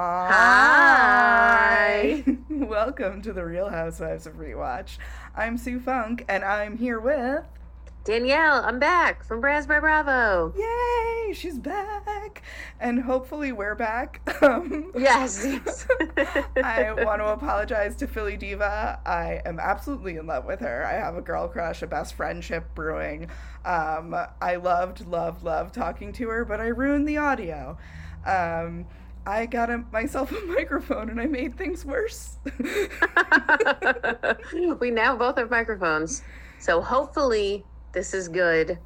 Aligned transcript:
Hi. 0.00 1.82
Welcome 2.48 3.20
to 3.22 3.32
the 3.32 3.44
Real 3.44 3.68
Housewives 3.68 4.28
of 4.28 4.34
Rewatch. 4.34 4.96
I'm 5.34 5.58
Sue 5.58 5.80
Funke, 5.80 6.24
and 6.28 6.44
I'm 6.44 6.76
here 6.78 7.00
with. 7.00 7.44
Danielle, 8.04 8.62
I'm 8.64 8.78
back 8.78 9.24
from 9.24 9.40
Brands 9.40 9.66
By 9.66 9.80
Bravo. 9.80 10.54
Yay, 10.56 11.32
she's 11.34 11.58
back. 11.58 12.42
And 12.78 13.00
hopefully 13.02 13.50
we're 13.50 13.74
back. 13.74 14.20
Um, 14.42 14.92
Yes. 14.96 15.44
yes. 15.44 15.84
I 16.62 16.92
want 17.04 17.20
to 17.20 17.26
apologize 17.32 17.96
to 17.96 18.06
Philly 18.06 18.36
Diva. 18.36 19.00
I 19.04 19.42
am 19.44 19.58
absolutely 19.58 20.16
in 20.16 20.28
love 20.28 20.44
with 20.44 20.60
her. 20.60 20.86
I 20.86 20.92
have 20.92 21.16
a 21.16 21.20
girl 21.20 21.48
crush, 21.48 21.82
a 21.82 21.88
best 21.88 22.14
friendship 22.14 22.72
brewing. 22.76 23.28
Um, 23.64 24.14
I 24.40 24.54
loved, 24.62 25.08
loved, 25.08 25.42
loved 25.42 25.74
talking 25.74 26.12
to 26.12 26.28
her, 26.28 26.44
but 26.44 26.60
I 26.60 26.68
ruined 26.68 27.08
the 27.08 27.16
audio. 27.16 27.76
Um, 28.24 28.86
I 29.28 29.44
got 29.44 29.68
a, 29.68 29.84
myself 29.92 30.32
a 30.32 30.40
microphone 30.46 31.10
and 31.10 31.20
I 31.20 31.26
made 31.26 31.58
things 31.58 31.84
worse. 31.84 32.38
we 34.80 34.90
now 34.90 35.16
both 35.16 35.36
have 35.36 35.50
microphones. 35.50 36.22
So 36.58 36.80
hopefully 36.80 37.64
this 37.92 38.14
is 38.14 38.28
good. 38.28 38.78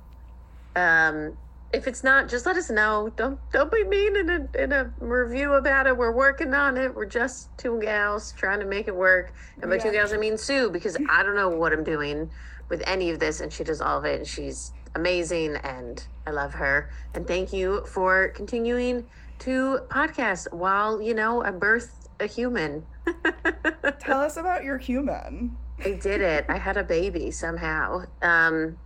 Um 0.75 1.37
if 1.73 1.87
it's 1.87 2.05
not, 2.05 2.29
just 2.29 2.45
let 2.45 2.57
us 2.57 2.69
know. 2.69 3.11
Don't 3.17 3.39
don't 3.53 3.71
be 3.71 3.85
mean 3.85 4.17
in 4.17 4.31
a 4.31 4.49
in 4.63 4.73
a 4.73 4.93
review 4.99 5.55
about 5.55 5.87
it. 5.87 5.97
We're 5.97 6.13
working 6.13 6.53
on 6.53 6.77
it. 6.77 6.93
We're 6.95 7.07
just 7.07 7.57
two 7.57 7.81
gals 7.81 8.33
trying 8.33 8.59
to 8.59 8.67
make 8.67 8.89
it 8.89 8.97
work. 8.97 9.33
And 9.61 9.71
by 9.71 9.79
two 9.79 9.93
gals 9.93 10.13
I 10.13 10.17
mean 10.17 10.37
Sue, 10.37 10.71
because 10.71 10.97
I 11.09 11.23
don't 11.23 11.37
know 11.37 11.51
what 11.51 11.73
I'm 11.73 11.85
doing 11.85 12.29
with 12.69 12.83
any 12.87 13.11
of 13.11 13.21
this 13.21 13.41
and 13.41 13.53
she 13.53 13.63
does 13.63 13.81
all 13.81 13.99
of 13.99 14.05
it 14.05 14.19
and 14.19 14.27
she's 14.27 14.73
amazing 14.97 15.57
and 15.57 16.05
I 16.27 16.33
love 16.33 16.53
her. 16.55 16.91
And 17.15 17.29
thank 17.29 17.53
you 17.53 17.87
for 17.87 18.29
continuing 18.29 19.07
to 19.43 19.81
podcast 19.89 20.53
while, 20.53 21.03
you 21.03 21.15
know, 21.15 21.43
I 21.43 21.51
birthed 21.51 22.09
a 22.21 22.27
human. 22.27 22.85
Tell 24.01 24.21
us 24.21 24.37
about 24.37 24.65
your 24.65 24.79
human. 24.79 25.57
I 25.85 25.93
did 25.93 26.21
it. 26.21 26.47
I 26.49 26.59
had 26.59 26.77
a 26.77 26.85
baby 26.85 27.31
somehow. 27.33 28.05
Um, 28.23 28.77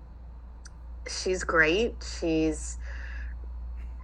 she's 1.06 1.44
great. 1.44 1.94
She's 2.20 2.78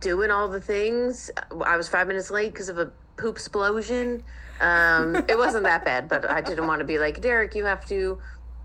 doing 0.00 0.30
all 0.30 0.48
the 0.48 0.60
things. 0.60 1.30
I 1.64 1.76
was 1.76 1.88
five 1.88 2.06
minutes 2.06 2.30
late 2.30 2.52
because 2.52 2.68
of 2.68 2.78
a 2.78 2.92
poop 3.16 3.36
explosion. 3.36 4.22
Um, 4.60 5.16
it 5.28 5.38
wasn't 5.38 5.64
that 5.64 5.84
bad, 5.84 6.08
but 6.08 6.28
I 6.30 6.42
didn't 6.42 6.66
want 6.66 6.80
to 6.80 6.84
be 6.84 6.98
like 6.98 7.20
Derek. 7.22 7.54
You 7.54 7.64
have 7.64 7.86
to 7.86 8.18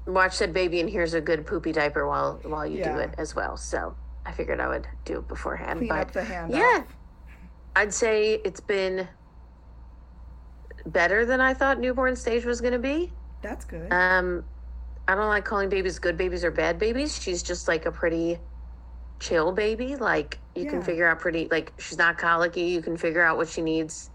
watch 0.06 0.40
that 0.40 0.52
baby, 0.52 0.81
and 0.81 0.90
here's 0.90 1.14
a 1.14 1.22
good 1.22 1.46
poopy 1.46 1.72
diaper 1.72 2.08
while 2.08 2.40
while 2.44 2.66
you 2.66 2.84
do 2.84 2.97
it 2.97 3.14
as 3.18 3.36
well. 3.36 3.56
So 3.56 3.96
I 4.26 4.31
figured 4.34 4.59
I 4.59 4.68
would 4.68 4.88
do 5.06 5.20
it 5.20 5.28
beforehand. 5.28 5.80
Clean 5.80 5.90
but 5.90 6.00
up 6.00 6.12
the 6.12 6.22
handoff. 6.22 6.50
yeah, 6.58 6.84
I'd 7.78 7.94
say 7.94 8.34
it's 8.34 8.60
been 8.60 9.08
better 10.86 11.26
than 11.26 11.42
I 11.42 11.54
thought 11.54 11.80
newborn 11.80 12.16
stage 12.16 12.46
was 12.46 12.60
going 12.62 12.74
to 12.74 12.80
be. 12.80 13.14
That's 13.42 13.66
good. 13.66 13.92
Um, 13.92 14.46
I 15.08 15.16
don't 15.16 15.28
like 15.30 15.46
calling 15.46 15.70
babies 15.70 16.00
good 16.00 16.18
babies 16.18 16.44
or 16.44 16.52
bad 16.52 16.80
babies. 16.80 17.22
She's 17.22 17.44
just 17.44 17.68
like 17.68 17.86
a 17.86 17.92
pretty 17.92 18.40
chill 19.20 19.52
baby. 19.52 19.96
Like 19.96 20.42
you 20.56 20.64
Yeah. 20.64 20.72
can 20.72 20.82
figure 20.82 21.08
out 21.08 21.20
pretty 21.20 21.48
like 21.52 21.74
she's 21.80 21.98
not 21.98 22.18
colicky. 22.18 22.64
You 22.64 22.82
can 22.82 22.98
figure 22.98 23.24
out 23.24 23.38
what 23.38 23.48
she 23.48 23.62
needs 23.62 24.09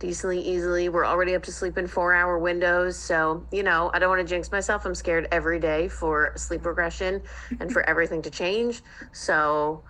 decently 0.00 0.40
easily. 0.40 0.88
We're 0.88 1.06
already 1.06 1.34
up 1.36 1.44
to 1.44 1.52
sleep 1.52 1.78
in 1.78 1.86
four 1.86 2.12
hour 2.14 2.38
windows. 2.38 2.98
So, 2.98 3.46
you 3.52 3.62
know, 3.62 3.90
I 3.94 4.00
don't 4.00 4.10
want 4.10 4.20
to 4.20 4.28
jinx 4.28 4.50
myself. 4.50 4.84
I'm 4.84 4.94
scared 4.94 5.28
every 5.30 5.60
day 5.60 5.88
for 5.88 6.32
sleep 6.36 6.66
regression 6.66 7.22
and 7.60 7.72
for 7.72 7.82
everything 7.88 8.22
to 8.22 8.30
change. 8.30 8.82
So 9.12 9.84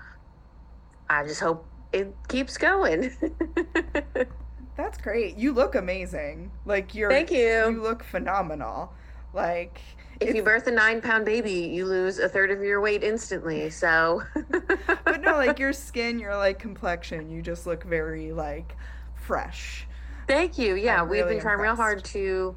I 1.09 1.25
just 1.25 1.41
hope 1.41 1.74
it 1.95 2.15
keeps 2.29 2.59
going. 2.59 3.13
That's 4.77 4.99
great. 4.99 5.37
You 5.37 5.53
look 5.53 5.77
amazing. 5.77 6.51
Like 6.67 6.95
you're 6.95 7.11
Thank 7.11 7.31
you. 7.31 7.71
You 7.71 7.83
look 7.83 8.03
phenomenal. 8.03 8.93
Like 9.33 9.81
if 10.21 10.35
you 10.35 10.43
birth 10.43 10.67
a 10.67 10.73
nine 10.73 11.01
pound 11.01 11.25
baby, 11.25 11.53
you 11.53 11.87
lose 11.87 12.19
a 12.19 12.29
third 12.29 12.51
of 12.51 12.63
your 12.63 12.81
weight 12.81 13.05
instantly. 13.05 13.71
So 13.71 14.23
but 15.05 15.23
no, 15.23 15.33
like 15.37 15.59
your 15.59 15.73
skin, 15.73 16.19
your 16.19 16.37
like 16.37 16.59
complexion, 16.59 17.31
you 17.31 17.41
just 17.41 17.67
look 17.67 17.85
very 17.85 18.33
like 18.33 18.77
fresh. 19.15 19.87
Thank 20.27 20.59
you. 20.59 20.75
Yeah, 20.75 21.03
I'm 21.03 21.09
we've 21.09 21.23
really 21.23 21.35
been 21.35 21.43
trying 21.43 21.61
real 21.61 21.77
hard 21.77 22.05
to 22.07 22.57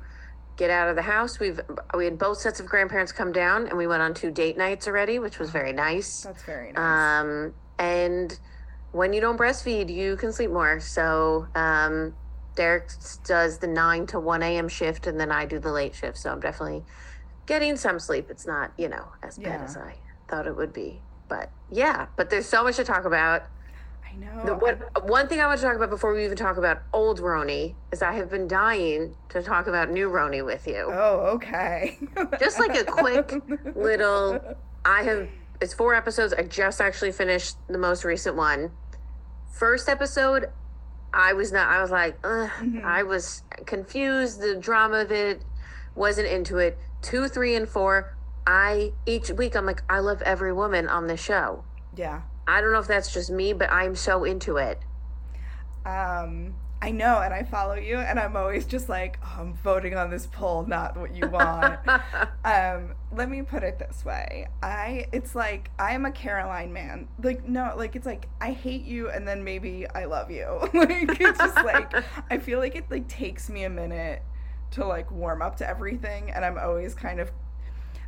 get 0.56 0.72
out 0.72 0.90
of 0.90 0.96
the 0.96 1.04
house. 1.04 1.40
We've 1.40 1.59
we 1.96 2.06
had 2.06 2.18
both 2.18 2.40
sets 2.40 2.59
of 2.59 2.66
grandparents 2.66 3.12
come 3.12 3.31
down, 3.31 3.68
and 3.68 3.78
we 3.78 3.86
went 3.86 4.02
on 4.02 4.16
two 4.16 4.31
date 4.31 4.58
nights 4.58 4.88
already, 4.88 5.19
which 5.19 5.38
was 5.38 5.52
very 5.52 5.74
nice. 5.74 6.22
That's 6.22 6.42
very 6.44 6.72
nice. 6.72 7.22
Um, 7.22 7.54
and 7.78 8.40
when 8.97 9.13
you 9.13 9.22
don't 9.22 9.38
breastfeed, 9.38 9.94
you 9.94 10.16
can 10.18 10.31
sleep 10.34 10.52
more. 10.52 10.80
So 10.80 11.47
um, 11.56 12.13
Derek 12.56 12.90
does 13.24 13.59
the 13.59 13.68
nine 13.68 14.06
to 14.08 14.19
one 14.19 14.44
a.m. 14.44 14.68
shift, 14.68 15.08
and 15.08 15.19
then 15.19 15.31
I 15.31 15.46
do 15.46 15.59
the 15.59 15.72
late 15.72 15.96
shift. 15.96 16.18
So 16.18 16.31
I'm 16.31 16.40
definitely 16.40 16.84
getting 17.46 17.78
some 17.78 18.00
sleep. 18.00 18.28
It's 18.30 18.46
not 18.47 18.72
you 18.78 18.90
know 18.90 19.07
as 19.24 19.38
bad 19.38 19.59
Yeah. 19.59 19.63
as 19.63 19.78
I 19.78 19.96
thought 20.28 20.47
it 20.47 20.56
would 20.56 20.74
be, 20.74 21.02
but 21.30 21.50
yeah. 21.72 22.07
But 22.16 22.30
there's 22.30 22.47
so 22.47 22.63
much 22.63 22.75
to 22.78 22.84
talk 22.84 23.06
about. 23.06 23.44
I 24.09 24.16
know. 24.16 24.46
The, 24.46 24.56
what, 24.56 25.07
one 25.07 25.28
thing 25.28 25.41
I 25.41 25.46
want 25.47 25.59
to 25.59 25.66
talk 25.66 25.75
about 25.75 25.90
before 25.90 26.13
we 26.13 26.24
even 26.25 26.38
talk 26.38 26.57
about 26.57 26.81
old 26.94 27.19
RHONY 27.19 27.75
is 27.91 28.02
I 28.02 28.13
have 28.13 28.30
been 28.30 28.47
dying 28.47 29.16
to 29.30 29.44
talk 29.44 29.68
about 29.68 29.91
new 29.91 30.09
RHONY 30.09 30.44
with 30.46 30.66
you. 30.66 30.90
Oh, 30.91 31.34
okay. 31.36 31.97
Just 32.40 32.57
like 32.57 32.75
a 32.75 32.84
quick 32.86 33.34
little. 33.75 34.40
I 34.86 35.03
have. 35.03 35.30
It's 35.59 35.74
four 35.74 35.94
episodes. 35.96 36.34
I 36.34 36.44
just 36.44 36.80
actually 36.81 37.12
finished 37.12 37.57
the 37.68 37.80
most 37.80 38.03
recent 38.06 38.36
one. 38.36 38.72
First 39.57 39.90
episode, 39.90 40.50
I 41.13 41.34
was 41.34 41.51
not. 41.51 41.68
I 41.68 41.81
was 41.81 41.90
like, 41.91 42.18
Ugh, 42.23 42.50
Mhm. 42.62 42.84
I 42.84 43.03
was 43.03 43.44
confused. 43.66 44.40
The 44.40 44.56
drama 44.56 44.97
of 45.00 45.12
it 45.12 45.41
wasn't 45.95 46.28
into 46.28 46.57
it. 46.59 46.78
Two, 47.01 47.28
three, 47.28 47.56
and 47.56 47.68
four. 47.68 48.16
I 48.45 48.94
each 49.06 49.31
week 49.31 49.56
I'm 49.56 49.66
like, 49.66 49.81
I 49.90 50.00
love 50.00 50.22
every 50.22 50.53
woman 50.53 50.88
on 50.88 51.07
the 51.07 51.18
show. 51.18 51.63
yeah. 51.95 52.22
I 52.50 52.62
don't 52.62 52.72
know 52.72 52.79
if 52.79 52.88
that's 52.88 53.12
just 53.13 53.29
me, 53.29 53.51
but 53.51 53.69
I'm 53.72 53.94
so 53.95 54.23
into 54.23 54.56
it. 54.56 54.79
Um, 55.85 56.56
I 56.82 56.92
know, 56.92 57.22
and 57.22 57.34
I 57.34 57.44
follow 57.44 57.74
you, 57.74 57.98
and 57.98 58.20
I'm 58.20 58.36
always 58.36 58.66
just 58.66 58.88
like, 58.88 59.18
oh, 59.24 59.38
I'm 59.40 59.54
voting 59.56 59.96
on 59.96 60.12
this 60.12 60.28
poll, 60.28 60.66
not 60.66 60.96
what 60.96 61.16
you 61.16 61.28
want. 61.28 61.80
um, 62.46 62.94
let 63.12 63.30
me 63.30 63.42
put 63.42 63.63
it 63.63 63.80
this 63.80 64.06
way. 64.06 64.48
I 64.62 65.07
it's 65.12 65.34
like 65.34 65.72
I 65.80 65.94
am 65.94 66.06
a 66.06 66.12
Caroline 66.12 66.72
man. 66.74 67.07
Like 67.22 67.48
no, 67.48 67.74
like 67.75 67.96
it's 67.96 68.06
like 68.06 68.28
I 68.40 68.51
hate 68.51 68.86
you 68.86 69.10
and 69.10 69.28
then 69.28 69.44
maybe 69.44 69.88
I 69.88 70.06
love 70.06 70.30
you. 70.30 70.60
like 70.74 71.19
it's 71.19 71.40
just 71.40 71.56
like 71.57 71.94
I 72.30 72.38
feel 72.38 72.60
like 72.60 72.75
it 72.75 72.86
like 72.92 73.07
takes 73.07 73.50
me 73.50 73.63
a 73.63 73.69
minute 73.69 74.22
to 74.72 74.86
like 74.86 75.10
warm 75.12 75.42
up 75.42 75.57
to 75.57 75.68
everything 75.68 76.31
and 76.31 76.44
I'm 76.44 76.57
always 76.57 76.94
kind 76.94 77.19
of 77.19 77.31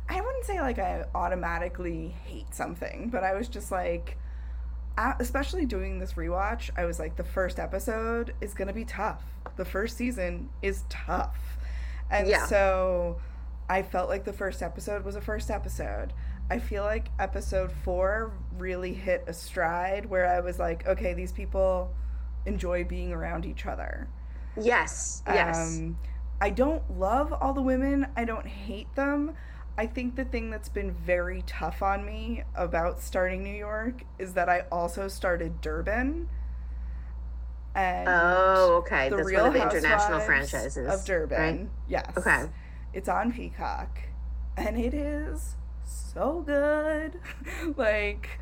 I 0.08 0.20
wouldn't 0.20 0.44
say 0.44 0.60
like 0.60 0.78
I 0.78 1.04
automatically 1.14 2.14
hate 2.26 2.54
something, 2.54 3.10
but 3.10 3.24
I 3.24 3.34
was 3.34 3.48
just 3.48 3.70
like 3.70 4.18
especially 5.18 5.66
doing 5.66 5.98
this 5.98 6.14
rewatch, 6.14 6.70
I 6.76 6.84
was 6.84 6.98
like 6.98 7.16
the 7.16 7.24
first 7.24 7.58
episode 7.58 8.34
is 8.40 8.54
going 8.54 8.68
to 8.68 8.74
be 8.74 8.84
tough. 8.84 9.22
The 9.56 9.64
first 9.64 9.96
season 9.96 10.50
is 10.62 10.84
tough. 10.88 11.58
And 12.10 12.26
Yeah. 12.28 12.46
so 12.46 13.20
I 13.68 13.82
felt 13.82 14.08
like 14.08 14.24
the 14.24 14.32
first 14.32 14.62
episode 14.62 15.04
was 15.04 15.16
a 15.16 15.20
first 15.20 15.50
episode. 15.50 16.12
I 16.50 16.58
feel 16.58 16.82
like 16.82 17.08
episode 17.20 17.70
4 17.70 18.32
really 18.58 18.92
hit 18.92 19.24
a 19.28 19.32
stride 19.32 20.06
where 20.06 20.26
I 20.26 20.40
was 20.40 20.58
like, 20.58 20.86
okay, 20.88 21.14
these 21.14 21.30
people 21.32 21.94
enjoy 22.46 22.82
being 22.84 23.12
around 23.12 23.46
each 23.46 23.66
other. 23.66 24.08
Yes. 24.60 25.22
Yes. 25.28 25.78
Um, 25.78 25.98
I 26.40 26.50
don't 26.50 26.98
love 26.98 27.32
all 27.32 27.52
the 27.52 27.62
women. 27.62 28.08
I 28.16 28.24
don't 28.24 28.46
hate 28.46 28.92
them. 28.96 29.34
I 29.80 29.86
think 29.86 30.14
the 30.14 30.26
thing 30.26 30.50
that's 30.50 30.68
been 30.68 30.92
very 30.92 31.42
tough 31.46 31.82
on 31.82 32.04
me 32.04 32.44
about 32.54 33.00
starting 33.00 33.42
New 33.42 33.56
York 33.56 34.04
is 34.18 34.34
that 34.34 34.46
I 34.46 34.64
also 34.70 35.08
started 35.08 35.62
Durban. 35.62 36.28
And 37.74 38.06
oh, 38.06 38.82
okay. 38.82 39.08
The 39.08 39.16
That's 39.16 39.28
Real 39.30 39.44
one 39.44 39.46
of 39.46 39.54
the 39.54 39.62
international 39.62 40.20
franchises 40.20 40.86
of 40.86 41.02
Durban. 41.06 41.38
Right? 41.40 41.68
Yes. 41.88 42.12
Okay. 42.14 42.50
It's 42.92 43.08
on 43.08 43.32
Peacock, 43.32 44.00
and 44.54 44.78
it 44.78 44.92
is 44.92 45.56
so 45.82 46.44
good. 46.46 47.18
like 47.78 48.38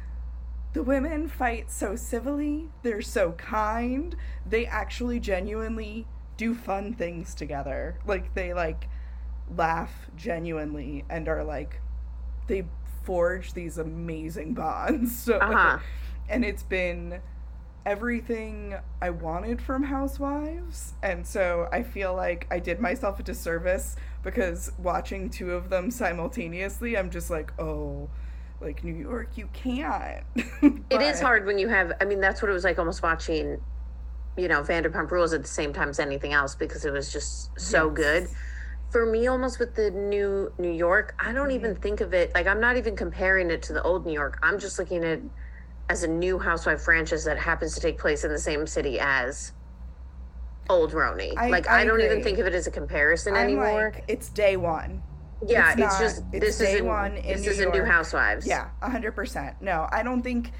the 0.72 0.82
women 0.82 1.28
fight 1.28 1.70
so 1.70 1.94
civilly. 1.94 2.70
They're 2.82 3.00
so 3.00 3.30
kind. 3.30 4.16
They 4.44 4.66
actually 4.66 5.20
genuinely 5.20 6.08
do 6.36 6.56
fun 6.56 6.94
things 6.94 7.32
together. 7.32 8.00
Like 8.04 8.34
they 8.34 8.52
like 8.52 8.88
laugh 9.56 10.10
genuinely 10.16 11.04
and 11.08 11.28
are 11.28 11.44
like 11.44 11.80
they 12.46 12.64
forge 13.04 13.54
these 13.54 13.78
amazing 13.78 14.54
bonds. 14.54 15.22
So 15.24 15.38
uh-huh. 15.38 15.78
and 16.28 16.44
it's 16.44 16.62
been 16.62 17.20
everything 17.88 18.74
I 19.00 19.08
wanted 19.08 19.62
from 19.62 19.82
Housewives. 19.82 20.92
And 21.02 21.26
so 21.26 21.68
I 21.72 21.82
feel 21.82 22.14
like 22.14 22.46
I 22.50 22.58
did 22.58 22.80
myself 22.80 23.18
a 23.18 23.22
disservice 23.22 23.96
because 24.22 24.70
watching 24.78 25.30
two 25.30 25.52
of 25.52 25.70
them 25.70 25.90
simultaneously, 25.90 26.98
I'm 26.98 27.08
just 27.08 27.30
like, 27.30 27.50
oh, 27.58 28.10
like 28.60 28.84
New 28.84 28.94
York, 28.94 29.36
you 29.36 29.48
can't. 29.54 30.24
It 30.90 31.00
is 31.02 31.20
hard 31.20 31.46
when 31.46 31.58
you 31.58 31.68
have, 31.68 31.92
I 32.00 32.04
mean, 32.04 32.20
that's 32.20 32.42
what 32.42 32.50
it 32.50 32.54
was 32.54 32.64
like 32.64 32.78
almost 32.78 33.02
watching, 33.02 33.60
you 34.36 34.48
know, 34.48 34.62
Vanderpump 34.62 35.10
Rules 35.10 35.32
at 35.32 35.42
the 35.42 35.48
same 35.48 35.72
time 35.72 35.90
as 35.90 35.98
anything 35.98 36.32
else 36.32 36.54
because 36.54 36.84
it 36.84 36.92
was 36.92 37.12
just 37.12 37.58
so 37.58 37.86
yes. 37.86 37.96
good. 37.96 38.28
For 38.90 39.04
me, 39.04 39.26
almost 39.26 39.58
with 39.58 39.74
the 39.74 39.90
new 39.90 40.52
New 40.58 40.72
York, 40.72 41.14
I 41.18 41.32
don't 41.32 41.48
mm-hmm. 41.48 41.56
even 41.56 41.76
think 41.76 42.00
of 42.00 42.14
it 42.14 42.32
like 42.34 42.46
I'm 42.46 42.60
not 42.60 42.76
even 42.76 42.96
comparing 42.96 43.50
it 43.50 43.62
to 43.62 43.72
the 43.72 43.82
old 43.82 44.06
New 44.06 44.12
York. 44.12 44.38
I'm 44.42 44.58
just 44.58 44.78
looking 44.78 45.04
at 45.04 45.20
as 45.88 46.02
a 46.02 46.08
new 46.08 46.38
housewife 46.38 46.82
franchise 46.82 47.24
that 47.24 47.38
happens 47.38 47.74
to 47.74 47.80
take 47.80 47.98
place 47.98 48.24
in 48.24 48.30
the 48.30 48.38
same 48.38 48.66
city 48.66 48.98
as 49.00 49.52
old 50.68 50.92
RHONY. 50.92 51.34
I, 51.36 51.48
like 51.48 51.68
I, 51.68 51.80
I 51.80 51.84
don't 51.84 52.00
even 52.00 52.22
think 52.22 52.38
of 52.38 52.46
it 52.46 52.54
as 52.54 52.66
a 52.66 52.70
comparison 52.70 53.34
I'm 53.34 53.44
anymore. 53.44 53.92
Like, 53.94 54.04
it's 54.08 54.28
day 54.28 54.56
one. 54.56 55.02
Yeah, 55.46 55.72
it's, 55.72 55.80
it's 55.80 55.80
not, 55.80 56.00
just 56.00 56.22
it's 56.32 56.58
this 56.58 56.60
is 56.60 56.82
one 56.82 57.16
in 57.16 57.36
this 57.36 57.46
is 57.46 57.60
a 57.60 57.70
new 57.70 57.84
housewives. 57.84 58.46
Yeah, 58.46 58.68
hundred 58.82 59.12
percent. 59.12 59.56
No, 59.60 59.88
I 59.90 60.02
don't 60.02 60.22
think 60.22 60.52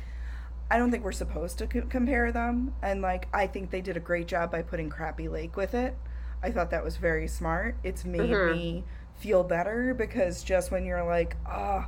I 0.70 0.78
don't 0.78 0.90
think 0.90 1.02
we're 1.02 1.12
supposed 1.12 1.58
to 1.58 1.68
c- 1.70 1.82
compare 1.88 2.30
them. 2.30 2.74
And 2.82 3.02
like 3.02 3.28
I 3.32 3.46
think 3.46 3.70
they 3.70 3.80
did 3.80 3.96
a 3.96 4.00
great 4.00 4.28
job 4.28 4.50
by 4.50 4.62
putting 4.62 4.88
Crappie 4.88 5.30
Lake 5.30 5.56
with 5.56 5.74
it. 5.74 5.96
I 6.42 6.50
thought 6.50 6.70
that 6.70 6.84
was 6.84 6.96
very 6.96 7.28
smart. 7.28 7.76
It's 7.82 8.04
made 8.04 8.20
mm-hmm. 8.30 8.56
me 8.56 8.84
feel 9.16 9.42
better 9.42 9.94
because 9.94 10.42
just 10.42 10.70
when 10.70 10.84
you're 10.84 11.04
like, 11.04 11.36
oh, 11.50 11.86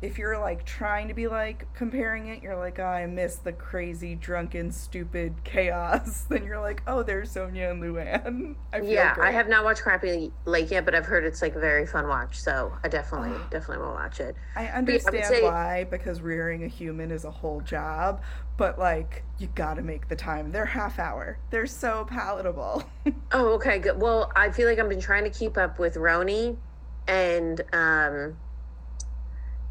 if 0.00 0.16
you're 0.16 0.38
like 0.38 0.64
trying 0.64 1.08
to 1.08 1.14
be 1.14 1.26
like 1.26 1.72
comparing 1.74 2.28
it, 2.28 2.42
you're 2.42 2.56
like, 2.56 2.78
oh, 2.78 2.84
I 2.84 3.06
miss 3.06 3.36
the 3.36 3.52
crazy, 3.52 4.14
drunken, 4.14 4.70
stupid 4.70 5.34
chaos. 5.44 6.20
then 6.28 6.44
you're 6.44 6.60
like, 6.60 6.82
oh, 6.86 7.02
there's 7.02 7.34
Sonja 7.34 7.70
and 7.70 7.82
Luann. 7.82 8.54
I 8.72 8.80
yeah, 8.80 9.14
great. 9.14 9.28
I 9.28 9.30
have 9.32 9.48
not 9.48 9.64
watched 9.64 9.82
Crappie 9.82 10.30
Lake 10.44 10.70
yet, 10.70 10.84
but 10.84 10.94
I've 10.94 11.06
heard 11.06 11.24
it's 11.24 11.42
like 11.42 11.56
a 11.56 11.60
very 11.60 11.86
fun 11.86 12.06
watch. 12.06 12.40
So 12.40 12.72
I 12.84 12.88
definitely, 12.88 13.32
ah. 13.34 13.48
definitely 13.50 13.84
will 13.84 13.94
watch 13.94 14.20
it. 14.20 14.36
I 14.54 14.66
understand 14.66 15.16
I 15.16 15.22
say, 15.22 15.42
why 15.42 15.84
because 15.84 16.20
rearing 16.20 16.64
a 16.64 16.68
human 16.68 17.10
is 17.10 17.24
a 17.24 17.30
whole 17.30 17.60
job, 17.60 18.22
but 18.58 18.78
like 18.78 19.22
you 19.38 19.46
got 19.54 19.74
to 19.74 19.82
make 19.82 20.08
the 20.08 20.16
time. 20.16 20.52
They're 20.52 20.66
half 20.66 20.98
hour. 20.98 21.38
They're 21.50 21.66
so 21.66 22.04
palatable. 22.04 22.82
oh, 23.32 23.52
okay, 23.54 23.78
good. 23.78 23.98
Well, 23.98 24.30
I 24.36 24.50
feel 24.50 24.68
like 24.68 24.78
I've 24.78 24.88
been 24.88 25.00
trying 25.00 25.24
to 25.24 25.30
keep 25.30 25.56
up 25.56 25.78
with 25.78 25.94
RHONY 25.94 26.58
and 27.06 27.62
um 27.72 28.36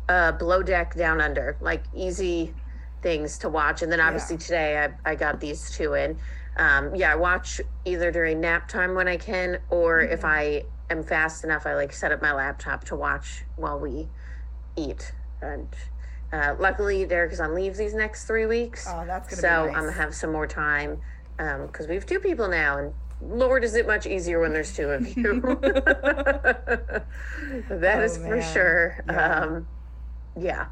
uh, 0.09 0.31
Below 0.31 0.63
Deck 0.63 0.95
Down 0.95 1.21
Under, 1.21 1.57
like 1.59 1.83
easy 1.93 2.53
things 3.01 3.37
to 3.39 3.49
watch. 3.49 3.81
And 3.81 3.91
then 3.91 3.99
obviously 3.99 4.37
yeah. 4.37 4.41
today 4.41 4.89
I, 5.05 5.11
I 5.11 5.15
got 5.15 5.39
these 5.39 5.69
two 5.69 5.93
in. 5.93 6.17
Um, 6.55 6.95
yeah, 6.95 7.11
I 7.11 7.15
watch 7.15 7.61
either 7.85 8.11
during 8.11 8.39
nap 8.39 8.67
time 8.67 8.95
when 8.95 9.07
I 9.07 9.17
can, 9.17 9.59
or 9.69 9.99
mm-hmm. 9.99 10.13
if 10.13 10.25
I 10.25 10.63
am 10.89 11.03
fast 11.03 11.43
enough, 11.43 11.67
I 11.67 11.75
like 11.75 11.93
set 11.93 12.11
up 12.11 12.21
my 12.21 12.33
laptop 12.33 12.85
to 12.85 12.95
watch 12.95 13.43
while 13.57 13.79
we 13.79 14.07
eat. 14.75 15.11
And 15.41 15.67
uh, 16.33 16.55
luckily, 16.59 17.05
Derek 17.05 17.31
is 17.31 17.39
on 17.39 17.53
leave 17.53 17.77
these 17.77 17.93
next 17.93 18.25
three 18.25 18.45
weeks. 18.45 18.85
Oh, 18.89 19.03
that's 19.05 19.29
gonna 19.29 19.41
so 19.41 19.65
nice. 19.65 19.75
I'm 19.75 19.83
gonna 19.83 19.91
have 19.93 20.13
some 20.13 20.31
more 20.31 20.47
time 20.47 20.99
because 21.37 21.85
um, 21.85 21.89
we 21.89 21.95
have 21.95 22.05
two 22.05 22.19
people 22.19 22.47
now, 22.47 22.77
and 22.77 22.93
Lord, 23.21 23.63
is 23.63 23.75
it 23.75 23.87
much 23.87 24.05
easier 24.05 24.39
when 24.39 24.53
there's 24.53 24.75
two 24.75 24.89
of 24.89 25.07
you? 25.17 25.41
that 25.61 27.03
oh, 27.69 28.01
is 28.01 28.17
man. 28.19 28.29
for 28.29 28.41
sure. 28.41 29.03
Yeah. 29.07 29.41
Um, 29.41 29.67
yeah 30.39 30.67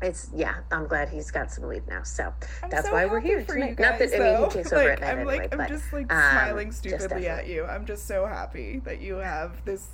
it's 0.00 0.30
yeah 0.34 0.56
i'm 0.70 0.86
glad 0.86 1.08
he's 1.08 1.30
got 1.30 1.50
some 1.50 1.64
leave 1.64 1.86
now 1.88 2.02
so 2.02 2.32
I'm 2.62 2.70
that's 2.70 2.86
so 2.86 2.92
why 2.92 3.06
we're 3.06 3.20
here 3.20 3.42
tonight. 3.42 3.76
Guys, 3.76 3.90
not 3.90 3.98
that 3.98 4.10
though. 4.10 4.36
i 4.36 4.40
mean 4.40 4.50
he 4.50 4.54
takes 4.54 4.72
over 4.72 4.90
like, 4.90 5.02
at 5.02 5.18
i'm 5.18 5.26
like 5.26 5.54
i'm 5.54 5.68
just 5.68 5.92
like 5.92 6.12
um, 6.12 6.30
smiling 6.30 6.72
stupidly 6.72 7.26
at 7.26 7.48
you 7.48 7.64
i'm 7.64 7.84
just 7.84 8.06
so 8.06 8.26
happy 8.26 8.80
that 8.84 9.00
you 9.00 9.16
have 9.16 9.64
this 9.64 9.88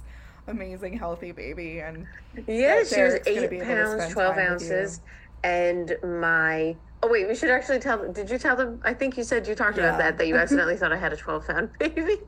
amazing 0.47 0.97
healthy 0.97 1.33
baby 1.33 1.81
and 1.81 2.07
yeah 2.47 2.83
she 2.85 3.03
was 3.03 3.15
eight 3.27 3.63
pounds 3.63 4.13
12 4.13 4.39
ounces 4.39 5.01
and 5.43 5.97
my 6.03 6.77
oh 7.03 7.09
wait 7.09 7.27
we 7.27 7.35
should 7.35 7.51
actually 7.51 7.79
tell 7.79 8.13
did 8.13 8.29
you 8.29 8.39
tell 8.39 8.57
them 8.57 8.81
i 8.85 8.93
think 8.93 9.17
you 9.17 9.25
said 9.25 9.47
you 9.47 9.55
talked 9.55 9.79
yeah. 9.79 9.85
about 9.85 9.99
that 9.99 10.19
that 10.19 10.27
you 10.27 10.37
accidentally 10.45 10.77
thought 10.77 10.93
i 10.93 10.97
had 10.97 11.13
a 11.13 11.17
12 11.17 11.47
pound 11.47 11.71
baby 11.79 12.19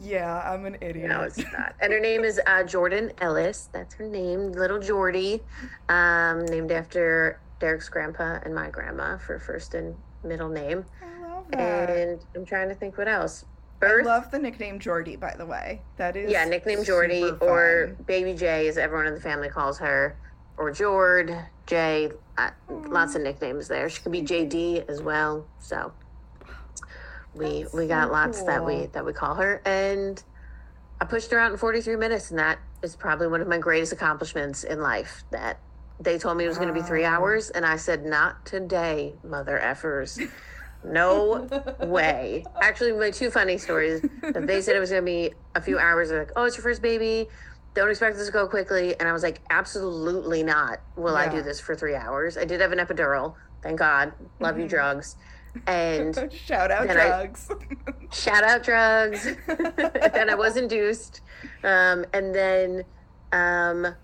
yeah, 0.00 0.42
I'm 0.44 0.64
an 0.64 0.76
idiot. 0.80 1.08
No, 1.08 1.22
it's 1.22 1.38
not. 1.38 1.74
And 1.80 1.92
her 1.92 2.00
name 2.00 2.24
is 2.24 2.40
uh, 2.46 2.62
Jordan 2.62 3.12
Ellis. 3.20 3.68
That's 3.72 3.94
her 3.94 4.06
name, 4.06 4.52
little 4.52 4.78
Jordy, 4.78 5.42
um, 5.88 6.46
named 6.46 6.70
after 6.70 7.40
Derek's 7.58 7.88
grandpa 7.88 8.38
and 8.44 8.54
my 8.54 8.70
grandma 8.70 9.18
for 9.18 9.38
first 9.38 9.74
and 9.74 9.94
middle 10.24 10.48
name. 10.48 10.84
I 11.02 11.28
love 11.28 11.44
that. 11.50 11.90
And 11.90 12.20
I'm 12.34 12.44
trying 12.44 12.68
to 12.68 12.74
think 12.74 12.98
what 12.98 13.08
else. 13.08 13.44
Birth. 13.78 14.06
I 14.06 14.08
love 14.08 14.30
the 14.30 14.38
nickname 14.38 14.78
Jordy, 14.78 15.16
by 15.16 15.34
the 15.36 15.46
way. 15.46 15.82
That 15.96 16.16
is 16.16 16.30
yeah, 16.30 16.44
nickname 16.44 16.82
Jordy 16.82 17.30
or 17.40 17.96
Baby 18.06 18.34
J, 18.34 18.68
as 18.68 18.78
everyone 18.78 19.06
in 19.06 19.14
the 19.14 19.20
family 19.20 19.48
calls 19.48 19.78
her, 19.78 20.16
or 20.56 20.70
Jord, 20.70 21.36
J. 21.66 22.10
Uh, 22.38 22.50
lots 22.68 23.14
of 23.14 23.22
nicknames 23.22 23.68
there. 23.68 23.88
She 23.88 24.00
could 24.00 24.12
be 24.12 24.22
JD 24.22 24.88
as 24.88 25.02
well. 25.02 25.46
So 25.58 25.92
we 27.36 27.62
That's 27.62 27.74
we 27.74 27.86
got 27.86 28.08
so 28.08 28.12
lots 28.12 28.38
cool. 28.38 28.46
that 28.46 28.64
we 28.64 28.86
that 28.86 29.04
we 29.04 29.12
call 29.12 29.34
her 29.34 29.60
and 29.64 30.22
i 31.00 31.04
pushed 31.04 31.30
her 31.30 31.38
out 31.38 31.52
in 31.52 31.58
43 31.58 31.96
minutes 31.96 32.30
and 32.30 32.38
that 32.38 32.58
is 32.82 32.96
probably 32.96 33.26
one 33.26 33.40
of 33.40 33.48
my 33.48 33.58
greatest 33.58 33.92
accomplishments 33.92 34.64
in 34.64 34.80
life 34.80 35.24
that 35.30 35.60
they 36.00 36.18
told 36.18 36.36
me 36.36 36.44
it 36.44 36.48
was 36.48 36.58
going 36.58 36.68
to 36.68 36.74
be 36.74 36.82
three 36.82 37.04
hours 37.04 37.50
and 37.50 37.64
i 37.66 37.76
said 37.76 38.04
not 38.04 38.44
today 38.46 39.14
mother 39.22 39.60
effers 39.62 40.18
no 40.86 41.48
way 41.80 42.44
actually 42.62 42.92
my 42.92 43.10
two 43.10 43.30
funny 43.30 43.58
stories 43.58 44.02
that 44.22 44.46
they 44.46 44.60
said 44.60 44.76
it 44.76 44.80
was 44.80 44.90
going 44.90 45.02
to 45.02 45.06
be 45.06 45.30
a 45.54 45.60
few 45.60 45.78
hours 45.78 46.08
they're 46.08 46.20
like 46.20 46.32
oh 46.36 46.44
it's 46.44 46.56
your 46.56 46.62
first 46.62 46.82
baby 46.82 47.28
don't 47.74 47.90
expect 47.90 48.16
this 48.16 48.26
to 48.26 48.32
go 48.32 48.46
quickly 48.46 48.98
and 48.98 49.08
i 49.08 49.12
was 49.12 49.22
like 49.22 49.40
absolutely 49.50 50.42
not 50.42 50.80
will 50.96 51.14
yeah. 51.14 51.20
i 51.20 51.28
do 51.28 51.42
this 51.42 51.60
for 51.60 51.74
three 51.74 51.94
hours 51.94 52.36
i 52.36 52.44
did 52.44 52.60
have 52.60 52.72
an 52.72 52.78
epidural 52.78 53.34
thank 53.62 53.78
god 53.78 54.12
love 54.40 54.54
mm-hmm. 54.54 54.62
you 54.62 54.68
drugs 54.68 55.16
and 55.66 56.32
shout 56.32 56.70
out 56.70 56.88
drugs. 56.88 57.50
I, 57.50 58.14
shout 58.14 58.44
out 58.44 58.62
drugs. 58.62 59.26
and 59.46 60.30
I 60.30 60.34
was 60.34 60.56
induced. 60.56 61.20
Um, 61.64 62.04
and 62.12 62.34
then, 62.34 62.84
um, 63.32 63.94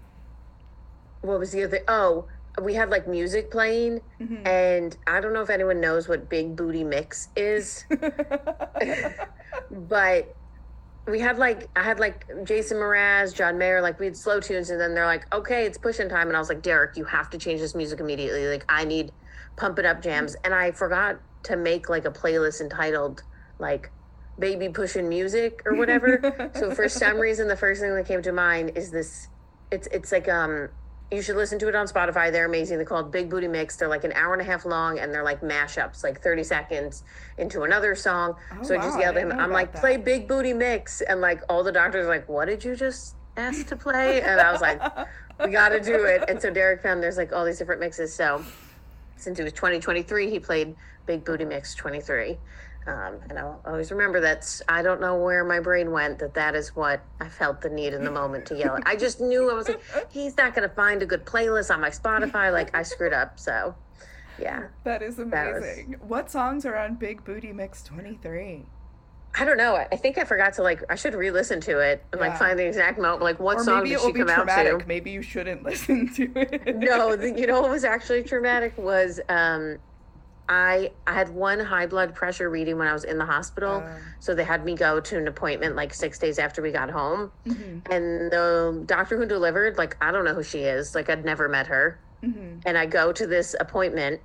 what 1.21 1.39
was 1.39 1.53
the 1.53 1.65
other? 1.65 1.81
Oh, 1.89 2.27
we 2.61 2.75
had 2.75 2.90
like 2.90 3.09
music 3.09 3.50
playing, 3.50 4.00
mm-hmm. 4.21 4.47
and 4.47 4.97
I 5.06 5.21
don't 5.21 5.32
know 5.32 5.42
if 5.42 5.50
anyone 5.50 5.80
knows 5.80 6.09
what 6.09 6.28
Big 6.28 6.54
Booty 6.54 6.85
Mix 6.85 7.28
is, 7.35 7.85
but 9.71 10.37
we 11.06 11.18
had 11.18 11.38
like 11.38 11.68
I 11.75 11.82
had 11.82 11.99
like 11.99 12.26
Jason 12.44 12.76
Mraz, 12.76 13.35
John 13.35 13.56
Mayer, 13.59 13.80
like 13.80 13.99
we 13.99 14.06
had 14.06 14.16
slow 14.16 14.40
tunes, 14.40 14.71
and 14.71 14.80
then 14.80 14.94
they're 14.94 15.06
like, 15.06 15.32
"Okay, 15.35 15.64
it's 15.64 15.78
pushing 15.78 16.09
time," 16.09 16.28
and 16.28 16.37
I 16.37 16.40
was 16.40 16.49
like, 16.49 16.62
"Derek, 16.62 16.97
you 16.97 17.04
have 17.04 17.30
to 17.30 17.38
change 17.38 17.61
this 17.61 17.75
music 17.75 18.00
immediately. 18.00 18.47
Like 18.47 18.64
I 18.68 18.85
need 18.85 19.12
pump 19.56 19.78
it 19.78 19.87
up 19.87 20.02
jams," 20.02 20.37
and 20.44 20.54
I 20.54 20.73
forgot 20.73 21.21
to 21.44 21.56
make 21.56 21.88
like 21.88 22.04
a 22.04 22.11
playlist 22.11 22.61
entitled 22.61 23.23
like 23.59 23.90
baby 24.38 24.68
pushing 24.68 25.09
music 25.09 25.62
or 25.64 25.75
whatever. 25.75 26.50
so 26.54 26.75
for 26.75 26.88
some 26.88 27.18
reason 27.18 27.49
the 27.49 27.56
first 27.56 27.80
thing 27.80 27.94
that 27.94 28.06
came 28.06 28.23
to 28.23 28.32
mind 28.32 28.73
is 28.76 28.90
this 28.90 29.28
it's 29.71 29.88
it's 29.88 30.12
like 30.12 30.28
um 30.28 30.68
you 31.12 31.23
should 31.23 31.37
listen 31.37 31.59
to 31.59 31.69
it 31.69 31.75
on 31.75 31.87
Spotify. 31.87 32.33
They're 32.33 32.47
amazing. 32.47 32.78
They're 32.78 32.87
called 32.87 33.12
Big 33.12 33.28
Booty 33.28 33.49
Mix. 33.49 33.76
They're 33.76 33.88
like 33.88 34.04
an 34.04 34.12
hour 34.12 34.33
and 34.33 34.40
a 34.40 34.45
half 34.45 34.64
long 34.64 34.99
and 34.99 35.12
they're 35.12 35.23
like 35.23 35.40
mashups, 35.40 36.02
like 36.02 36.23
30 36.23 36.42
seconds 36.45 37.04
into 37.38 37.62
another 37.62 37.95
song. 37.95 38.37
Oh, 38.52 38.62
so 38.62 38.75
I 38.75 38.78
just 38.78 38.99
yelled 38.99 39.16
at 39.16 39.25
him, 39.25 39.33
I'm 39.33 39.50
like, 39.52 39.73
that. 39.73 39.81
play 39.81 39.97
Big 39.97 40.26
Booty 40.26 40.52
Mix. 40.52 41.02
And 41.02 41.21
like 41.21 41.42
all 41.49 41.62
the 41.62 41.73
doctors 41.73 42.07
are 42.07 42.09
like, 42.09 42.28
what 42.28 42.47
did 42.47 42.64
you 42.64 42.75
just 42.75 43.14
ask 43.37 43.66
to 43.69 43.76
play? 43.76 44.23
And 44.23 44.40
I 44.40 44.50
was 44.50 44.61
like, 44.61 44.81
we 45.45 45.50
got 45.50 45.71
to 45.71 45.81
do 45.81 46.04
it. 46.04 46.25
And 46.28 46.40
so 46.40 46.50
Derek 46.50 46.83
found 46.83 47.02
there's 47.02 47.16
like 47.19 47.33
all 47.33 47.45
these 47.45 47.59
different 47.59 47.81
mixes. 47.81 48.14
So 48.14 48.45
since 49.16 49.38
it 49.38 49.45
was 49.45 49.52
2023, 49.52 50.31
he 50.31 50.38
played 50.38 50.75
Big 51.07 51.25
Booty 51.25 51.45
Mix 51.45 51.75
23. 51.75 52.38
Um, 52.87 53.21
and 53.29 53.39
I'll 53.39 53.61
always 53.65 53.93
remember 53.93 54.21
that's, 54.21 54.61
I 54.69 54.83
don't 54.83 55.01
know 55.01 55.17
where 55.17 55.45
my 55.45 55.61
brain 55.61 55.93
went, 55.93 56.19
that 56.19 56.35
that 56.35 56.55
is 56.57 56.75
what 56.75 57.01
I 57.21 57.29
felt 57.29 57.61
the 57.61 57.71
need 57.71 57.95
in 57.95 58.03
the 58.03 58.11
moment 58.11 58.47
to 58.47 58.57
yell. 58.57 58.79
I 58.85 58.97
just 58.97 59.21
knew 59.21 59.51
I 59.51 59.55
was 59.55 59.69
like, 59.69 59.83
he's 60.11 60.37
not 60.37 60.55
going 60.55 60.69
to 60.69 60.75
find 60.75 61.01
a 61.01 61.07
good 61.07 61.25
playlist 61.25 61.73
on 61.73 61.81
my 61.81 61.91
Spotify. 61.91 62.53
Like, 62.53 62.77
I 62.77 62.83
screwed 62.83 63.12
up. 63.12 63.39
So, 63.39 63.77
yeah. 64.41 64.65
That 64.83 65.03
is 65.03 65.19
amazing. 65.19 65.91
That 65.91 66.01
was... 66.01 66.09
What 66.09 66.31
songs 66.31 66.67
are 66.67 66.77
on 66.77 66.97
Big 66.97 67.25
Booty 67.25 67.53
Mix 67.53 67.85
23? 67.85 68.67
I 69.35 69.45
don't 69.45 69.57
know. 69.57 69.77
I 69.77 69.97
think 69.97 70.19
I 70.19 70.25
forgot 70.25 70.53
to 70.55 70.62
like. 70.62 70.83
I 70.91 70.95
should 70.95 71.15
re-listen 71.15 71.59
to 71.62 71.79
it 71.79 72.05
and 72.12 72.21
yeah. 72.21 72.29
like 72.29 72.39
find 72.39 72.59
the 72.59 72.67
exact 72.67 72.99
moment. 72.99 73.23
Like, 73.23 73.41
what 73.41 73.59
or 73.59 73.65
song 73.65 73.85
did 73.85 73.99
she 73.99 74.12
come 74.12 74.27
traumatic. 74.27 74.75
out 74.75 74.81
to? 74.81 74.87
Maybe 74.87 75.11
you 75.11 75.23
shouldn't 75.23 75.62
listen 75.65 76.12
to 76.15 76.31
it. 76.37 76.77
no, 76.77 77.17
the, 77.17 77.31
you 77.31 77.47
know 77.47 77.62
what 77.62 77.71
was 77.71 77.85
actually 77.85 78.25
traumatic 78.25 78.77
was 78.77 79.21
um, 79.31 79.79
I 80.49 80.91
I 81.07 81.15
had 81.15 81.29
one 81.29 81.61
high 81.61 81.87
blood 81.87 82.15
pressure 82.15 82.51
reading 82.51 82.79
when 82.79 82.89
I 82.89 82.93
was 82.93 83.05
in 83.05 83.19
the 83.19 83.25
hospital, 83.25 83.77
uh, 83.77 83.97
so 84.21 84.35
they 84.35 84.45
had 84.45 84.65
me 84.65 84.75
go 84.75 85.01
to 85.01 85.19
an 85.19 85.29
appointment 85.29 85.77
like 85.77 85.95
six 85.95 86.19
days 86.19 86.39
after 86.39 86.61
we 86.61 86.73
got 86.73 86.91
home, 86.91 87.31
mm-hmm. 87.47 87.93
and 87.93 88.31
the 88.31 88.83
doctor 88.87 89.17
who 89.17 89.27
delivered, 89.27 89.79
like 89.79 89.97
I 90.01 90.11
don't 90.11 90.25
know 90.25 90.35
who 90.35 90.43
she 90.43 90.61
is, 90.61 90.95
like 90.95 91.09
I'd 91.09 91.25
never 91.25 91.49
met 91.49 91.67
her, 91.69 92.01
mm-hmm. 92.23 92.61
and 92.67 92.77
I 92.77 92.87
go 92.87 93.13
to 93.13 93.27
this 93.27 93.55
appointment, 93.61 94.21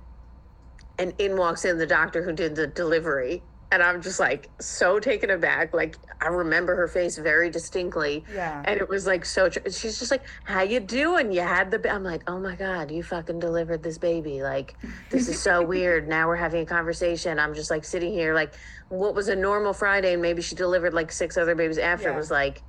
and 0.98 1.14
in 1.18 1.36
walks 1.36 1.64
in 1.64 1.78
the 1.78 1.86
doctor 1.86 2.22
who 2.22 2.32
did 2.32 2.56
the 2.56 2.66
delivery, 2.66 3.42
and 3.70 3.82
I'm 3.82 4.00
just 4.00 4.18
like 4.18 4.48
so 4.60 4.98
taken 4.98 5.30
aback. 5.30 5.74
Like 5.74 5.96
I 6.20 6.28
remember 6.28 6.74
her 6.76 6.88
face 6.88 7.18
very 7.18 7.50
distinctly. 7.50 8.24
Yeah. 8.32 8.62
And 8.64 8.80
it 8.80 8.88
was 8.88 9.06
like 9.06 9.24
so. 9.24 9.48
Tr- 9.48 9.68
she's 9.70 9.98
just 9.98 10.10
like, 10.10 10.22
"How 10.44 10.62
you 10.62 10.80
doing? 10.80 11.32
You 11.32 11.42
had 11.42 11.70
the." 11.70 11.78
Ba-. 11.78 11.90
I'm 11.90 12.04
like, 12.04 12.22
"Oh 12.26 12.38
my 12.38 12.56
god, 12.56 12.90
you 12.90 13.02
fucking 13.02 13.40
delivered 13.40 13.82
this 13.82 13.98
baby! 13.98 14.42
Like 14.42 14.74
this 15.10 15.28
is 15.28 15.40
so 15.40 15.62
weird." 15.66 16.08
Now 16.08 16.26
we're 16.28 16.36
having 16.36 16.62
a 16.62 16.66
conversation. 16.66 17.38
I'm 17.38 17.54
just 17.54 17.70
like 17.70 17.84
sitting 17.84 18.12
here, 18.12 18.34
like 18.34 18.54
what 18.88 19.14
was 19.14 19.28
a 19.28 19.36
normal 19.36 19.72
Friday, 19.72 20.14
and 20.14 20.22
maybe 20.22 20.40
she 20.42 20.54
delivered 20.54 20.94
like 20.94 21.12
six 21.12 21.36
other 21.36 21.54
babies 21.54 21.78
after. 21.78 22.08
Yeah. 22.08 22.14
It 22.14 22.16
was 22.16 22.30
like 22.30 22.62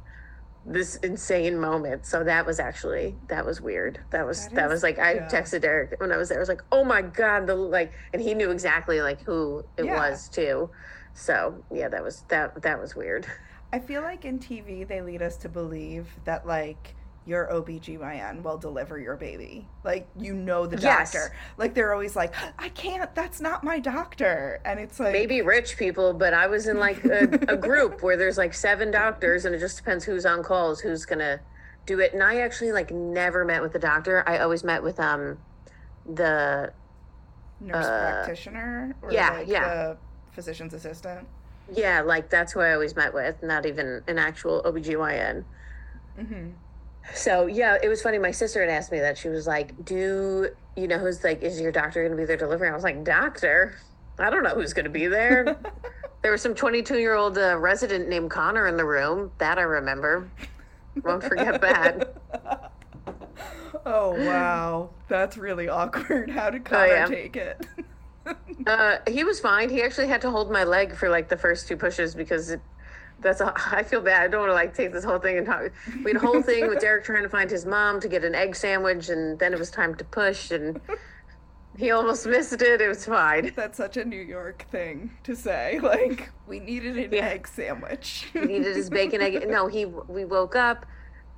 this 0.70 0.98
insane 0.98 1.60
moment. 1.60 2.06
So 2.06 2.24
that 2.24 2.46
was 2.46 2.60
actually 2.60 3.16
that 3.28 3.46
was 3.46 3.60
weird. 3.60 4.00
That 4.12 4.26
was 4.26 4.46
that, 4.48 4.56
that 4.56 4.66
is, 4.66 4.72
was 4.72 4.84
like 4.84 5.00
I 5.00 5.16
yeah. 5.16 5.28
texted 5.28 5.62
Derek 5.62 6.00
when 6.00 6.12
I 6.12 6.18
was 6.18 6.30
there. 6.30 6.38
I 6.38 6.40
was 6.40 6.50
like, 6.50 6.64
"Oh 6.72 6.84
my 6.84 7.02
god!" 7.02 7.48
The 7.48 7.56
like, 7.56 7.92
and 8.14 8.22
he 8.22 8.34
knew 8.34 8.52
exactly 8.52 9.02
like 9.02 9.22
who 9.22 9.66
it 9.78 9.86
yeah. 9.86 9.96
was 9.96 10.30
too. 10.30 10.70
So 11.14 11.64
yeah, 11.74 11.90
that 11.90 12.04
was 12.04 12.24
that 12.30 12.62
that 12.62 12.80
was 12.80 12.96
weird. 12.96 13.26
I 13.74 13.80
feel 13.80 14.02
like 14.02 14.26
in 14.26 14.40
TV 14.40 14.88
they 14.88 15.02
lead 15.02 15.22
us 15.22 15.38
to 15.38 15.50
believe 15.50 16.08
that 16.26 16.48
like 16.48 16.96
your 17.30 17.48
OBGYN 17.52 18.42
will 18.42 18.58
deliver 18.58 18.98
your 18.98 19.16
baby. 19.16 19.68
Like 19.84 20.08
you 20.18 20.34
know 20.34 20.66
the 20.66 20.82
yes. 20.82 21.14
doctor. 21.14 21.36
Like 21.58 21.76
they're 21.76 21.94
always 21.94 22.16
like, 22.16 22.34
I 22.58 22.70
can't, 22.70 23.14
that's 23.14 23.40
not 23.40 23.64
my 23.64 23.80
doctor. 23.80 24.60
And 24.66 24.80
it's 24.80 25.00
like 25.00 25.14
maybe 25.14 25.44
rich 25.44 25.78
people, 25.78 26.12
but 26.14 26.34
I 26.34 26.48
was 26.48 26.68
in 26.68 26.80
like 26.80 27.06
a, 27.06 27.26
a 27.48 27.56
group 27.70 28.02
where 28.02 28.18
there's 28.18 28.40
like 28.40 28.56
seven 28.56 28.90
doctors 28.90 29.46
and 29.46 29.54
it 29.54 29.60
just 29.60 29.78
depends 29.78 30.04
who's 30.04 30.26
on 30.26 30.42
calls, 30.42 30.80
who's 30.80 31.06
gonna 31.06 31.40
do 31.86 32.00
it. 32.00 32.14
And 32.14 32.24
I 32.24 32.42
actually 32.42 32.72
like 32.72 32.90
never 32.90 33.46
met 33.46 33.62
with 33.62 33.74
the 33.74 33.80
doctor. 33.80 34.24
I 34.28 34.40
always 34.40 34.64
met 34.64 34.82
with 34.82 35.00
um 35.00 35.38
the 36.12 36.74
nurse 37.62 37.86
uh, 37.86 38.24
practitioner 38.24 38.96
or 39.04 39.12
yeah, 39.12 39.34
like 39.34 39.48
yeah. 39.48 39.70
the 39.70 39.98
physician's 40.32 40.74
assistant. 40.74 41.28
Yeah, 41.72 42.02
like 42.02 42.32
that's 42.32 42.54
who 42.54 42.62
I 42.62 42.74
always 42.74 42.96
met 42.96 43.14
with, 43.14 43.44
not 43.44 43.68
even 43.68 44.02
an 44.08 44.18
actual 44.18 44.64
OBGYN. 44.64 45.44
Mm-hmm. 46.20 46.48
So 47.14 47.48
yeah, 47.48 47.78
it 47.82 47.88
was 47.88 48.02
funny. 48.02 48.18
My 48.18 48.32
sister 48.32 48.62
had 48.62 48.70
asked 48.70 48.92
me 48.92 49.00
that. 49.00 49.18
She 49.18 49.30
was 49.30 49.48
like, 49.48 49.86
"Do 49.86 50.50
you 50.76 50.88
know 50.88 50.98
who's 50.98 51.24
like? 51.24 51.42
Is 51.42 51.60
your 51.60 51.72
doctor 51.72 52.02
going 52.02 52.12
to 52.12 52.18
be 52.18 52.26
there 52.26 52.38
delivering?" 52.38 52.72
I 52.72 52.76
was 52.76 52.84
like, 52.84 53.04
"Doctor? 53.04 53.78
I 54.18 54.30
don't 54.30 54.44
know 54.44 54.56
who's 54.56 54.74
going 54.74 54.86
to 54.86 54.92
be 54.92 55.08
there." 55.08 55.58
there 56.22 56.32
was 56.32 56.42
some 56.42 56.54
22 56.54 56.98
year 56.98 57.16
old 57.16 57.38
uh, 57.38 57.58
resident 57.58 58.10
named 58.10 58.30
Connor 58.30 58.68
in 58.68 58.78
the 58.78 58.86
room. 58.86 59.32
That 59.38 59.58
I 59.58 59.64
remember. 59.64 60.30
Won't 61.04 61.24
forget 61.24 61.62
that. 61.62 62.16
oh 63.86 64.12
wow, 64.26 64.90
that's 65.08 65.38
really 65.38 65.70
awkward. 65.70 66.30
How 66.30 66.50
did 66.50 66.66
Connor 66.66 66.84
oh, 66.84 66.94
yeah. 66.94 67.06
take 67.06 67.36
it? 67.36 67.66
uh, 68.68 68.98
he 69.08 69.24
was 69.24 69.40
fine. 69.40 69.70
He 69.70 69.82
actually 69.82 70.08
had 70.08 70.22
to 70.22 70.32
hold 70.32 70.52
my 70.52 70.64
leg 70.64 70.96
for 70.96 71.10
like 71.10 71.30
the 71.30 71.38
first 71.38 71.68
two 71.68 71.78
pushes 71.78 72.16
because 72.16 72.52
it, 72.52 72.62
that's 73.22 73.42
a, 73.42 73.54
I 73.72 73.84
feel 73.84 74.02
bad. 74.02 74.24
I 74.24 74.28
don't 74.28 74.42
want 74.42 74.52
to 74.52 74.56
like 74.56 74.74
take 74.74 74.92
this 74.92 75.04
whole 75.04 75.20
thing 75.20 75.38
and 75.38 75.46
talk. 75.46 75.72
We 76.04 76.12
had 76.12 76.18
a 76.18 76.26
whole 76.26 76.42
thing 76.42 76.68
with 76.68 76.80
Derek 76.80 77.04
trying 77.04 77.24
to 77.24 77.30
find 77.30 77.50
his 77.50 77.66
mom 77.66 78.00
to 78.02 78.08
get 78.08 78.24
an 78.24 78.36
egg 78.36 78.56
sandwich, 78.56 79.10
and 79.10 79.38
then 79.40 79.54
it 79.54 79.60
was 79.60 79.72
time 79.72 79.96
to 79.96 80.04
push, 80.04 80.52
and 80.52 80.80
he 81.78 81.92
almost 81.92 82.26
missed 82.26 82.62
it. 82.62 82.82
It 82.82 82.88
was 82.88 83.06
fine. 83.06 83.54
That's 83.56 83.78
such 83.78 83.98
a 83.98 84.06
New 84.06 84.22
York 84.22 84.66
thing 84.72 85.12
to 85.24 85.36
say. 85.36 85.80
Like 85.90 86.30
we 86.48 86.60
needed 86.60 86.98
an 86.98 87.12
yeah. 87.12 87.26
egg 87.26 87.48
sandwich. 87.48 88.28
he 88.34 88.42
needed 88.42 88.76
his 88.76 88.90
bacon 88.90 89.22
egg. 89.22 89.48
No, 89.48 89.68
he. 89.68 89.86
We 89.86 90.26
woke 90.26 90.56
up. 90.56 90.86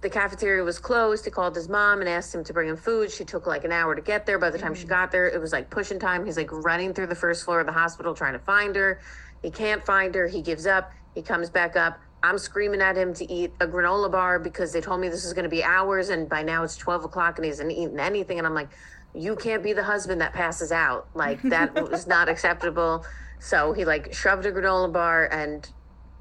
The 0.02 0.10
cafeteria 0.10 0.64
was 0.64 0.80
closed. 0.80 1.26
He 1.26 1.32
called 1.32 1.56
his 1.56 1.70
mom 1.70 2.00
and 2.00 2.10
asked 2.10 2.34
him 2.34 2.44
to 2.44 2.54
bring 2.54 2.68
him 2.68 2.76
food. 2.76 3.12
She 3.12 3.24
took 3.24 3.46
like 3.46 3.64
an 3.64 3.72
hour 3.72 3.96
to 3.96 4.02
get 4.02 4.26
there. 4.26 4.40
By 4.40 4.50
the 4.50 4.58
time 4.58 4.74
mm. 4.74 4.78
she 4.78 4.88
got 4.88 5.12
there, 5.12 5.28
it 5.28 5.40
was 5.40 5.54
like 5.54 5.70
pushing 5.70 6.00
time. 6.00 6.26
He's 6.26 6.38
like 6.38 6.52
running 6.52 6.94
through 6.94 7.08
the 7.08 7.16
first 7.16 7.46
floor 7.46 7.60
of 7.60 7.68
the 7.68 7.72
hospital 7.72 8.16
trying 8.16 8.34
to 8.34 8.40
find 8.40 8.76
her. 8.76 9.00
He 9.44 9.52
can't 9.52 9.84
find 9.86 10.14
her. 10.16 10.28
He 10.28 10.42
gives 10.42 10.66
up 10.66 10.92
he 11.16 11.22
comes 11.22 11.50
back 11.50 11.76
up. 11.76 12.00
I'm 12.24 12.38
screaming 12.38 12.82
at 12.82 12.96
him 12.96 13.14
to 13.16 13.32
eat 13.32 13.52
a 13.60 13.68
granola 13.68 14.12
bar 14.12 14.38
because 14.38 14.72
they 14.72 14.82
told 14.82 15.02
me 15.02 15.10
this 15.10 15.26
is 15.26 15.34
going 15.34 15.44
to 15.44 15.50
be 15.50 15.64
hours, 15.64 16.10
and 16.10 16.30
by 16.30 16.44
now 16.44 16.64
it's 16.64 16.78
12 16.78 17.06
o'clock 17.06 17.38
and 17.38 17.46
he 17.46 17.50
hasn't 17.50 17.72
eaten 17.72 18.00
anything. 18.00 18.38
And 18.38 18.46
I'm 18.46 18.54
like, 18.54 18.70
you 19.14 19.36
can't 19.36 19.64
be 19.64 19.74
the 19.74 19.84
husband 19.84 20.22
that 20.22 20.34
passes 20.34 20.72
out. 20.72 21.08
Like 21.16 21.42
that 21.44 21.74
was 21.92 22.08
not 22.08 22.30
acceptable. 22.30 23.06
So 23.40 23.74
he 23.74 23.86
like 23.86 24.14
shoved 24.14 24.46
a 24.46 24.52
granola 24.52 24.92
bar, 24.92 25.28
and 25.32 25.68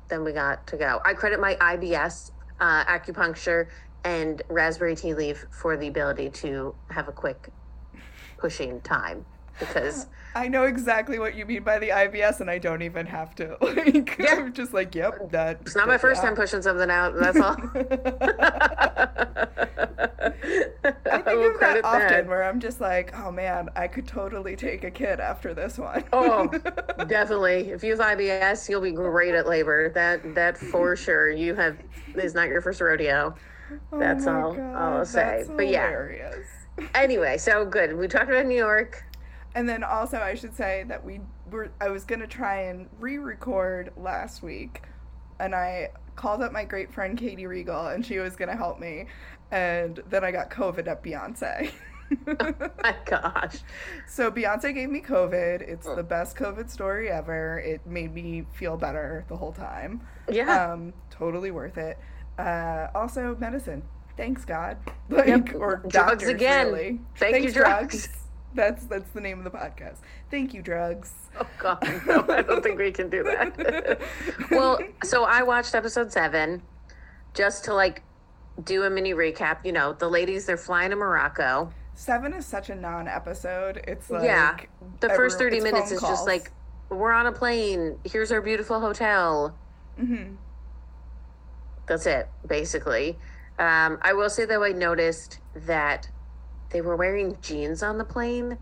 then 0.08 0.24
we 0.24 0.32
got 0.32 0.66
to 0.68 0.76
go. 0.76 1.00
I 1.04 1.14
credit 1.14 1.38
my 1.38 1.54
IBS 1.56 2.30
uh, 2.60 2.84
acupuncture 2.84 3.68
and 4.04 4.42
raspberry 4.48 4.96
tea 4.96 5.14
leaf 5.14 5.46
for 5.50 5.76
the 5.76 5.88
ability 5.88 6.30
to 6.30 6.74
have 6.90 7.08
a 7.08 7.12
quick 7.12 7.50
pushing 8.38 8.80
time 8.80 9.24
because 9.58 10.06
I 10.34 10.48
know 10.48 10.64
exactly 10.64 11.18
what 11.18 11.34
you 11.34 11.44
mean 11.44 11.62
by 11.62 11.78
the 11.78 11.88
IBS, 11.88 12.40
and 12.40 12.50
I 12.50 12.58
don't 12.58 12.82
even 12.82 13.06
have 13.06 13.34
to. 13.36 13.56
Like, 13.70 14.18
yeah. 14.18 14.34
I'm 14.36 14.52
just 14.52 14.74
like, 14.74 14.94
yep, 14.94 15.30
that. 15.30 15.60
It's 15.62 15.76
not 15.76 15.86
my 15.86 15.96
first 15.96 16.20
yeah. 16.22 16.28
time 16.28 16.36
pushing 16.36 16.60
something 16.60 16.90
out. 16.90 17.14
That's 17.14 17.38
all. 17.38 17.56
I 21.10 21.22
think 21.22 21.54
of 21.54 21.60
that 21.60 21.80
often, 21.84 22.08
that. 22.08 22.26
where 22.26 22.42
I'm 22.44 22.60
just 22.60 22.80
like, 22.80 23.16
oh 23.16 23.30
man, 23.30 23.68
I 23.76 23.86
could 23.86 24.06
totally 24.06 24.56
take 24.56 24.84
a 24.84 24.90
kid 24.90 25.20
after 25.20 25.54
this 25.54 25.78
one. 25.78 26.04
oh, 26.12 26.48
definitely. 27.08 27.70
If 27.70 27.84
you 27.84 27.96
have 27.96 28.00
IBS, 28.00 28.68
you'll 28.68 28.80
be 28.80 28.92
great 28.92 29.34
at 29.34 29.46
labor. 29.46 29.90
That 29.90 30.34
that 30.34 30.58
for 30.58 30.96
sure. 30.96 31.30
You 31.30 31.54
have 31.54 31.78
is 32.14 32.34
not 32.34 32.48
your 32.48 32.60
first 32.60 32.80
rodeo. 32.80 33.34
Oh 33.92 33.98
That's 33.98 34.26
oh 34.26 34.34
all, 34.34 34.54
God, 34.54 34.74
I'll 34.74 35.04
say. 35.04 35.44
But 35.48 35.68
yeah. 35.68 36.08
Anyway, 36.94 37.38
so 37.38 37.64
good. 37.64 37.96
We 37.96 38.08
talked 38.08 38.30
about 38.30 38.46
New 38.46 38.56
York. 38.56 39.04
And 39.54 39.68
then 39.68 39.82
also, 39.82 40.18
I 40.18 40.34
should 40.34 40.54
say 40.54 40.84
that 40.88 41.04
we 41.04 41.20
were. 41.50 41.70
I 41.80 41.88
was 41.88 42.04
gonna 42.04 42.26
try 42.26 42.62
and 42.62 42.88
re-record 42.98 43.92
last 43.96 44.42
week, 44.42 44.82
and 45.40 45.54
I 45.54 45.90
called 46.14 46.42
up 46.42 46.52
my 46.52 46.64
great 46.64 46.92
friend 46.92 47.18
Katie 47.18 47.46
Regal, 47.46 47.88
and 47.88 48.04
she 48.04 48.18
was 48.18 48.36
gonna 48.36 48.56
help 48.56 48.78
me, 48.78 49.06
and 49.50 50.00
then 50.08 50.24
I 50.24 50.30
got 50.30 50.50
COVID 50.50 50.86
at 50.86 51.02
Beyonce. 51.02 51.72
oh 52.26 52.70
my 52.82 52.94
gosh. 53.04 53.58
So 54.06 54.30
Beyonce 54.30 54.74
gave 54.74 54.90
me 54.90 55.00
COVID. 55.00 55.62
It's 55.62 55.86
the 55.86 56.02
best 56.02 56.36
COVID 56.36 56.70
story 56.70 57.10
ever. 57.10 57.58
It 57.58 57.84
made 57.86 58.14
me 58.14 58.46
feel 58.52 58.76
better 58.76 59.24
the 59.28 59.36
whole 59.36 59.52
time. 59.52 60.00
Yeah. 60.30 60.72
Um, 60.72 60.92
totally 61.10 61.50
worth 61.50 61.78
it. 61.78 61.98
Uh, 62.38 62.88
also 62.94 63.36
medicine. 63.38 63.82
Thanks 64.16 64.44
God. 64.44 64.76
Like 65.10 65.26
yep. 65.26 65.54
or 65.56 65.78
drugs 65.88 65.92
doctors, 65.92 66.28
again. 66.28 66.66
Really. 66.68 67.00
Thank 67.16 67.32
Thanks, 67.34 67.46
you 67.46 67.52
drugs. 67.52 68.06
drugs. 68.06 68.19
That's 68.54 68.84
that's 68.86 69.10
the 69.10 69.20
name 69.20 69.38
of 69.38 69.44
the 69.44 69.50
podcast. 69.50 69.98
Thank 70.30 70.52
you, 70.54 70.62
drugs. 70.62 71.12
Oh 71.38 71.46
God, 71.58 71.78
no, 72.06 72.24
I 72.28 72.42
don't 72.42 72.62
think 72.62 72.78
we 72.78 72.90
can 72.90 73.08
do 73.08 73.22
that. 73.22 74.00
well, 74.50 74.80
so 75.04 75.24
I 75.24 75.42
watched 75.42 75.74
episode 75.74 76.12
seven, 76.12 76.62
just 77.32 77.64
to 77.66 77.74
like 77.74 78.02
do 78.64 78.82
a 78.84 78.90
mini 78.90 79.14
recap. 79.14 79.64
You 79.64 79.72
know, 79.72 79.92
the 79.92 80.08
ladies 80.08 80.46
they're 80.46 80.56
flying 80.56 80.90
to 80.90 80.96
Morocco. 80.96 81.72
Seven 81.94 82.32
is 82.32 82.46
such 82.46 82.70
a 82.70 82.74
non-episode. 82.74 83.84
It's 83.86 84.10
like 84.10 84.24
yeah, 84.24 84.56
the 85.00 85.10
first 85.10 85.38
thirty 85.38 85.60
minutes 85.60 85.92
is 85.92 86.00
calls. 86.00 86.12
just 86.12 86.26
like 86.26 86.50
we're 86.88 87.12
on 87.12 87.26
a 87.26 87.32
plane. 87.32 87.98
Here's 88.04 88.32
our 88.32 88.40
beautiful 88.40 88.80
hotel. 88.80 89.56
Mm-hmm. 89.98 90.34
That's 91.86 92.06
it, 92.06 92.28
basically. 92.46 93.18
Um, 93.58 93.98
I 94.02 94.12
will 94.12 94.30
say 94.30 94.44
though, 94.44 94.64
I 94.64 94.70
noticed 94.70 95.38
that 95.54 96.08
they 96.70 96.80
were 96.80 96.96
wearing 96.96 97.36
jeans 97.42 97.82
on 97.82 97.98
the 97.98 98.04
plane 98.04 98.58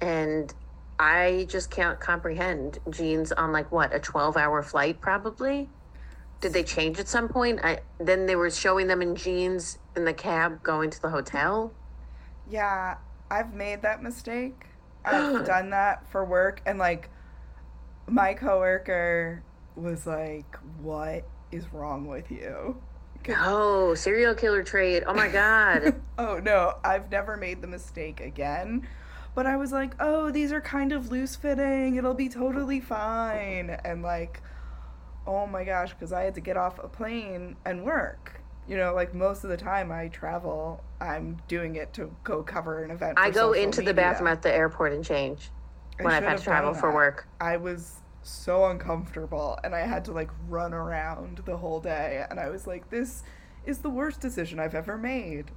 and 0.00 0.52
I 0.98 1.46
just 1.48 1.70
can't 1.70 1.98
comprehend 2.00 2.78
jeans 2.90 3.30
on 3.32 3.52
like 3.52 3.70
what 3.70 3.94
a 3.94 4.00
12 4.00 4.36
hour 4.36 4.62
flight 4.62 5.00
probably. 5.00 5.68
Did 6.40 6.52
they 6.52 6.62
change 6.62 6.98
at 6.98 7.08
some 7.08 7.28
point? 7.28 7.60
I 7.62 7.80
then 7.98 8.26
they 8.26 8.36
were 8.36 8.50
showing 8.50 8.86
them 8.86 9.02
in 9.02 9.16
jeans 9.16 9.78
in 9.96 10.04
the 10.04 10.12
cab 10.12 10.62
going 10.62 10.90
to 10.90 11.02
the 11.02 11.08
hotel. 11.08 11.72
Yeah, 12.50 12.96
I've 13.30 13.54
made 13.54 13.82
that 13.82 14.02
mistake. 14.02 14.66
I've 15.04 15.46
done 15.46 15.70
that 15.70 16.08
for 16.10 16.24
work 16.24 16.60
and 16.66 16.78
like 16.78 17.10
my 18.08 18.34
coworker 18.34 19.42
was 19.76 20.06
like, 20.06 20.56
"What 20.80 21.24
is 21.52 21.72
wrong 21.72 22.06
with 22.06 22.30
you?" 22.30 22.80
Oh, 23.36 23.94
serial 23.94 24.34
killer 24.34 24.62
trade. 24.62 25.04
Oh 25.06 25.14
my 25.14 25.28
god. 25.28 25.94
oh 26.18 26.38
no, 26.38 26.74
I've 26.84 27.10
never 27.10 27.36
made 27.36 27.60
the 27.60 27.68
mistake 27.68 28.20
again. 28.20 28.86
But 29.34 29.46
I 29.46 29.56
was 29.56 29.70
like, 29.70 29.94
"Oh, 30.00 30.30
these 30.30 30.52
are 30.52 30.60
kind 30.60 30.92
of 30.92 31.10
loose 31.10 31.36
fitting. 31.36 31.96
It'll 31.96 32.14
be 32.14 32.28
totally 32.28 32.80
fine." 32.80 33.70
And 33.84 34.02
like, 34.02 34.42
oh 35.26 35.46
my 35.46 35.62
gosh, 35.62 35.90
because 35.92 36.12
I 36.12 36.22
had 36.22 36.34
to 36.34 36.40
get 36.40 36.56
off 36.56 36.78
a 36.82 36.88
plane 36.88 37.56
and 37.64 37.84
work. 37.84 38.40
You 38.66 38.76
know, 38.76 38.94
like 38.94 39.14
most 39.14 39.44
of 39.44 39.50
the 39.50 39.56
time 39.56 39.92
I 39.92 40.08
travel, 40.08 40.82
I'm 41.00 41.38
doing 41.48 41.76
it 41.76 41.92
to 41.94 42.10
go 42.24 42.42
cover 42.42 42.82
an 42.82 42.90
event. 42.90 43.18
I 43.18 43.30
go 43.30 43.52
into 43.52 43.80
media. 43.80 43.92
the 43.92 43.94
bathroom 43.94 44.28
at 44.28 44.42
the 44.42 44.52
airport 44.52 44.92
and 44.92 45.04
change 45.04 45.50
when 46.00 46.12
I've 46.12 46.24
had 46.24 46.38
to 46.38 46.44
travel 46.44 46.74
for 46.74 46.92
work. 46.92 47.26
I 47.40 47.56
was 47.56 48.00
so 48.22 48.66
uncomfortable 48.66 49.58
and 49.64 49.74
I 49.74 49.80
had 49.80 50.04
to 50.06 50.12
like 50.12 50.30
run 50.48 50.74
around 50.74 51.42
the 51.44 51.56
whole 51.56 51.80
day 51.80 52.24
and 52.30 52.38
I 52.38 52.50
was 52.50 52.66
like 52.66 52.90
this 52.90 53.22
is 53.66 53.78
the 53.78 53.90
worst 53.90 54.20
decision 54.20 54.58
I've 54.58 54.74
ever 54.74 54.96
made. 54.96 55.50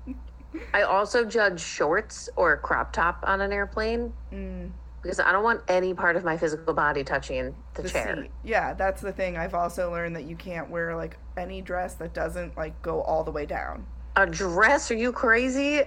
I 0.74 0.82
also 0.82 1.24
judge 1.24 1.60
shorts 1.60 2.28
or 2.36 2.56
crop 2.58 2.92
top 2.92 3.24
on 3.26 3.40
an 3.40 3.52
airplane 3.52 4.12
mm. 4.32 4.70
because 5.02 5.20
I 5.20 5.32
don't 5.32 5.44
want 5.44 5.62
any 5.68 5.94
part 5.94 6.16
of 6.16 6.24
my 6.24 6.36
physical 6.36 6.74
body 6.74 7.04
touching 7.04 7.54
the, 7.74 7.82
the 7.82 7.88
chair. 7.88 8.22
Seat. 8.22 8.30
Yeah, 8.44 8.74
that's 8.74 9.00
the 9.00 9.12
thing. 9.12 9.36
I've 9.36 9.54
also 9.54 9.90
learned 9.90 10.16
that 10.16 10.24
you 10.24 10.36
can't 10.36 10.68
wear 10.70 10.96
like 10.96 11.18
any 11.36 11.62
dress 11.62 11.94
that 11.94 12.14
doesn't 12.14 12.56
like 12.56 12.80
go 12.82 13.02
all 13.02 13.24
the 13.24 13.30
way 13.30 13.46
down. 13.46 13.86
A 14.16 14.26
dress? 14.26 14.90
Are 14.90 14.96
you 14.96 15.12
crazy? 15.12 15.82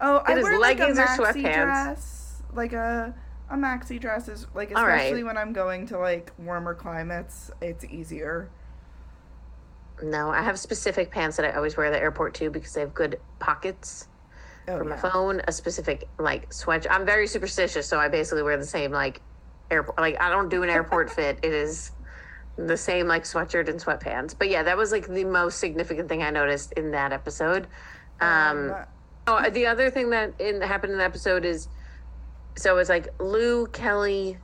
Oh, 0.00 0.16
it 0.18 0.22
I 0.26 0.42
wear 0.42 0.58
leggings 0.58 0.96
like 0.96 1.08
a 1.08 1.12
maxi 1.12 1.18
or 1.18 1.32
sweatpants. 1.32 1.64
Dress, 1.64 2.42
like 2.52 2.72
a 2.72 3.14
a 3.50 3.56
maxi 3.56 4.00
dress 4.00 4.28
is 4.28 4.46
like 4.54 4.70
especially 4.70 5.22
right. 5.22 5.26
when 5.26 5.36
I'm 5.36 5.52
going 5.52 5.86
to 5.88 5.98
like 5.98 6.32
warmer 6.38 6.74
climates, 6.74 7.50
it's 7.60 7.84
easier. 7.84 8.48
No, 10.02 10.30
I 10.30 10.42
have 10.42 10.58
specific 10.58 11.10
pants 11.10 11.36
that 11.36 11.46
I 11.46 11.52
always 11.52 11.76
wear 11.76 11.86
at 11.86 11.92
the 11.92 12.00
airport 12.00 12.34
too 12.34 12.50
because 12.50 12.72
they 12.72 12.80
have 12.80 12.94
good 12.94 13.20
pockets 13.38 14.08
oh, 14.66 14.78
for 14.78 14.84
my 14.84 14.96
yeah. 14.96 15.00
phone. 15.00 15.42
A 15.46 15.52
specific 15.52 16.08
like 16.18 16.52
sweat. 16.52 16.86
I'm 16.90 17.06
very 17.06 17.26
superstitious, 17.26 17.86
so 17.86 17.98
I 17.98 18.08
basically 18.08 18.42
wear 18.42 18.56
the 18.56 18.66
same 18.66 18.90
like 18.90 19.20
airport. 19.70 19.98
Like 19.98 20.20
I 20.20 20.30
don't 20.30 20.48
do 20.48 20.62
an 20.62 20.70
airport 20.70 21.10
fit. 21.14 21.38
It 21.42 21.52
is 21.52 21.92
the 22.56 22.76
same 22.76 23.06
like 23.06 23.24
sweatshirt 23.24 23.68
and 23.68 23.78
sweatpants. 23.78 24.34
But 24.36 24.48
yeah, 24.48 24.62
that 24.62 24.76
was 24.76 24.90
like 24.90 25.06
the 25.06 25.24
most 25.24 25.58
significant 25.58 26.08
thing 26.08 26.22
I 26.22 26.30
noticed 26.30 26.72
in 26.72 26.90
that 26.92 27.12
episode. 27.12 27.66
Um, 28.20 28.72
um 28.72 28.84
oh, 29.26 29.50
the 29.50 29.66
other 29.66 29.90
thing 29.90 30.10
that 30.10 30.40
in, 30.40 30.60
happened 30.60 30.92
in 30.92 30.98
the 30.98 31.04
episode 31.04 31.44
is 31.44 31.68
so 32.56 32.72
it 32.72 32.76
was 32.76 32.88
like 32.88 33.08
Lou, 33.20 33.66
Kelly, 33.68 34.38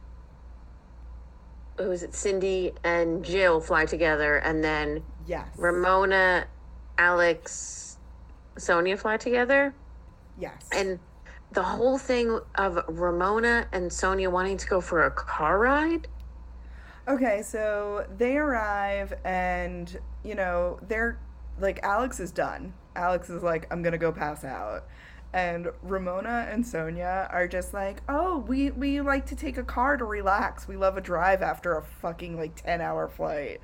who 1.79 1.91
is 1.91 2.03
it? 2.03 2.15
Cindy 2.15 2.73
and 2.85 3.25
Jill 3.25 3.61
fly 3.61 3.87
together, 3.87 4.37
and 4.37 4.63
then 4.63 5.03
yes, 5.27 5.47
Ramona, 5.57 6.47
Alex, 6.99 7.99
Sonja 8.57 8.99
fly 8.99 9.17
together. 9.17 9.75
Yes, 10.39 10.69
and 10.73 10.99
the 11.53 11.63
whole 11.63 11.99
thing 11.99 12.41
of 12.57 12.83
Ramona 12.89 13.67
and 13.73 13.91
Sonja 13.91 14.31
wanting 14.31 14.57
to 14.57 14.67
go 14.67 14.81
for 14.81 15.05
a 15.05 15.11
car 15.11 15.59
ride. 15.59 16.09
Okay, 17.09 17.43
so 17.43 18.07
they 18.19 18.37
arrive, 18.37 19.15
and 19.25 19.99
you 20.25 20.35
know 20.35 20.79
they're 20.89 21.19
like 21.61 21.81
Alex 21.83 22.21
is 22.21 22.33
done. 22.33 22.73
Alex 22.97 23.31
is 23.31 23.43
like, 23.43 23.67
I'm 23.71 23.83
gonna 23.83 23.99
go 23.99 24.11
pass 24.11 24.45
out 24.45 24.85
and 25.33 25.69
Ramona 25.83 26.49
and 26.51 26.65
Sonja 26.65 27.33
are 27.33 27.47
just 27.47 27.73
like, 27.73 28.03
"Oh, 28.09 28.39
we 28.39 28.71
we 28.71 29.01
like 29.01 29.27
to 29.27 29.37
take 29.37 29.57
a 29.57 29.63
car 29.63 29.97
to 29.97 30.05
relax. 30.05 30.67
We 30.67 30.77
love 30.77 30.97
a 30.97 31.01
drive 31.01 31.43
after 31.43 31.77
a 31.77 31.83
fucking 31.83 32.37
like 32.37 32.63
10-hour 32.63 33.09
flight." 33.09 33.61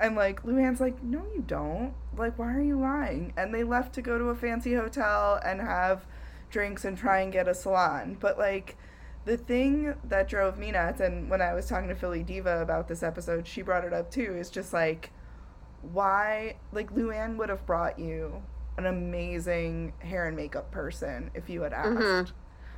And 0.00 0.16
like 0.16 0.42
Luann's 0.42 0.80
like, 0.80 1.02
"No, 1.02 1.24
you 1.34 1.42
don't. 1.46 1.94
Like, 2.16 2.38
why 2.38 2.52
are 2.54 2.62
you 2.62 2.78
lying?" 2.80 3.32
And 3.36 3.54
they 3.54 3.62
left 3.64 3.94
to 3.94 4.02
go 4.02 4.18
to 4.18 4.24
a 4.26 4.34
fancy 4.34 4.74
hotel 4.74 5.40
and 5.44 5.60
have 5.60 6.06
drinks 6.50 6.84
and 6.84 6.96
try 6.98 7.20
and 7.20 7.32
get 7.32 7.48
a 7.48 7.54
salon. 7.54 8.16
But 8.18 8.38
like 8.38 8.76
the 9.24 9.36
thing 9.36 9.94
that 10.04 10.28
drove 10.28 10.58
me 10.58 10.70
nuts 10.72 11.00
and 11.00 11.30
when 11.30 11.40
I 11.40 11.54
was 11.54 11.66
talking 11.66 11.88
to 11.88 11.94
Philly 11.94 12.22
Diva 12.22 12.60
about 12.60 12.88
this 12.88 13.02
episode, 13.02 13.46
she 13.46 13.62
brought 13.62 13.84
it 13.84 13.92
up 13.92 14.10
too, 14.10 14.36
is 14.36 14.50
just 14.50 14.72
like 14.72 15.10
why 15.92 16.56
like 16.72 16.92
Luann 16.94 17.36
would 17.36 17.50
have 17.50 17.64
brought 17.66 17.98
you 17.98 18.42
an 18.76 18.86
amazing 18.86 19.92
hair 20.00 20.26
and 20.26 20.36
makeup 20.36 20.70
person 20.70 21.30
if 21.34 21.48
you 21.48 21.62
had 21.62 21.72
asked. 21.72 21.98
Mm-hmm. 21.98 22.30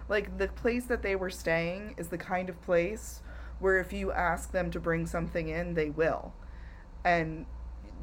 Like 0.09 0.39
the 0.39 0.49
place 0.49 0.85
that 0.85 1.03
they 1.03 1.17
were 1.17 1.31
staying 1.31 1.95
is 1.97 2.09
the 2.09 2.19
kind 2.19 2.49
of 2.49 2.61
place 2.63 3.23
where 3.59 3.79
if 3.79 3.93
you 3.93 4.13
ask 4.13 4.53
them 4.53 4.71
to 4.71 4.81
bring 4.81 5.07
something 5.07 5.49
in, 5.49 5.75
they 5.75 5.91
will. 5.91 6.33
And 7.05 7.47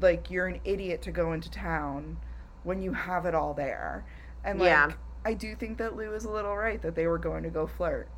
like 0.00 0.30
you're 0.30 0.46
an 0.46 0.60
idiot 0.64 1.02
to 1.02 1.12
go 1.12 1.32
into 1.32 1.50
town 1.50 2.18
when 2.64 2.82
you 2.82 2.92
have 2.92 3.26
it 3.26 3.34
all 3.34 3.54
there. 3.54 4.04
And 4.44 4.58
like 4.58 4.68
yeah. 4.68 4.92
I 5.24 5.34
do 5.34 5.54
think 5.54 5.78
that 5.78 5.96
Lou 5.96 6.14
is 6.14 6.24
a 6.24 6.30
little 6.30 6.56
right 6.56 6.82
that 6.82 6.94
they 6.94 7.06
were 7.06 7.18
going 7.18 7.42
to 7.44 7.50
go 7.50 7.66
flirt. 7.66 8.08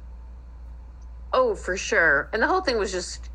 Oh, 1.32 1.54
for 1.54 1.76
sure. 1.76 2.28
And 2.32 2.42
the 2.42 2.46
whole 2.46 2.62
thing 2.62 2.78
was 2.78 2.90
just 2.90 3.30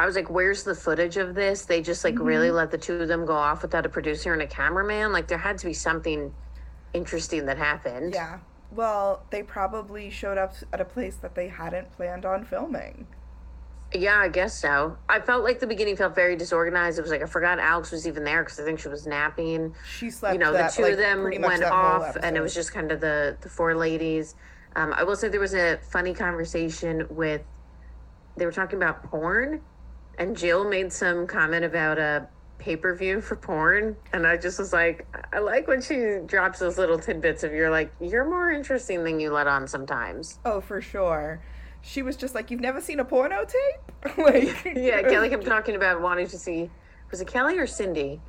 I 0.00 0.06
was 0.06 0.16
like, 0.16 0.30
where's 0.30 0.64
the 0.64 0.74
footage 0.74 1.18
of 1.18 1.34
this? 1.34 1.66
They 1.66 1.82
just 1.82 2.04
like 2.04 2.14
mm-hmm. 2.14 2.24
really 2.24 2.50
let 2.50 2.70
the 2.70 2.78
two 2.78 2.94
of 2.94 3.08
them 3.08 3.26
go 3.26 3.34
off 3.34 3.60
without 3.60 3.84
a 3.84 3.88
producer 3.90 4.32
and 4.32 4.40
a 4.40 4.46
cameraman. 4.46 5.12
Like 5.12 5.28
there 5.28 5.36
had 5.36 5.58
to 5.58 5.66
be 5.66 5.74
something 5.74 6.32
interesting 6.94 7.44
that 7.44 7.58
happened. 7.58 8.14
Yeah. 8.14 8.38
Well, 8.72 9.22
they 9.28 9.42
probably 9.42 10.08
showed 10.08 10.38
up 10.38 10.54
at 10.72 10.80
a 10.80 10.86
place 10.86 11.16
that 11.16 11.34
they 11.34 11.48
hadn't 11.48 11.92
planned 11.92 12.24
on 12.24 12.46
filming. 12.46 13.06
Yeah, 13.92 14.16
I 14.16 14.28
guess 14.28 14.58
so. 14.58 14.96
I 15.06 15.20
felt 15.20 15.44
like 15.44 15.60
the 15.60 15.66
beginning 15.66 15.96
felt 15.96 16.14
very 16.14 16.34
disorganized. 16.34 16.98
It 16.98 17.02
was 17.02 17.10
like 17.10 17.22
I 17.22 17.26
forgot 17.26 17.58
Alex 17.58 17.90
was 17.90 18.06
even 18.06 18.24
there 18.24 18.42
because 18.42 18.58
I 18.58 18.64
think 18.64 18.80
she 18.80 18.88
was 18.88 19.06
napping. 19.06 19.74
She 19.86 20.10
slept. 20.10 20.32
You 20.32 20.38
know, 20.38 20.54
that, 20.54 20.70
the 20.70 20.76
two 20.76 20.82
like, 20.84 20.92
of 20.92 20.98
them 20.98 21.24
went 21.42 21.64
off, 21.64 22.16
and 22.22 22.38
it 22.38 22.40
was 22.40 22.54
just 22.54 22.72
kind 22.72 22.90
of 22.90 23.02
the 23.02 23.36
the 23.42 23.50
four 23.50 23.74
ladies. 23.74 24.34
Um, 24.76 24.94
I 24.94 25.02
will 25.02 25.16
say 25.16 25.28
there 25.28 25.40
was 25.40 25.54
a 25.54 25.76
funny 25.90 26.14
conversation 26.14 27.06
with. 27.10 27.42
They 28.36 28.46
were 28.46 28.52
talking 28.52 28.76
about 28.76 29.02
porn, 29.02 29.60
and 30.20 30.36
Jill 30.36 30.68
made 30.68 30.92
some 30.92 31.26
comment 31.26 31.64
about 31.64 31.98
a 31.98 32.28
pay 32.58 32.76
per 32.76 32.94
view 32.94 33.22
for 33.22 33.36
porn, 33.36 33.96
and 34.12 34.26
I 34.26 34.36
just 34.36 34.58
was 34.58 34.72
like, 34.72 35.06
I 35.32 35.38
like 35.38 35.66
when 35.66 35.80
she 35.80 36.18
drops 36.26 36.58
those 36.58 36.76
little 36.76 36.98
tidbits 36.98 37.42
of 37.42 37.52
you're 37.52 37.70
like, 37.70 37.90
you're 38.00 38.26
more 38.26 38.52
interesting 38.52 39.02
than 39.02 39.18
you 39.18 39.32
let 39.32 39.46
on 39.46 39.66
sometimes. 39.66 40.38
Oh, 40.44 40.60
for 40.60 40.82
sure. 40.82 41.42
She 41.80 42.02
was 42.02 42.16
just 42.16 42.34
like, 42.34 42.50
you've 42.50 42.60
never 42.60 42.80
seen 42.82 43.00
a 43.00 43.04
porno 43.04 43.46
tape, 43.46 44.18
like 44.18 44.64
yeah. 44.76 45.02
Kelly 45.02 45.30
kept 45.30 45.46
talking 45.46 45.74
about 45.74 46.00
wanting 46.02 46.28
to 46.28 46.38
see. 46.38 46.70
Was 47.10 47.22
it 47.22 47.26
Kelly 47.26 47.58
or 47.58 47.66
Cindy? 47.66 48.20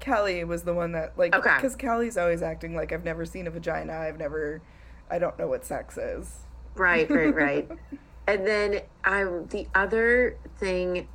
Kelly 0.00 0.42
was 0.44 0.64
the 0.64 0.74
one 0.74 0.92
that 0.92 1.16
like 1.16 1.34
okay 1.34 1.56
because 1.56 1.76
Kelly's 1.76 2.16
always 2.16 2.42
acting 2.42 2.74
like 2.74 2.92
I've 2.92 3.04
never 3.04 3.26
seen 3.26 3.46
a 3.46 3.50
vagina. 3.50 3.92
I've 3.92 4.18
never, 4.18 4.62
I 5.10 5.18
don't 5.18 5.38
know 5.38 5.46
what 5.46 5.64
sex 5.64 5.98
is. 5.98 6.38
Right, 6.74 7.08
right, 7.08 7.34
right. 7.34 7.70
and 8.26 8.46
then 8.46 8.80
um, 9.04 9.46
the 9.50 9.68
other 9.74 10.36
thing 10.58 11.06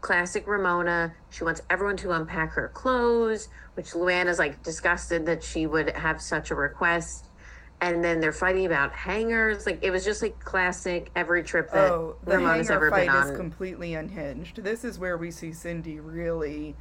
classic 0.00 0.46
Ramona. 0.46 1.14
She 1.30 1.44
wants 1.44 1.62
everyone 1.70 1.96
to 1.98 2.12
unpack 2.12 2.52
her 2.52 2.68
clothes, 2.68 3.48
which 3.74 3.90
Luann 3.92 4.26
is 4.26 4.38
like 4.38 4.62
disgusted 4.62 5.26
that 5.26 5.42
she 5.42 5.66
would 5.66 5.90
have 5.90 6.20
such 6.20 6.50
a 6.50 6.54
request. 6.54 7.28
And 7.80 8.04
then 8.04 8.20
they're 8.20 8.32
fighting 8.32 8.66
about 8.66 8.92
hangers. 8.92 9.66
Like 9.66 9.80
it 9.82 9.90
was 9.90 10.04
just 10.04 10.22
like 10.22 10.38
classic 10.38 11.10
every 11.16 11.42
trip 11.42 11.70
that 11.72 11.90
oh, 11.90 12.16
the 12.24 12.38
Ramona's 12.38 12.70
ever 12.70 12.90
fight 12.90 13.06
been 13.06 13.16
on. 13.16 13.30
is 13.30 13.36
completely 13.36 13.94
unhinged. 13.94 14.62
This 14.62 14.84
is 14.84 14.98
where 14.98 15.16
we 15.16 15.32
see 15.32 15.52
Cindy 15.52 15.98
really 15.98 16.76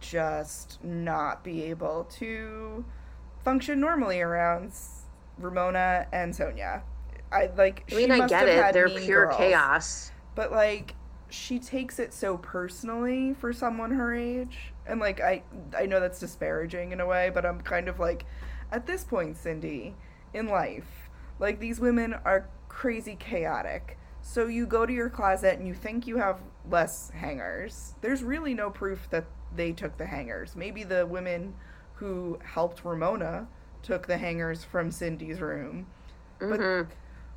just 0.00 0.82
not 0.82 1.44
be 1.44 1.64
able 1.64 2.04
to 2.04 2.84
function 3.44 3.80
normally 3.80 4.20
around 4.20 4.72
Ramona 5.38 6.06
and 6.12 6.32
Sonja. 6.32 6.82
I 7.32 7.50
like. 7.56 7.84
I 7.92 7.96
mean, 7.96 8.10
I 8.10 8.26
get 8.26 8.48
it. 8.48 8.72
They're 8.72 8.88
pure 8.88 9.26
girls, 9.26 9.36
chaos. 9.36 10.12
But 10.34 10.52
like, 10.52 10.94
she 11.28 11.58
takes 11.58 11.98
it 11.98 12.12
so 12.12 12.36
personally 12.38 13.34
for 13.34 13.52
someone 13.52 13.90
her 13.90 14.14
age 14.14 14.72
and 14.86 15.00
like 15.00 15.20
i 15.20 15.42
i 15.76 15.84
know 15.84 15.98
that's 15.98 16.20
disparaging 16.20 16.92
in 16.92 17.00
a 17.00 17.06
way 17.06 17.30
but 17.34 17.44
i'm 17.44 17.60
kind 17.60 17.88
of 17.88 17.98
like 17.98 18.24
at 18.70 18.86
this 18.86 19.02
point 19.02 19.36
cindy 19.36 19.94
in 20.32 20.46
life 20.46 21.06
like 21.38 21.58
these 21.58 21.80
women 21.80 22.14
are 22.24 22.48
crazy 22.68 23.16
chaotic. 23.16 23.98
So 24.22 24.46
you 24.46 24.66
go 24.66 24.86
to 24.86 24.92
your 24.92 25.08
closet 25.08 25.58
and 25.58 25.66
you 25.66 25.74
think 25.74 26.06
you 26.06 26.16
have 26.18 26.40
less 26.70 27.10
hangers. 27.10 27.94
There's 28.00 28.22
really 28.22 28.54
no 28.54 28.70
proof 28.70 29.08
that 29.10 29.24
they 29.54 29.72
took 29.72 29.96
the 29.96 30.06
hangers. 30.06 30.56
Maybe 30.56 30.84
the 30.84 31.06
women 31.06 31.54
who 31.94 32.38
helped 32.44 32.84
ramona 32.84 33.46
took 33.82 34.06
the 34.06 34.18
hangers 34.18 34.64
from 34.64 34.90
cindy's 34.90 35.40
room. 35.40 35.86
Mm-hmm. 36.40 36.50
but 36.50 36.94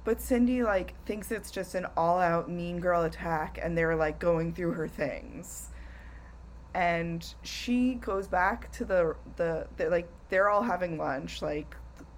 but 0.09 0.19
Cindy 0.19 0.63
like 0.63 0.95
thinks 1.05 1.31
it's 1.31 1.51
just 1.51 1.75
an 1.75 1.85
all-out 1.95 2.49
mean 2.49 2.79
girl 2.79 3.03
attack 3.03 3.59
and 3.61 3.77
they're 3.77 3.95
like 3.95 4.17
going 4.17 4.51
through 4.51 4.71
her 4.71 4.87
things. 4.87 5.69
And 6.73 7.31
she 7.43 7.93
goes 7.93 8.27
back 8.27 8.71
to 8.71 8.85
the 8.85 9.15
the, 9.35 9.67
the 9.77 9.87
like 9.91 10.09
they're 10.29 10.49
all 10.49 10.63
having 10.63 10.97
lunch 10.97 11.43
like 11.43 11.75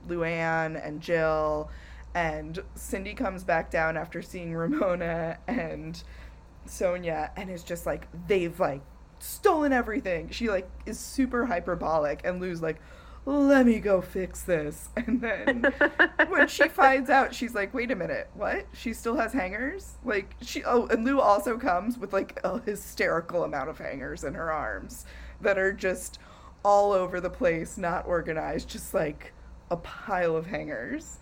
Luann 0.07 0.81
and 0.81 1.01
Jill 1.01 1.69
and 2.15 2.59
Cindy 2.75 3.13
comes 3.13 3.43
back 3.43 3.69
down 3.69 3.97
after 3.97 4.21
seeing 4.21 4.55
Ramona 4.55 5.37
and 5.49 6.01
Sonja 6.65 7.31
and 7.35 7.49
is 7.49 7.61
just 7.61 7.85
like 7.85 8.07
they've 8.25 8.57
like 8.57 8.83
stolen 9.19 9.73
everything. 9.73 10.29
She 10.29 10.47
like 10.47 10.69
is 10.85 10.97
super 10.97 11.45
hyperbolic 11.45 12.21
and 12.23 12.39
Lou's 12.39 12.61
like 12.61 12.79
let 13.25 13.65
me 13.65 13.79
go 13.79 14.01
fix 14.01 14.41
this. 14.43 14.89
And 14.97 15.21
then 15.21 15.73
when 16.29 16.47
she 16.47 16.67
finds 16.69 17.09
out, 17.09 17.33
she's 17.33 17.53
like, 17.53 17.73
wait 17.73 17.91
a 17.91 17.95
minute, 17.95 18.29
what? 18.33 18.65
She 18.73 18.93
still 18.93 19.15
has 19.17 19.33
hangers? 19.33 19.93
Like, 20.03 20.35
she, 20.41 20.63
oh, 20.63 20.87
and 20.87 21.05
Lou 21.05 21.19
also 21.19 21.57
comes 21.57 21.97
with 21.97 22.13
like 22.13 22.39
a 22.43 22.59
hysterical 22.61 23.43
amount 23.43 23.69
of 23.69 23.77
hangers 23.77 24.23
in 24.23 24.33
her 24.33 24.51
arms 24.51 25.05
that 25.41 25.57
are 25.57 25.73
just 25.73 26.19
all 26.63 26.91
over 26.93 27.19
the 27.19 27.29
place, 27.29 27.77
not 27.77 28.05
organized, 28.07 28.69
just 28.69 28.93
like 28.93 29.33
a 29.69 29.77
pile 29.77 30.35
of 30.35 30.47
hangers. 30.47 31.19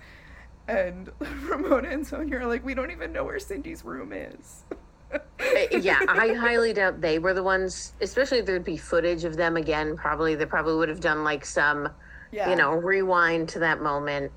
And 0.68 1.12
Ramona 1.20 1.90
and 1.90 2.06
Sonja 2.06 2.42
are 2.42 2.46
like, 2.46 2.64
we 2.66 2.74
don't 2.74 2.92
even 2.92 3.12
know 3.12 3.24
where 3.24 3.40
Cindy's 3.40 3.84
room 3.84 4.12
is. 4.14 4.64
Yeah, 5.72 6.00
I 6.08 6.34
highly 6.34 6.74
doubt 6.74 7.02
they 7.02 7.18
were 7.20 7.34
the 7.34 7.44
ones, 7.44 7.94
especially 8.02 8.40
if 8.40 8.46
there'd 8.46 8.64
be 8.64 8.78
footage 8.78 9.24
of 9.24 9.36
them 9.38 9.56
again. 9.58 9.96
Probably 9.96 10.36
they 10.36 10.46
probably 10.46 10.76
would 10.76 10.90
have 10.90 11.00
done 11.00 11.24
like 11.24 11.46
some, 11.46 11.90
Yeah. 12.32 12.50
you 12.50 12.56
know, 12.56 12.72
rewind 12.74 13.50
to 13.50 13.60
that 13.60 13.82
moment. 13.82 14.32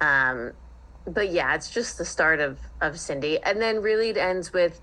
Um, 0.00 0.52
but 1.06 1.30
yeah, 1.30 1.54
it's 1.54 1.70
just 1.70 1.96
the 1.98 2.04
start 2.04 2.40
of 2.40 2.58
of 2.80 2.98
Cindy, 2.98 3.38
and 3.42 3.60
then 3.60 3.80
really 3.80 4.10
it 4.10 4.16
ends 4.16 4.52
with 4.52 4.80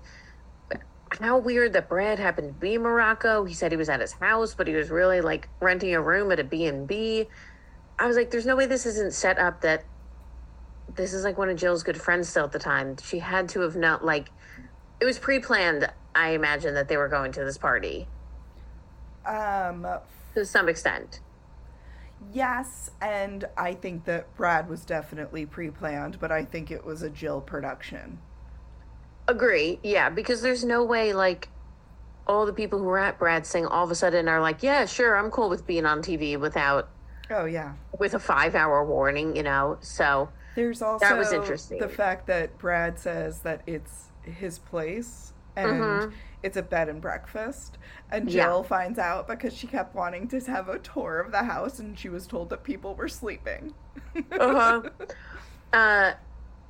how 1.20 1.38
weird 1.38 1.72
that 1.74 1.88
Brad 1.88 2.18
happened 2.18 2.48
to 2.48 2.54
be 2.54 2.74
in 2.74 2.82
Morocco. 2.82 3.44
He 3.44 3.54
said 3.54 3.70
he 3.70 3.76
was 3.76 3.88
at 3.88 4.00
his 4.00 4.12
house, 4.14 4.54
but 4.54 4.66
he 4.66 4.74
was 4.74 4.90
really 4.90 5.20
like 5.20 5.48
renting 5.60 5.94
a 5.94 6.02
room 6.02 6.32
at 6.32 6.40
a 6.40 6.44
B 6.44 6.66
and 6.66 6.86
B. 6.86 7.26
I 7.98 8.06
was 8.06 8.16
like, 8.16 8.30
there's 8.30 8.46
no 8.46 8.56
way 8.56 8.66
this 8.66 8.86
isn't 8.86 9.12
set 9.14 9.38
up 9.38 9.60
that 9.62 9.84
this 10.94 11.12
is 11.14 11.24
like 11.24 11.38
one 11.38 11.48
of 11.48 11.56
Jill's 11.56 11.82
good 11.82 12.00
friends 12.00 12.28
still 12.28 12.44
at 12.44 12.52
the 12.52 12.58
time. 12.58 12.96
She 13.02 13.20
had 13.20 13.48
to 13.50 13.60
have 13.60 13.76
not 13.76 14.04
like 14.04 14.30
it 15.00 15.04
was 15.04 15.18
pre-planned. 15.18 15.88
I 16.14 16.30
imagine 16.30 16.74
that 16.74 16.88
they 16.88 16.96
were 16.96 17.08
going 17.08 17.32
to 17.32 17.44
this 17.44 17.58
party 17.58 18.06
Um, 19.26 19.86
to 20.34 20.44
some 20.46 20.68
extent. 20.68 21.20
yes, 22.32 22.90
and 23.00 23.44
I 23.56 23.74
think 23.74 24.04
that 24.06 24.34
Brad 24.36 24.68
was 24.68 24.84
definitely 24.84 25.44
pre 25.46 25.70
planned, 25.70 26.18
but 26.20 26.32
I 26.32 26.44
think 26.44 26.70
it 26.70 26.84
was 26.84 27.02
a 27.02 27.10
Jill 27.10 27.40
production. 27.40 28.18
Agree, 29.28 29.80
yeah, 29.82 30.08
because 30.08 30.40
there's 30.40 30.64
no 30.64 30.84
way 30.84 31.12
like 31.12 31.48
all 32.28 32.46
the 32.46 32.52
people 32.52 32.78
who 32.78 32.84
were 32.86 32.98
at 32.98 33.18
Brad's 33.18 33.50
thing 33.50 33.66
all 33.66 33.84
of 33.84 33.90
a 33.90 33.94
sudden 33.94 34.28
are 34.28 34.40
like, 34.40 34.62
yeah, 34.62 34.86
sure, 34.86 35.16
I'm 35.16 35.30
cool 35.30 35.48
with 35.48 35.66
being 35.66 35.84
on 35.86 36.00
TV 36.02 36.38
without 36.38 36.88
Oh, 37.30 37.44
yeah. 37.44 37.72
with 37.98 38.14
a 38.14 38.18
five 38.20 38.54
hour 38.54 38.84
warning, 38.84 39.36
you 39.36 39.42
know. 39.42 39.78
So 39.80 40.28
There's 40.54 40.80
also 40.80 41.04
that 41.06 41.18
was 41.18 41.32
interesting. 41.32 41.78
the 41.78 41.88
fact 41.88 42.26
that 42.28 42.56
Brad 42.58 42.98
says 42.98 43.40
that 43.40 43.62
it's 43.66 44.04
his 44.26 44.58
place 44.58 45.32
and 45.56 45.80
Mhm. 45.82 46.12
it's 46.42 46.56
a 46.56 46.62
bed 46.62 46.88
and 46.88 47.00
breakfast. 47.00 47.78
And 48.10 48.30
Yeah. 48.30 48.44
Jill 48.44 48.62
finds 48.62 48.98
out 48.98 49.26
because 49.26 49.54
she 49.54 49.66
kept 49.66 49.94
wanting 49.94 50.28
to 50.28 50.40
have 50.40 50.68
a 50.68 50.78
tour 50.78 51.18
of 51.20 51.32
the 51.32 51.44
house 51.44 51.78
and 51.78 51.98
she 51.98 52.08
was 52.08 52.26
told 52.26 52.50
that 52.50 52.62
people 52.62 52.94
were 52.94 53.08
sleeping. 53.08 53.74
uh-huh. 54.32 54.82
uh 55.72 56.12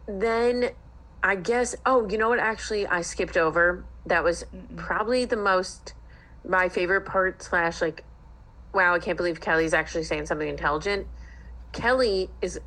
then 0.06 0.70
I 1.22 1.34
guess 1.34 1.74
oh, 1.84 2.08
you 2.08 2.18
know 2.18 2.28
what 2.28 2.38
actually 2.38 2.86
I 2.86 3.02
skipped 3.02 3.36
over? 3.36 3.84
That 4.06 4.22
was 4.22 4.44
probably 4.76 5.24
the 5.24 5.36
most 5.36 5.94
my 6.48 6.68
favorite 6.68 7.02
part 7.02 7.42
slash 7.42 7.80
like 7.80 8.04
wow, 8.72 8.94
I 8.94 8.98
can't 8.98 9.16
believe 9.16 9.40
Kelly's 9.40 9.72
actually 9.74 10.04
saying 10.04 10.26
something 10.26 10.48
intelligent. 10.48 11.06
Kelly 11.72 12.30
is 12.42 12.60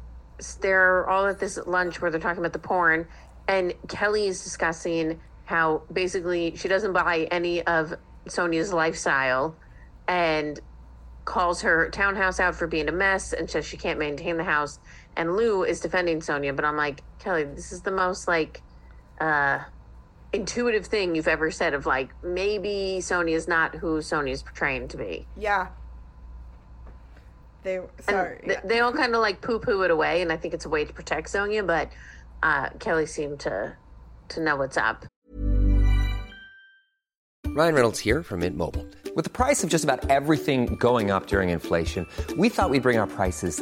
they're 0.60 1.08
all 1.10 1.28
at 1.28 1.40
this 1.40 1.58
lunch 1.66 2.02
where 2.02 2.10
they're 2.12 2.20
talking 2.20 2.40
about 2.40 2.54
the 2.54 2.60
porn 2.60 3.08
and 3.50 3.74
Kelly 3.90 4.28
is 4.28 4.44
discussing 4.44 5.20
how 5.46 5.82
basically 5.92 6.56
she 6.56 6.68
doesn't 6.68 6.94
buy 6.94 7.28
any 7.32 7.62
of 7.66 7.96
Sonja's 8.28 8.72
lifestyle 8.72 9.56
and 10.08 10.60
calls 11.26 11.62
her 11.62 11.90
townhouse 11.90 12.40
out 12.40 12.56
for 12.56 12.68
being 12.68 12.88
a 12.88 12.92
mess 12.92 13.34
and 13.34 13.50
says 13.50 13.66
she 13.66 13.76
can't 13.78 13.98
maintain 14.00 14.38
the 14.38 14.44
house. 14.44 14.80
And 15.18 15.36
Lou 15.36 15.64
is 15.64 15.80
defending 15.80 16.20
Sonja, 16.20 16.56
but 16.56 16.64
I'm 16.64 16.78
like, 16.78 17.02
Kelly, 17.18 17.44
this 17.44 17.72
is 17.72 17.82
the 17.82 17.92
most 17.92 18.28
like 18.28 18.62
uh 19.20 19.60
intuitive 20.32 20.86
thing 20.86 21.16
you've 21.16 21.28
ever 21.28 21.50
said 21.50 21.74
of 21.74 21.88
like 21.88 22.12
maybe 22.24 22.98
Sonja's 23.02 23.48
not 23.48 23.74
who 23.76 23.98
Sonja's 23.98 24.44
portraying 24.44 24.88
to 24.90 24.98
be. 24.98 25.28
yeah. 25.36 25.70
They 27.64 27.80
sorry. 28.00 28.42
th- 28.46 28.60
they 28.64 28.80
all 28.80 28.94
kind 28.94 29.14
of 29.14 29.22
like 29.22 29.42
poo 29.42 29.60
poo 29.60 29.82
it 29.82 29.92
away, 29.92 30.22
and 30.22 30.32
I 30.32 30.38
think 30.38 30.54
it's 30.54 30.66
a 30.66 30.70
way 30.70 30.86
to 30.86 30.94
protect 30.94 31.28
Sonja, 31.28 31.66
but 31.68 31.92
uh 32.44 32.70
Kelly 32.80 33.06
seemed 33.06 33.40
to 33.42 33.76
to 34.30 34.42
know 34.42 34.56
what's 34.56 34.78
up. 34.78 35.06
Ryan 37.48 37.74
Reynolds 37.74 38.00
here 38.00 38.22
from 38.22 38.42
Mint 38.42 38.56
Mobile. 38.56 38.86
With 39.16 39.26
the 39.26 39.32
price 39.32 39.64
of 39.64 39.70
just 39.70 39.84
about 39.84 40.10
everything 40.10 40.76
going 40.76 41.10
up 41.10 41.26
during 41.26 41.50
inflation, 41.50 42.06
we 42.38 42.48
thought 42.48 42.70
we'd 42.70 42.84
bring 42.84 43.00
our 43.00 43.08
prices 43.08 43.62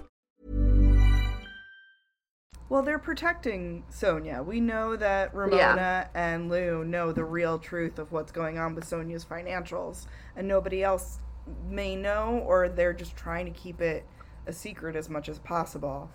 Well, 2.71 2.83
they're 2.83 2.99
protecting 2.99 3.83
Sonja. 3.91 4.45
We 4.45 4.61
know 4.61 4.95
that 4.95 5.35
Ramona 5.35 6.09
and 6.13 6.49
Lou 6.49 6.85
know 6.85 7.11
the 7.11 7.25
real 7.25 7.59
truth 7.59 7.99
of 7.99 8.13
what's 8.13 8.31
going 8.31 8.57
on 8.57 8.75
with 8.75 8.85
Sonja's 8.89 9.25
financials, 9.25 10.07
and 10.37 10.47
nobody 10.47 10.81
else 10.81 11.19
may 11.67 11.97
know, 11.97 12.41
or 12.47 12.69
they're 12.69 12.93
just 12.93 13.17
trying 13.17 13.43
to 13.43 13.51
keep 13.51 13.81
it 13.81 14.05
a 14.47 14.53
secret 14.53 14.95
as 14.95 15.09
much 15.09 15.27
as 15.27 15.37
possible. 15.37 16.09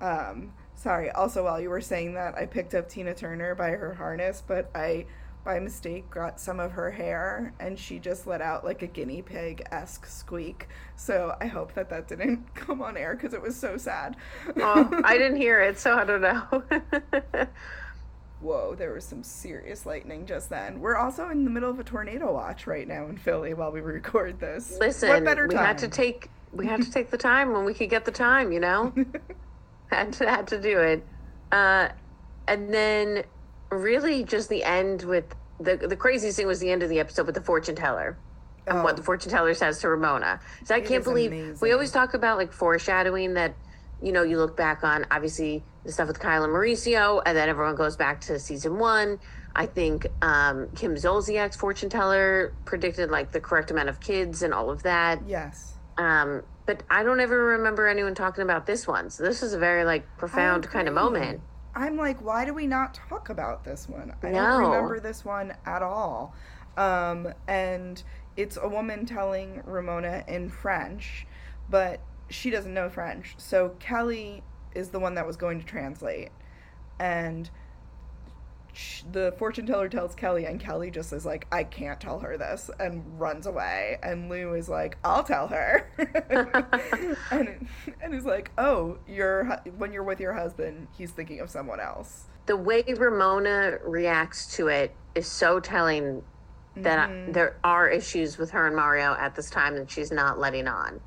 Um, 0.00 0.52
sorry. 0.76 1.10
Also, 1.10 1.42
while 1.42 1.60
you 1.60 1.70
were 1.70 1.80
saying 1.80 2.14
that, 2.14 2.36
I 2.36 2.46
picked 2.46 2.76
up 2.76 2.88
Tina 2.88 3.12
Turner 3.12 3.56
by 3.56 3.70
her 3.70 3.94
harness, 3.94 4.44
but 4.46 4.70
I, 4.76 5.06
by 5.44 5.60
mistake, 5.60 6.10
got 6.10 6.40
some 6.40 6.58
of 6.58 6.72
her 6.72 6.90
hair, 6.90 7.52
and 7.60 7.78
she 7.78 7.98
just 7.98 8.26
let 8.26 8.40
out 8.40 8.64
like 8.64 8.82
a 8.82 8.86
guinea 8.86 9.22
pig 9.22 9.62
esque 9.70 10.06
squeak. 10.06 10.68
So 10.96 11.36
I 11.40 11.46
hope 11.46 11.74
that 11.74 11.90
that 11.90 12.08
didn't 12.08 12.54
come 12.54 12.80
on 12.82 12.96
air 12.96 13.14
because 13.14 13.34
it 13.34 13.42
was 13.42 13.56
so 13.56 13.76
sad. 13.76 14.16
Oh, 14.56 15.02
I 15.04 15.18
didn't 15.18 15.36
hear 15.36 15.60
it, 15.60 15.78
so 15.78 15.94
I 15.94 16.04
don't 16.04 16.22
know. 16.22 17.46
Whoa, 18.40 18.74
there 18.74 18.92
was 18.92 19.04
some 19.04 19.22
serious 19.22 19.86
lightning 19.86 20.26
just 20.26 20.50
then. 20.50 20.80
We're 20.80 20.96
also 20.96 21.30
in 21.30 21.44
the 21.44 21.50
middle 21.50 21.70
of 21.70 21.78
a 21.78 21.84
tornado 21.84 22.32
watch 22.32 22.66
right 22.66 22.86
now 22.86 23.06
in 23.06 23.16
Philly 23.16 23.54
while 23.54 23.72
we 23.72 23.80
record 23.80 24.38
this. 24.38 24.76
Listen, 24.78 25.08
what 25.08 25.24
better 25.24 25.46
we 25.48 25.54
had 25.54 25.78
to 25.78 25.88
take 25.88 26.28
we 26.52 26.66
had 26.66 26.82
to 26.82 26.90
take 26.90 27.10
the 27.10 27.16
time 27.16 27.52
when 27.52 27.64
we 27.64 27.74
could 27.74 27.90
get 27.90 28.04
the 28.04 28.12
time, 28.12 28.52
you 28.52 28.60
know. 28.60 28.92
had 29.90 30.12
to 30.14 30.28
had 30.28 30.46
to 30.48 30.60
do 30.60 30.78
it, 30.78 31.04
uh, 31.52 31.88
and 32.46 32.72
then 32.72 33.24
really 33.76 34.24
just 34.24 34.48
the 34.48 34.64
end 34.64 35.02
with 35.02 35.24
the 35.60 35.76
the 35.76 35.96
craziest 35.96 36.36
thing 36.36 36.46
was 36.46 36.60
the 36.60 36.70
end 36.70 36.82
of 36.82 36.88
the 36.88 36.98
episode 37.00 37.26
with 37.26 37.34
the 37.34 37.40
fortune 37.42 37.76
teller 37.76 38.16
and 38.66 38.82
what 38.82 38.94
Oh. 38.94 38.96
the 38.96 39.02
fortune 39.02 39.30
teller 39.30 39.54
says 39.54 39.78
to 39.80 39.88
Ramona. 39.88 40.40
So 40.64 40.74
I 40.74 40.78
It 40.78 40.86
can't 40.86 41.04
believe 41.04 41.60
we 41.60 41.72
always 41.72 41.90
talk 41.92 42.14
about 42.14 42.38
like 42.38 42.52
foreshadowing 42.52 43.34
that. 43.34 43.54
You 44.02 44.12
know, 44.12 44.22
you 44.22 44.36
look 44.38 44.54
back 44.56 44.84
on 44.84 45.06
obviously 45.10 45.62
the 45.84 45.92
stuff 45.92 46.08
with 46.08 46.18
Kyle 46.18 46.44
and 46.44 46.52
Mauricio, 46.52 47.22
and 47.24 47.34
then 47.34 47.48
everyone 47.48 47.74
goes 47.76 47.96
back 47.96 48.20
to 48.22 48.38
season 48.38 48.78
one. 48.78 49.18
I 49.56 49.64
think 49.66 50.06
um, 50.20 50.68
Kim 50.74 50.94
Zolciak's 50.96 51.56
fortune 51.56 51.88
teller 51.88 52.52
predicted 52.66 53.10
like 53.10 53.30
the 53.32 53.40
correct 53.40 53.70
amount 53.70 53.88
of 53.88 54.00
kids 54.00 54.42
and 54.42 54.52
all 54.52 54.68
of 54.68 54.82
that. 54.82 55.20
Yes. 55.26 55.74
Um, 55.96 56.42
but 56.66 56.82
I 56.90 57.02
don't 57.02 57.20
ever 57.20 57.38
remember 57.44 57.86
anyone 57.86 58.14
talking 58.14 58.42
about 58.42 58.66
this 58.66 58.86
one. 58.86 59.08
So 59.10 59.22
this 59.22 59.42
is 59.42 59.54
a 59.54 59.58
very 59.58 59.84
like 59.84 60.04
profound 60.18 60.68
kind 60.68 60.88
of 60.88 60.92
moment. 60.92 61.40
I'm 61.74 61.96
like, 61.96 62.20
why 62.22 62.44
do 62.44 62.54
we 62.54 62.66
not 62.66 62.94
talk 62.94 63.30
about 63.30 63.64
this 63.64 63.88
one? 63.88 64.14
I 64.22 64.30
No. 64.30 64.42
don't 64.44 64.70
remember 64.70 65.00
this 65.00 65.24
one 65.24 65.54
at 65.66 65.82
all. 65.82 66.34
Um, 66.76 67.32
and 67.48 68.02
it's 68.36 68.56
a 68.60 68.68
woman 68.68 69.06
telling 69.06 69.62
Ramona 69.64 70.24
in 70.26 70.48
French, 70.48 71.26
but 71.68 72.00
she 72.30 72.50
doesn't 72.50 72.74
know 72.74 72.88
French. 72.88 73.34
So 73.38 73.70
Kelly 73.80 74.42
is 74.74 74.88
the 74.90 74.98
one 74.98 75.14
that 75.14 75.26
was 75.26 75.36
going 75.36 75.60
to 75.60 75.66
translate. 75.66 76.30
And 76.98 77.50
the 79.12 79.34
fortune 79.38 79.66
teller 79.66 79.88
tells 79.88 80.14
Kelly, 80.14 80.46
and 80.46 80.58
Kelly 80.58 80.90
just 80.90 81.12
is 81.12 81.24
like, 81.24 81.46
I 81.52 81.64
can't 81.64 82.00
tell 82.00 82.18
her 82.20 82.36
this, 82.36 82.70
and 82.78 83.02
runs 83.18 83.46
away. 83.46 83.98
And 84.02 84.28
Lou 84.28 84.54
is 84.54 84.68
like, 84.68 84.96
I'll 85.04 85.24
tell 85.24 85.48
her. 85.48 85.90
and, 87.30 87.68
and 88.00 88.14
is 88.14 88.24
like, 88.24 88.50
oh, 88.58 88.98
you're, 89.06 89.44
when 89.76 89.92
you're 89.92 90.02
with 90.02 90.20
your 90.20 90.32
husband, 90.32 90.88
he's 90.96 91.10
thinking 91.10 91.40
of 91.40 91.50
someone 91.50 91.80
else. 91.80 92.24
The 92.46 92.56
way 92.56 92.82
Ramona 92.82 93.78
reacts 93.84 94.56
to 94.56 94.68
it 94.68 94.94
is 95.14 95.26
so 95.26 95.60
telling 95.60 96.22
that 96.76 96.98
I- 96.98 97.06
mm-hmm. 97.06 97.32
there 97.32 97.56
are 97.64 97.88
issues 97.88 98.38
with 98.38 98.50
her 98.50 98.66
and 98.66 98.76
Mario 98.76 99.14
at 99.14 99.34
this 99.34 99.50
time 99.50 99.76
that 99.76 99.90
she's 99.90 100.10
not 100.10 100.38
letting 100.38 100.68
on. 100.68 101.00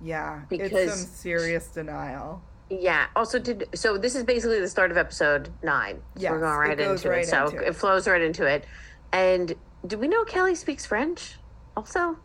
Yeah, 0.00 0.42
Because 0.48 0.72
it's 0.72 1.00
some 1.00 1.08
serious 1.10 1.68
denial. 1.68 2.42
Yeah. 2.70 3.06
Also, 3.16 3.38
did 3.38 3.68
so. 3.74 3.96
This 3.98 4.14
is 4.14 4.24
basically 4.24 4.60
the 4.60 4.68
start 4.68 4.90
of 4.90 4.96
episode 4.96 5.50
nine. 5.62 6.02
So 6.16 6.22
Yes, 6.22 6.30
we're 6.32 6.40
going 6.40 6.52
it 6.52 6.68
right 6.68 6.78
goes 6.78 7.00
into 7.00 7.08
right 7.10 7.24
it. 7.24 7.28
So 7.28 7.46
into 7.46 7.58
it. 7.62 7.68
it 7.68 7.76
flows 7.76 8.06
right 8.06 8.20
into 8.22 8.44
it. 8.46 8.64
And 9.12 9.54
do 9.86 9.96
we 9.98 10.08
know 10.08 10.24
Kelly 10.24 10.54
speaks 10.54 10.84
French? 10.84 11.38
Also, 11.76 12.18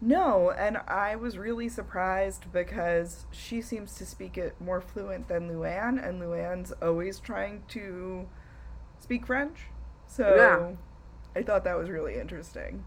No, 0.00 0.50
and 0.50 0.76
I 0.88 1.16
was 1.16 1.38
really 1.38 1.68
surprised 1.70 2.52
because 2.52 3.24
she 3.30 3.62
seems 3.62 3.94
to 3.94 4.04
speak 4.04 4.36
it 4.36 4.54
more 4.60 4.80
fluent 4.82 5.28
than 5.28 5.48
Luann, 5.48 6.04
and 6.06 6.20
Luann's 6.20 6.72
always 6.82 7.18
trying 7.20 7.62
to 7.68 8.28
speak 8.98 9.26
French. 9.26 9.58
So 10.06 10.34
Yeah. 10.36 11.40
I 11.40 11.42
thought 11.44 11.64
that 11.64 11.78
was 11.78 11.88
really 11.88 12.16
interesting. 12.18 12.84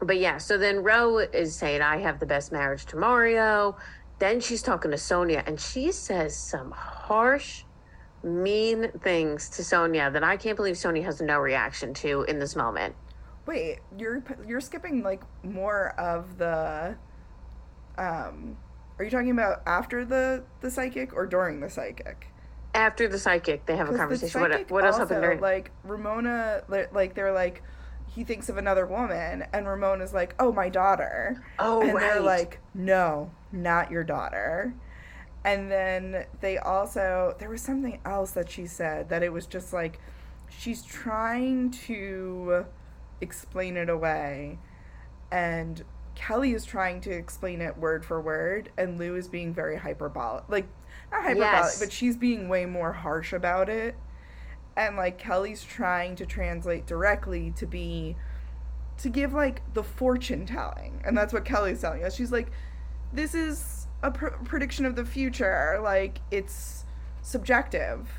but 0.00 0.18
yeah. 0.18 0.36
So 0.38 0.58
then 0.58 0.82
Ro 0.82 1.18
is 1.18 1.54
saying, 1.54 1.80
"I 1.80 1.98
have 1.98 2.18
the 2.18 2.26
best 2.26 2.50
marriage 2.52 2.84
to 2.86 2.96
Mario." 2.96 3.76
Then 4.22 4.38
she's 4.38 4.62
talking 4.62 4.92
to 4.92 4.96
Sonja, 4.96 5.42
and 5.48 5.58
she 5.58 5.90
says 5.90 6.36
some 6.36 6.70
harsh, 6.70 7.64
mean 8.22 8.92
things 9.00 9.48
to 9.48 9.62
Sonja 9.62 10.12
that 10.12 10.22
I 10.22 10.36
can't 10.36 10.54
believe 10.54 10.76
Sonja 10.76 11.02
has 11.02 11.20
no 11.20 11.40
reaction 11.40 11.92
to 11.94 12.22
in 12.28 12.38
this 12.38 12.54
moment. 12.54 12.94
Wait, 13.46 13.80
you're 13.98 14.22
you're 14.46 14.60
skipping 14.60 15.02
like 15.02 15.22
more 15.42 15.88
of 15.98 16.38
the 16.38 16.96
um 17.98 18.56
are 18.96 19.04
you 19.04 19.10
talking 19.10 19.32
about 19.32 19.60
after 19.66 20.04
the 20.04 20.44
the 20.60 20.70
psychic 20.70 21.12
or 21.12 21.26
during 21.26 21.58
the 21.58 21.68
psychic? 21.68 22.28
After 22.76 23.08
the 23.08 23.18
psychic, 23.18 23.66
they 23.66 23.74
have 23.74 23.90
a 23.90 23.96
conversation. 23.96 24.40
What, 24.40 24.70
what 24.70 24.84
else 24.84 24.98
happened 24.98 25.16
also, 25.16 25.26
during? 25.26 25.40
Like 25.40 25.72
Ramona, 25.82 26.62
like 26.68 27.14
they're 27.16 27.32
like, 27.32 27.64
he 28.14 28.24
thinks 28.24 28.48
of 28.48 28.56
another 28.58 28.86
woman, 28.86 29.44
and 29.52 29.66
Ramon 29.66 30.00
is 30.00 30.12
like, 30.12 30.34
"Oh, 30.38 30.52
my 30.52 30.68
daughter." 30.68 31.42
Oh, 31.58 31.80
and 31.82 31.96
they're 31.96 32.20
like, 32.20 32.58
"No, 32.74 33.30
not 33.50 33.90
your 33.90 34.04
daughter." 34.04 34.74
And 35.44 35.70
then 35.70 36.26
they 36.40 36.58
also 36.58 37.34
there 37.38 37.48
was 37.48 37.60
something 37.62 38.00
else 38.04 38.30
that 38.32 38.48
she 38.50 38.66
said 38.66 39.08
that 39.08 39.22
it 39.22 39.32
was 39.32 39.46
just 39.46 39.72
like 39.72 39.98
she's 40.48 40.82
trying 40.82 41.70
to 41.70 42.66
explain 43.20 43.76
it 43.76 43.88
away, 43.88 44.58
and 45.30 45.82
Kelly 46.14 46.52
is 46.52 46.64
trying 46.64 47.00
to 47.02 47.10
explain 47.10 47.60
it 47.60 47.76
word 47.78 48.04
for 48.04 48.20
word, 48.20 48.70
and 48.76 48.98
Lou 48.98 49.16
is 49.16 49.28
being 49.28 49.52
very 49.54 49.76
hyperbolic, 49.76 50.44
like 50.48 50.66
not 51.10 51.22
hyperbolic, 51.22 51.40
Yes. 51.64 51.80
but 51.80 51.90
she's 51.92 52.16
being 52.16 52.48
way 52.48 52.66
more 52.66 52.92
harsh 52.92 53.32
about 53.32 53.68
it. 53.68 53.94
And 54.76 54.96
like 54.96 55.18
Kelly's 55.18 55.62
trying 55.62 56.16
to 56.16 56.26
translate 56.26 56.86
directly 56.86 57.52
to 57.56 57.66
be 57.66 58.16
to 58.98 59.08
give 59.08 59.32
like 59.32 59.60
the 59.74 59.82
fortune 59.82 60.46
telling, 60.46 61.02
and 61.04 61.16
that's 61.16 61.32
what 61.32 61.44
Kelly's 61.44 61.80
telling 61.80 62.04
us. 62.04 62.14
She's 62.14 62.32
like, 62.32 62.50
"This 63.12 63.34
is 63.34 63.86
a 64.02 64.10
pr- 64.10 64.28
prediction 64.44 64.86
of 64.86 64.96
the 64.96 65.04
future. 65.04 65.78
Like 65.82 66.20
it's 66.30 66.84
subjective. 67.20 68.10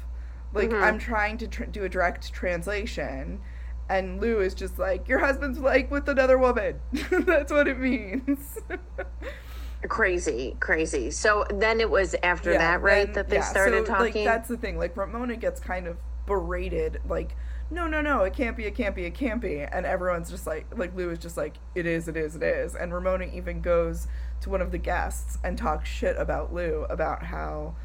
Like 0.54 0.70
mm-hmm. 0.70 0.84
I'm 0.84 1.00
trying 1.00 1.38
to 1.40 1.48
tr- 1.48 1.66
do 1.66 1.84
a 1.84 1.90
direct 1.90 2.34
translation." 2.34 3.42
And 3.90 4.22
Lou 4.22 4.40
is 4.40 4.54
just 4.54 4.80
like, 4.80 5.10
Your 5.10 5.20
husband's 5.20 5.60
like 5.60 5.92
with 5.92 6.08
another 6.08 6.38
woman. 6.38 6.80
That's 7.12 7.52
what 7.52 7.68
it 7.68 7.78
means. 7.78 8.58
crazy, 9.88 10.56
crazy. 10.60 11.12
So 11.12 11.46
then 11.50 11.80
it 11.80 11.90
was 11.90 12.16
after 12.24 12.54
Yeah, 12.54 12.60
that, 12.60 12.82
right, 12.82 13.06
then- 13.06 13.14
that 13.14 13.30
they 13.30 13.38
yeah, 13.38 13.44
started 13.44 13.86
so, 13.86 13.94
talking. 13.94 14.26
Like 14.26 14.34
that's 14.34 14.50
the 14.50 14.58
thing. 14.58 14.78
Like 14.78 14.96
Ramona 14.96 15.36
gets 15.36 15.60
kind 15.60 15.88
of 15.88 15.98
berated, 16.26 17.02
like, 17.08 17.36
no, 17.72 17.88
no, 17.88 18.02
no, 18.02 18.22
it 18.24 18.34
can't 18.34 18.56
be, 18.56 18.66
it 18.66 18.76
can't 18.76 18.96
be, 18.96 19.06
it 19.06 19.14
can't 19.14 19.42
be, 19.42 19.60
and 19.60 19.86
everyone's 19.86 20.30
just 20.30 20.46
like, 20.46 20.66
like 20.78 20.96
Lou 20.96 21.10
is 21.10 21.20
just 21.20 21.38
like, 21.38 21.56
it 21.76 21.86
is, 21.86 22.08
it 22.08 22.16
is, 22.18 22.36
it 22.36 22.44
is, 22.44 22.76
and 22.76 22.94
Ramona 22.94 23.26
even 23.34 23.62
goes 23.62 24.08
to 24.42 24.50
one 24.50 24.62
of 24.62 24.72
the 24.72 24.78
guests 24.78 25.38
and 25.44 25.58
talks 25.58 25.90
shit 25.90 26.16
about 26.18 26.54
Lou 26.54 26.84
about 26.90 27.24
how 27.24 27.76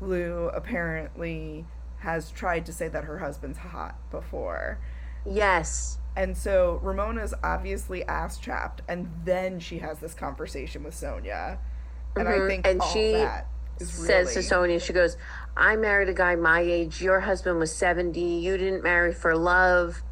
Lou 0.00 0.48
apparently 0.48 1.66
has 1.98 2.30
tried 2.30 2.66
to 2.66 2.72
say 2.72 2.88
that 2.88 3.04
her 3.04 3.18
husband's 3.18 3.58
hot 3.58 3.96
before. 4.10 4.78
yes. 5.24 5.98
And 6.16 6.36
so 6.36 6.78
Ramona's 6.80 7.34
obviously 7.42 8.04
ass 8.04 8.38
chapped, 8.38 8.82
and 8.86 9.10
then 9.24 9.58
she 9.58 9.78
has 9.78 9.98
this 9.98 10.14
conversation 10.14 10.84
with 10.84 10.94
Sonja. 10.94 11.58
And 12.14 12.28
I 12.28 12.38
Mhm. 12.38 12.46
think 12.48 12.66
And 12.68 12.80
she 12.84 13.10
Says 13.78 14.32
to 14.34 14.38
Sonja, 14.38 14.80
she 14.80 14.92
goes, 14.92 15.16
I 15.56 15.76
married 15.76 16.08
a 16.08 16.14
guy 16.14 16.34
my 16.36 16.60
age. 16.60 17.00
Your 17.00 17.20
husband 17.20 17.58
was 17.58 17.74
70. 17.74 18.20
You 18.20 18.56
didn't 18.56 18.82
marry 18.82 19.12
for 19.12 19.36
love. 19.36 20.02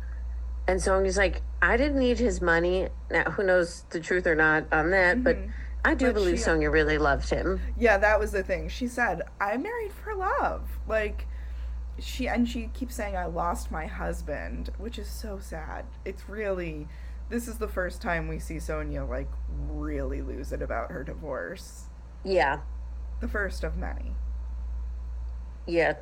And 0.68 0.81
so 0.81 0.92
Sonja's 0.92 1.16
like, 1.16 1.42
I 1.61 1.76
didn't 1.76 1.98
need 1.98 2.18
his 2.18 2.40
money. 2.40 2.88
Now, 3.11 3.24
who 3.24 3.42
knows 3.42 3.85
the 3.90 4.00
truth 4.00 4.26
or 4.26 4.35
not 4.37 4.64
on 4.72 4.90
that, 4.90 5.24
but 5.24 5.37
I 5.85 5.94
do 5.94 6.07
Mm-hmm. 6.07 6.14
But 6.14 6.14
believe 6.14 6.38
she- 6.38 6.44
Sonja 6.44 6.70
really 6.72 6.98
loved 6.98 7.28
him. 7.31 7.61
Yeah, 7.76 7.98
that 7.98 8.20
was 8.20 8.31
the 8.31 8.44
thing. 8.44 8.68
She 8.68 8.87
said, 8.87 9.22
"I 9.40 9.57
married 9.57 9.92
for 9.92 10.14
love." 10.14 10.68
Like 10.87 11.26
she 11.98 12.28
and 12.28 12.48
she 12.48 12.68
keeps 12.68 12.94
saying 12.94 13.16
I 13.16 13.26
lost 13.26 13.72
my 13.72 13.87
husband, 13.87 14.70
which 14.78 14.96
is 14.98 15.09
so 15.09 15.40
sad. 15.40 15.85
It's 16.05 16.28
really 16.28 16.87
this 17.31 17.48
is 17.48 17.59
the 17.59 17.66
first 17.68 18.00
time 18.00 18.28
we 18.28 18.38
see 18.38 18.57
Sonja 18.57 19.09
like 19.09 19.28
really 19.68 20.22
lose 20.22 20.52
it 20.52 20.62
about 20.62 20.92
her 20.92 21.02
divorce. 21.02 21.87
Yeah. 22.24 22.61
The 23.20 23.26
first 23.28 23.64
of 23.64 23.76
many. 23.76 24.14
Yeah. 25.66 25.94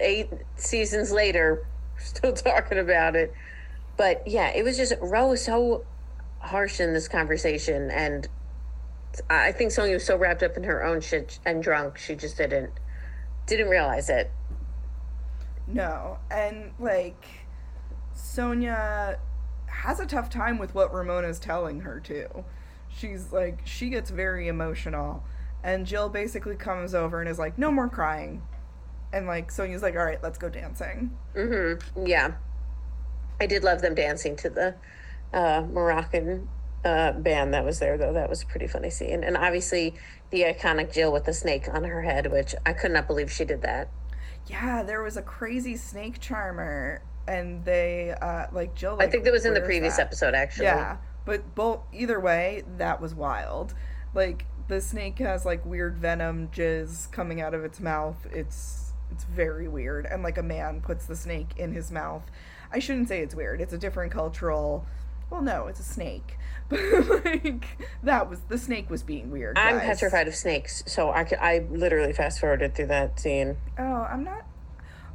Eight 0.00 0.30
seasons 0.56 1.12
later, 1.12 1.66
still 1.98 2.32
talking 2.32 2.78
about 2.78 3.16
it. 3.16 3.32
But 3.96 4.26
yeah, 4.26 4.48
it 4.48 4.64
was 4.64 4.76
just 4.76 4.94
Ro 5.00 5.28
was 5.28 5.44
so 5.44 5.84
harsh 6.38 6.80
in 6.80 6.92
this 6.92 7.08
conversation, 7.08 7.90
and 7.90 8.28
I 9.28 9.52
think 9.52 9.70
Sonja 9.70 9.94
was 9.94 10.04
so 10.04 10.16
wrapped 10.16 10.42
up 10.42 10.56
in 10.56 10.64
her 10.64 10.84
own 10.84 11.00
shit 11.00 11.38
and 11.44 11.62
drunk, 11.62 11.98
she 11.98 12.14
just 12.14 12.36
didn't 12.36 12.72
didn't 13.46 13.68
realize 13.68 14.08
it. 14.08 14.30
No, 15.66 16.18
and 16.30 16.72
like 16.78 17.24
Sonja 18.16 19.18
has 19.66 20.00
a 20.00 20.06
tough 20.06 20.30
time 20.30 20.58
with 20.58 20.74
what 20.74 20.92
Ramona's 20.92 21.38
telling 21.38 21.80
her 21.80 22.00
too. 22.00 22.44
She's 22.88 23.32
like 23.32 23.60
she 23.64 23.90
gets 23.90 24.10
very 24.10 24.48
emotional 24.48 25.24
and 25.62 25.86
Jill 25.86 26.08
basically 26.08 26.56
comes 26.56 26.94
over 26.94 27.20
and 27.20 27.28
is 27.28 27.38
like 27.38 27.58
no 27.58 27.70
more 27.70 27.88
crying. 27.88 28.42
And 29.12 29.26
like 29.26 29.50
Sonja's 29.50 29.82
like 29.82 29.94
all 29.94 30.04
right, 30.04 30.22
let's 30.22 30.38
go 30.38 30.48
dancing. 30.48 31.16
Mm-hmm. 31.36 32.06
Yeah, 32.06 32.32
I 33.40 33.46
did 33.46 33.64
love 33.64 33.82
them 33.82 33.94
dancing 33.94 34.36
to 34.36 34.50
the 34.50 34.74
uh, 35.32 35.66
Moroccan 35.70 36.48
uh, 36.84 37.12
band 37.12 37.54
that 37.54 37.64
was 37.64 37.78
there, 37.78 37.96
though. 37.98 38.12
That 38.12 38.28
was 38.28 38.42
a 38.42 38.46
pretty 38.46 38.66
funny 38.66 38.90
scene, 38.90 39.22
and 39.22 39.36
obviously 39.36 39.94
the 40.30 40.42
iconic 40.42 40.92
Jill 40.92 41.12
with 41.12 41.24
the 41.24 41.34
snake 41.34 41.68
on 41.72 41.84
her 41.84 42.02
head, 42.02 42.32
which 42.32 42.54
I 42.64 42.72
could 42.72 42.90
not 42.90 43.06
believe 43.06 43.30
she 43.30 43.44
did 43.44 43.62
that. 43.62 43.90
Yeah, 44.46 44.82
there 44.82 45.02
was 45.02 45.16
a 45.16 45.22
crazy 45.22 45.76
snake 45.76 46.18
charmer 46.20 47.02
and 47.28 47.64
they 47.64 48.14
uh 48.20 48.46
like 48.52 48.74
Jill 48.74 48.96
I 49.00 49.06
think 49.06 49.24
that 49.24 49.32
was 49.32 49.44
in 49.44 49.54
the 49.54 49.60
previous 49.60 49.96
that. 49.96 50.06
episode, 50.06 50.34
actually. 50.34 50.66
Yeah, 50.66 50.96
but 51.24 51.54
both 51.54 51.80
either 51.92 52.18
way, 52.18 52.64
that 52.78 53.00
was 53.00 53.14
wild. 53.14 53.74
Like 54.14 54.46
the 54.68 54.80
snake 54.80 55.18
has 55.18 55.44
like 55.44 55.64
weird 55.64 55.96
venom 55.96 56.48
jizz 56.48 57.10
coming 57.12 57.40
out 57.40 57.54
of 57.54 57.64
its 57.64 57.80
mouth. 57.80 58.26
It's 58.30 58.92
it's 59.10 59.24
very 59.24 59.68
weird, 59.68 60.06
and 60.06 60.22
like 60.22 60.38
a 60.38 60.42
man 60.42 60.80
puts 60.80 61.06
the 61.06 61.16
snake 61.16 61.50
in 61.56 61.72
his 61.72 61.90
mouth. 61.90 62.22
I 62.72 62.78
shouldn't 62.78 63.08
say 63.08 63.20
it's 63.20 63.34
weird. 63.34 63.60
It's 63.60 63.72
a 63.72 63.78
different 63.78 64.12
cultural. 64.12 64.86
Well, 65.30 65.42
no, 65.42 65.66
it's 65.66 65.80
a 65.80 65.84
snake, 65.84 66.36
but 66.68 67.24
like 67.24 67.64
that 68.02 68.28
was 68.28 68.40
the 68.48 68.58
snake 68.58 68.90
was 68.90 69.02
being 69.02 69.30
weird. 69.30 69.58
I'm 69.58 69.78
guys. 69.78 69.86
petrified 69.86 70.28
of 70.28 70.34
snakes, 70.34 70.82
so 70.86 71.10
I 71.10 71.24
could, 71.24 71.38
I 71.38 71.66
literally 71.70 72.12
fast 72.12 72.40
forwarded 72.40 72.74
through 72.74 72.86
that 72.86 73.18
scene. 73.18 73.56
Oh, 73.78 73.82
I'm 74.10 74.24
not. 74.24 74.46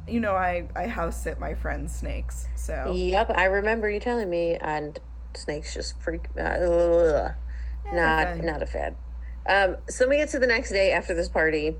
You 0.06 0.20
know, 0.20 0.34
I 0.34 0.68
I 0.74 0.86
house 0.86 1.22
sit 1.22 1.38
my 1.38 1.54
friends' 1.54 1.94
snakes, 1.94 2.48
so 2.56 2.92
Yep, 2.94 3.32
I 3.36 3.44
remember 3.44 3.90
you 3.90 4.00
telling 4.00 4.30
me, 4.30 4.56
and 4.56 4.98
snakes 5.34 5.74
just 5.74 6.00
freak. 6.00 6.28
Uh. 6.38 7.30
Not 7.92 8.28
fine. 8.28 8.44
not 8.46 8.62
a 8.62 8.66
fan. 8.66 8.96
Um, 9.48 9.76
so 9.88 10.04
then 10.04 10.10
we 10.10 10.16
get 10.16 10.28
to 10.30 10.38
the 10.38 10.46
next 10.46 10.70
day 10.70 10.92
after 10.92 11.14
this 11.14 11.28
party, 11.28 11.76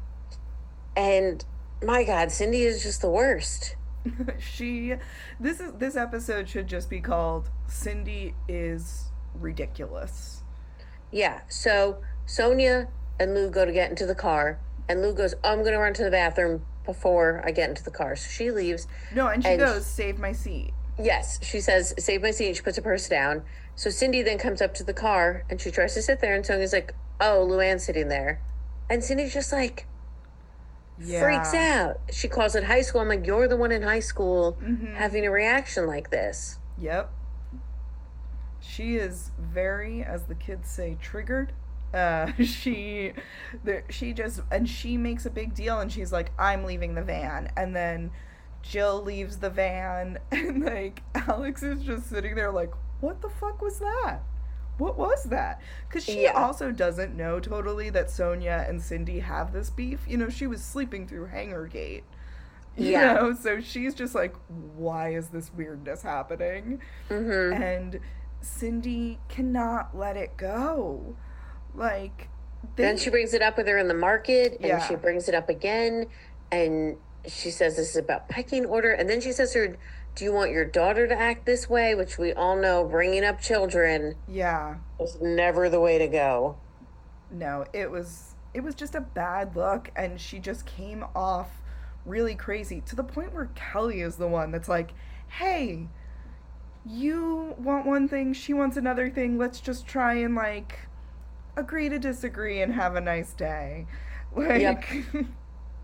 and 0.96 1.44
my 1.82 2.04
God, 2.04 2.30
Cindy 2.32 2.62
is 2.62 2.82
just 2.82 3.00
the 3.02 3.10
worst. 3.10 3.76
she 4.38 4.94
this 5.38 5.60
is 5.60 5.72
this 5.74 5.96
episode 5.96 6.48
should 6.48 6.66
just 6.66 6.88
be 6.88 7.00
called 7.00 7.50
Cindy 7.66 8.34
is 8.48 9.10
ridiculous. 9.34 10.42
Yeah. 11.10 11.40
So 11.48 11.98
Sonja 12.26 12.88
and 13.20 13.34
Lou 13.34 13.50
go 13.50 13.64
to 13.64 13.72
get 13.72 13.90
into 13.90 14.06
the 14.06 14.14
car, 14.14 14.58
and 14.88 15.02
Lou 15.02 15.12
goes, 15.14 15.34
oh, 15.44 15.50
"I'm 15.52 15.60
going 15.60 15.72
to 15.72 15.78
run 15.78 15.94
to 15.94 16.04
the 16.04 16.10
bathroom 16.10 16.64
before 16.86 17.42
I 17.44 17.50
get 17.50 17.68
into 17.68 17.84
the 17.84 17.90
car." 17.90 18.16
So 18.16 18.30
she 18.30 18.50
leaves. 18.50 18.86
No, 19.14 19.26
and 19.28 19.42
she 19.42 19.50
And- 19.50 19.60
goes, 19.60 19.84
"Save 19.86 20.18
my 20.18 20.32
seat." 20.32 20.72
Yes, 21.00 21.38
she 21.42 21.60
says, 21.60 21.94
"Save 21.98 22.22
my 22.22 22.30
seat." 22.32 22.56
She 22.56 22.62
puts 22.62 22.76
her 22.76 22.82
purse 22.82 23.08
down. 23.08 23.42
So 23.78 23.90
Cindy 23.90 24.22
then 24.22 24.38
comes 24.38 24.60
up 24.60 24.74
to 24.74 24.82
the 24.82 24.92
car, 24.92 25.44
and 25.48 25.60
she 25.60 25.70
tries 25.70 25.94
to 25.94 26.02
sit 26.02 26.18
there, 26.20 26.34
and 26.34 26.44
Sonja's 26.44 26.72
like, 26.72 26.94
"Oh, 27.20 27.46
Luann's 27.48 27.84
sitting 27.84 28.08
there," 28.08 28.40
and 28.90 29.04
Cindy's 29.04 29.32
just 29.32 29.52
like 29.52 29.86
Yeah. 30.98 31.20
freaks 31.20 31.54
out. 31.54 32.00
She 32.10 32.26
calls 32.26 32.56
it 32.56 32.64
high 32.64 32.82
school. 32.82 33.00
I'm 33.02 33.08
like, 33.08 33.24
"You're 33.24 33.46
the 33.46 33.56
one 33.56 33.70
in 33.70 33.82
high 33.82 34.00
school 34.00 34.58
Mm-hmm. 34.60 34.94
having 34.96 35.24
a 35.24 35.30
reaction 35.30 35.86
like 35.86 36.10
this." 36.10 36.58
Yep. 36.76 37.08
She 38.60 38.96
is 38.96 39.30
very, 39.38 40.02
as 40.02 40.24
the 40.24 40.34
kids 40.34 40.68
say, 40.68 40.96
triggered. 41.00 41.52
Uh, 41.94 42.32
she, 42.42 43.12
the, 43.62 43.82
she 43.90 44.12
just 44.12 44.40
and 44.50 44.68
she 44.68 44.96
makes 44.96 45.24
a 45.24 45.30
big 45.30 45.54
deal, 45.54 45.78
and 45.78 45.92
she's 45.92 46.12
like, 46.12 46.32
"I'm 46.36 46.64
leaving 46.64 46.96
the 46.96 47.02
van," 47.02 47.52
and 47.56 47.76
then 47.76 48.10
Jill 48.62 49.00
leaves 49.04 49.36
the 49.38 49.50
van, 49.50 50.18
and 50.32 50.64
like 50.64 51.02
Alex 51.14 51.62
is 51.62 51.84
just 51.84 52.08
sitting 52.10 52.34
there, 52.34 52.50
like, 52.50 52.72
"What 53.00 53.20
the 53.22 53.28
fuck 53.28 53.60
was 53.62 53.78
that?" 53.78 54.20
What 54.78 54.96
was 54.96 55.24
that? 55.24 55.60
Because 55.88 56.04
she 56.04 56.22
Yeah. 56.22 56.32
also 56.34 56.70
doesn't 56.70 57.16
know 57.16 57.40
totally 57.40 57.90
that 57.90 58.06
Sonja 58.06 58.68
and 58.68 58.80
Cindy 58.80 59.18
have 59.18 59.52
this 59.52 59.70
beef. 59.70 60.06
You 60.06 60.16
know, 60.16 60.28
she 60.28 60.46
was 60.46 60.62
sleeping 60.62 61.06
through 61.08 61.26
Hanger 61.26 61.66
Gate. 61.66 62.04
You 62.76 62.92
Yeah. 62.92 63.14
know, 63.14 63.34
so 63.34 63.60
she's 63.60 63.92
just 63.92 64.14
like, 64.14 64.36
why 64.76 65.08
is 65.14 65.30
this 65.30 65.50
weirdness 65.52 66.02
happening? 66.02 66.80
Mm-hmm. 67.10 67.60
And 67.60 67.98
Cindy 68.40 69.18
cannot 69.28 69.96
let 69.96 70.16
it 70.16 70.36
go. 70.36 71.16
Like, 71.74 72.28
they, 72.76 72.84
Then 72.84 72.96
she 72.96 73.10
brings 73.10 73.34
it 73.34 73.42
up 73.42 73.56
with 73.56 73.66
her 73.66 73.78
in 73.78 73.88
the 73.88 73.94
market, 73.94 74.58
and 74.60 74.64
Yeah. 74.66 74.78
she 74.86 74.94
brings 74.94 75.28
it 75.28 75.34
up 75.34 75.48
again, 75.48 76.06
and 76.52 76.96
she 77.26 77.50
says 77.50 77.74
this 77.74 77.90
is 77.90 77.96
about 77.96 78.28
pecking 78.28 78.64
order, 78.64 78.92
and 78.92 79.10
then 79.10 79.20
she 79.20 79.32
says 79.32 79.52
her, 79.54 79.76
"Do 80.18 80.24
you 80.24 80.32
want 80.32 80.50
your 80.50 80.64
daughter 80.64 81.06
to 81.06 81.14
act 81.18 81.46
this 81.46 81.68
way?" 81.70 81.94
Which 81.94 82.18
we 82.18 82.32
all 82.32 82.56
know, 82.56 82.84
bringing 82.84 83.24
up 83.24 83.40
children 83.40 84.16
yeah, 84.26 84.76
is 85.00 85.18
never 85.20 85.68
the 85.68 85.80
way 85.80 85.98
to 85.98 86.08
go. 86.08 86.56
no, 87.30 87.64
it 87.72 87.90
was 87.90 88.34
it 88.54 88.60
was 88.62 88.74
just 88.74 88.94
a 88.94 89.00
bad 89.00 89.54
look, 89.54 89.90
and 89.94 90.20
she 90.20 90.38
just 90.40 90.66
came 90.66 91.04
off 91.14 91.62
really 92.04 92.34
crazy 92.34 92.80
to 92.80 92.96
the 92.96 93.04
point 93.04 93.32
where 93.34 93.50
Kelly 93.54 94.00
is 94.00 94.16
the 94.16 94.26
one 94.28 94.50
that's 94.50 94.68
like, 94.68 94.92
"Hey, 95.28 95.88
you 96.86 97.54
want 97.58 97.86
one 97.86 98.08
thing, 98.08 98.32
she 98.32 98.54
wants 98.54 98.76
another 98.76 99.10
thing. 99.10 99.38
Let's 99.38 99.60
just 99.60 99.86
try 99.86 100.14
and 100.14 100.34
like 100.34 100.80
agree 101.56 101.88
to 101.88 101.98
disagree 101.98 102.60
and 102.60 102.72
have 102.74 102.96
a 102.96 103.00
nice 103.00 103.32
day." 103.32 103.86
Like, 104.36 104.60
Yep. 104.60 104.84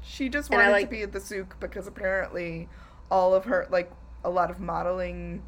she 0.03 0.29
just 0.29 0.51
wanted 0.51 0.71
like- 0.71 0.85
to 0.87 0.91
be 0.91 1.01
at 1.03 1.13
the 1.13 1.21
souk 1.21 1.59
because 1.61 1.87
apparently 1.87 2.69
all 3.11 3.33
of 3.35 3.47
her 3.47 3.67
like 3.71 3.91
a 4.25 4.31
lot 4.31 4.51
of 4.51 4.61
modeling 4.61 5.43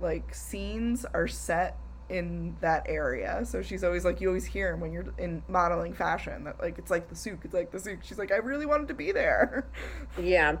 like 0.00 0.34
scenes 0.34 1.04
are 1.14 1.26
set 1.28 1.76
in 2.08 2.56
that 2.60 2.84
area. 2.88 3.44
So 3.44 3.62
she's 3.62 3.84
always 3.84 4.04
like, 4.04 4.20
you 4.20 4.28
always 4.28 4.46
hear 4.46 4.76
when 4.76 4.92
you're 4.92 5.12
in 5.18 5.42
modeling 5.48 5.92
fashion 5.92 6.44
that 6.44 6.60
like 6.60 6.78
it's 6.78 6.90
like 6.90 7.08
the 7.08 7.16
souk, 7.16 7.44
it's 7.44 7.54
like 7.54 7.70
the 7.70 7.78
souk. 7.80 7.98
She's 8.02 8.18
like, 8.18 8.32
I 8.32 8.36
really 8.36 8.66
wanted 8.66 8.88
to 8.88 8.94
be 8.94 9.12
there. 9.12 9.66
Yeah. 10.20 10.56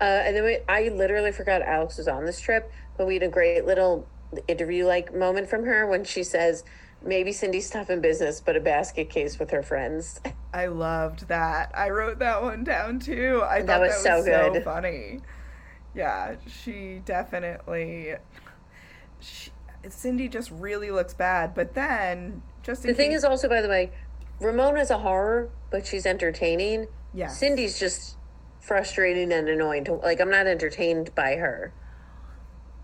Uh, 0.00 0.04
and 0.04 0.34
then 0.34 0.44
we, 0.44 0.58
I 0.68 0.88
literally 0.88 1.30
forgot 1.30 1.60
Alex 1.62 1.98
was 1.98 2.08
on 2.08 2.24
this 2.24 2.40
trip, 2.40 2.72
but 2.96 3.06
we 3.06 3.14
had 3.14 3.22
a 3.22 3.28
great 3.28 3.66
little 3.66 4.08
interview 4.48 4.86
like 4.86 5.14
moment 5.14 5.48
from 5.50 5.64
her 5.64 5.86
when 5.86 6.04
she 6.04 6.22
says, 6.22 6.64
maybe 7.02 7.32
Cindy's 7.32 7.68
tough 7.68 7.90
in 7.90 8.00
business, 8.00 8.40
but 8.40 8.56
a 8.56 8.60
basket 8.60 9.10
case 9.10 9.38
with 9.38 9.50
her 9.50 9.62
friends. 9.62 10.20
I 10.54 10.66
loved 10.66 11.28
that. 11.28 11.70
I 11.74 11.90
wrote 11.90 12.18
that 12.20 12.42
one 12.42 12.64
down 12.64 12.98
too. 12.98 13.42
I 13.44 13.62
That 13.62 13.66
thought 13.66 13.80
was 13.80 14.02
that 14.04 14.16
was 14.16 14.24
so 14.24 14.32
so 14.32 14.52
good. 14.52 14.64
funny. 14.64 15.20
Yeah, 15.94 16.36
she 16.46 17.02
definitely. 17.04 18.14
She, 19.20 19.50
Cindy 19.88 20.28
just 20.28 20.50
really 20.50 20.90
looks 20.90 21.14
bad, 21.14 21.54
but 21.54 21.74
then 21.74 22.42
just 22.62 22.82
The 22.82 22.94
thing 22.94 23.12
is 23.12 23.24
also, 23.24 23.48
by 23.48 23.60
the 23.60 23.68
way, 23.68 23.92
Ramona's 24.40 24.90
a 24.90 24.98
horror, 24.98 25.50
but 25.70 25.86
she's 25.86 26.06
entertaining. 26.06 26.86
Yeah, 27.12 27.28
Cindy's 27.28 27.78
just 27.78 28.16
frustrating 28.60 29.32
and 29.32 29.48
annoying. 29.48 29.84
To, 29.84 29.94
like, 29.94 30.20
I'm 30.20 30.30
not 30.30 30.46
entertained 30.46 31.14
by 31.14 31.36
her. 31.36 31.72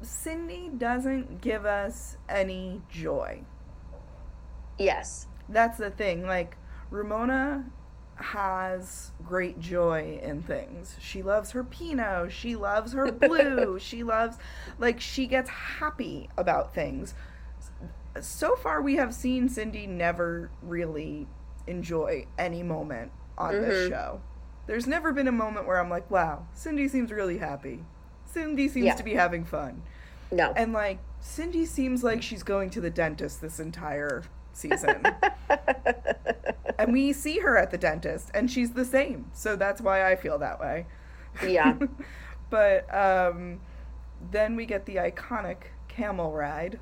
Cindy 0.02 0.70
doesn't 0.76 1.40
give 1.40 1.64
us 1.64 2.16
any 2.28 2.82
joy. 2.90 3.42
Yes. 4.78 5.26
That's 5.48 5.78
the 5.78 5.90
thing. 5.90 6.26
Like, 6.26 6.56
Ramona 6.90 7.64
has 8.16 9.12
great 9.24 9.60
joy 9.60 10.18
in 10.22 10.42
things. 10.42 10.96
She 11.00 11.22
loves 11.22 11.50
her 11.52 11.62
Pinot. 11.62 12.32
She 12.32 12.56
loves 12.56 12.92
her 12.92 13.12
blue. 13.12 13.78
she 13.80 14.02
loves, 14.02 14.38
like, 14.78 15.00
she 15.00 15.26
gets 15.26 15.50
happy 15.50 16.28
about 16.36 16.74
things. 16.74 17.14
So 18.20 18.56
far, 18.56 18.80
we 18.80 18.96
have 18.96 19.14
seen 19.14 19.48
Cindy 19.48 19.86
never 19.86 20.50
really 20.62 21.26
enjoy 21.66 22.26
any 22.38 22.62
moment 22.62 23.12
on 23.36 23.52
this 23.52 23.74
mm-hmm. 23.74 23.90
show. 23.90 24.20
There's 24.66 24.86
never 24.86 25.12
been 25.12 25.28
a 25.28 25.32
moment 25.32 25.66
where 25.66 25.78
I'm 25.78 25.90
like, 25.90 26.10
wow, 26.10 26.46
Cindy 26.52 26.88
seems 26.88 27.12
really 27.12 27.38
happy. 27.38 27.84
Cindy 28.24 28.68
seems 28.68 28.86
Yeah. 28.86 28.94
to 28.94 29.02
be 29.04 29.14
having 29.14 29.44
fun. 29.44 29.82
No. 30.32 30.52
And 30.56 30.72
like 30.72 30.98
Cindy 31.20 31.66
seems 31.66 32.02
like 32.02 32.22
she's 32.22 32.42
going 32.42 32.70
to 32.70 32.80
the 32.80 32.90
dentist 32.90 33.40
this 33.40 33.60
entire 33.60 34.24
season. 34.56 35.06
and 36.78 36.92
we 36.92 37.12
see 37.12 37.38
her 37.40 37.56
at 37.56 37.70
the 37.70 37.78
dentist 37.78 38.30
and 38.34 38.50
she's 38.50 38.72
the 38.72 38.84
same. 38.84 39.30
So 39.32 39.56
that's 39.56 39.80
why 39.80 40.10
I 40.10 40.16
feel 40.16 40.38
that 40.38 40.60
way. 40.60 40.86
yeah. 41.46 41.76
But 42.48 42.92
um 42.94 43.60
then 44.30 44.54
we 44.56 44.66
get 44.66 44.86
the 44.86 44.96
iconic 44.96 45.56
camel 45.88 46.32
ride. 46.32 46.78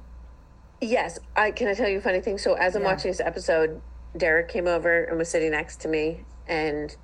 Yes. 0.81 1.19
I 1.35 1.51
can 1.53 1.69
I 1.69 1.75
tell 1.75 1.89
you 1.89 1.99
a 1.99 2.01
funny 2.03 2.21
thing? 2.21 2.37
So 2.39 2.55
as 2.55 2.77
I'm 2.77 2.83
Yeah. 2.83 2.89
watching 2.89 3.11
this 3.11 3.21
episode, 3.21 3.81
Derek 4.17 4.49
came 4.49 4.67
over 4.67 5.05
and 5.05 5.17
was 5.19 5.29
sitting 5.31 5.51
next 5.53 5.81
to 5.81 5.89
me, 5.89 6.25
and 6.47 6.95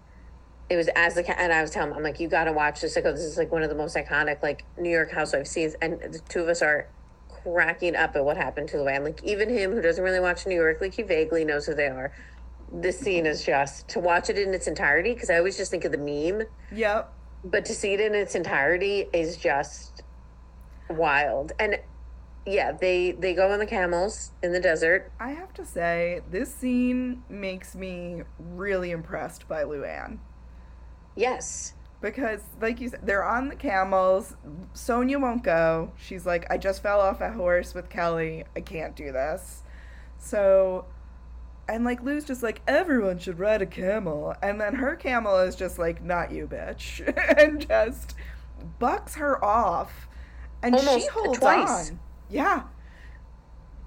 it 0.69 0.77
was 0.77 0.89
as 0.95 1.15
the 1.15 1.41
and 1.41 1.53
I 1.53 1.63
was 1.63 1.71
telling 1.71 1.91
him, 1.91 1.97
I'm 1.97 2.03
like, 2.03 2.21
you 2.21 2.29
got 2.29 2.45
to 2.45 2.53
watch 2.53 2.83
this. 2.83 2.97
I 2.97 3.01
go, 3.01 3.11
this 3.13 3.23
is 3.23 3.37
like 3.39 3.51
one 3.51 3.63
of 3.63 3.71
the 3.71 3.75
most 3.75 3.97
iconic 3.97 4.43
like 4.43 4.65
New 4.79 4.91
York 4.91 5.11
housewife 5.11 5.47
scenes, 5.47 5.75
and 5.81 5.99
the 6.01 6.21
two 6.29 6.41
of 6.41 6.49
us 6.49 6.61
are 6.63 6.87
cracking 7.43 7.97
up 7.97 8.17
at 8.17 8.25
what 8.25 8.37
happened 8.37 8.69
to 8.71 8.77
Luann. 8.79 9.05
Like 9.05 9.23
even 9.25 9.49
him 9.49 9.73
who 9.73 9.81
doesn't 9.83 10.03
really 10.03 10.21
watch 10.21 10.47
New 10.47 10.55
York, 10.55 10.81
like 10.81 10.95
he 10.95 11.03
vaguely 11.03 11.45
knows 11.45 11.67
who 11.67 11.75
they 11.75 11.87
are. 11.89 12.13
This 12.73 12.99
scene 12.99 13.27
is 13.27 13.45
just 13.45 13.89
to 13.89 14.01
watch 14.01 14.31
it 14.31 14.39
in 14.39 14.55
its 14.55 14.67
entirety 14.69 15.13
because 15.15 15.31
I 15.31 15.39
always 15.39 15.57
just 15.57 15.71
think 15.71 15.85
of 15.85 15.93
the 15.93 15.99
meme, 15.99 16.47
Yep. 16.73 17.13
but 17.45 17.65
to 17.65 17.75
see 17.75 17.95
it 17.95 18.01
in 18.01 18.15
its 18.15 18.35
entirety 18.35 19.09
is 19.13 19.37
just 19.37 20.03
wild. 20.89 21.53
And 21.59 21.81
yeah, 22.47 22.73
they 22.73 23.13
they 23.13 23.35
go 23.35 23.51
on 23.51 23.59
the 23.59 23.67
camels 23.67 24.31
in 24.43 24.53
the 24.53 24.61
desert. 24.61 25.11
I 25.21 25.31
have 25.33 25.53
to 25.55 25.67
say, 25.67 26.21
this 26.31 26.55
scene 26.55 27.23
makes 27.29 27.75
me 27.75 28.23
really 28.39 28.93
impressed 28.93 29.47
by 29.49 29.65
Luann. 29.65 30.19
Yes. 31.17 31.75
Because, 32.01 32.41
like 32.61 32.81
you 32.81 32.89
said, 32.89 33.01
they're 33.03 33.25
on 33.25 33.49
the 33.49 33.57
camels. 33.57 34.35
Sonja 34.75 35.21
won't 35.21 35.43
go. 35.43 35.93
She's 35.99 36.25
like, 36.25 36.47
I 36.51 36.57
just 36.57 36.83
fell 36.83 37.01
off 37.01 37.21
a 37.21 37.31
horse 37.31 37.75
with 37.75 37.91
Kelly. 37.91 38.45
I 38.57 38.61
can't 38.61 38.97
do 38.97 39.13
this. 39.13 39.63
So, 40.19 40.87
and 41.69 41.85
like 41.85 42.03
Lou's 42.03 42.25
just 42.25 42.43
like, 42.43 42.63
everyone 42.67 43.19
should 43.19 43.39
ride 43.39 43.61
a 43.61 43.67
camel. 43.67 44.35
And 44.43 44.61
then 44.61 44.75
her 44.77 44.97
camel 44.97 45.39
is 45.41 45.57
just 45.57 45.79
like, 45.79 46.03
not 46.03 46.33
you, 46.33 46.47
bitch. 46.47 47.07
and 47.39 47.67
just 47.67 48.15
bucks 48.79 49.17
her 49.17 49.43
off. 49.45 50.09
And 50.63 50.79
she 50.79 51.07
holds 51.07 51.39
twice. 51.39 51.91
on. 51.91 52.01
Yeah. 52.29 52.63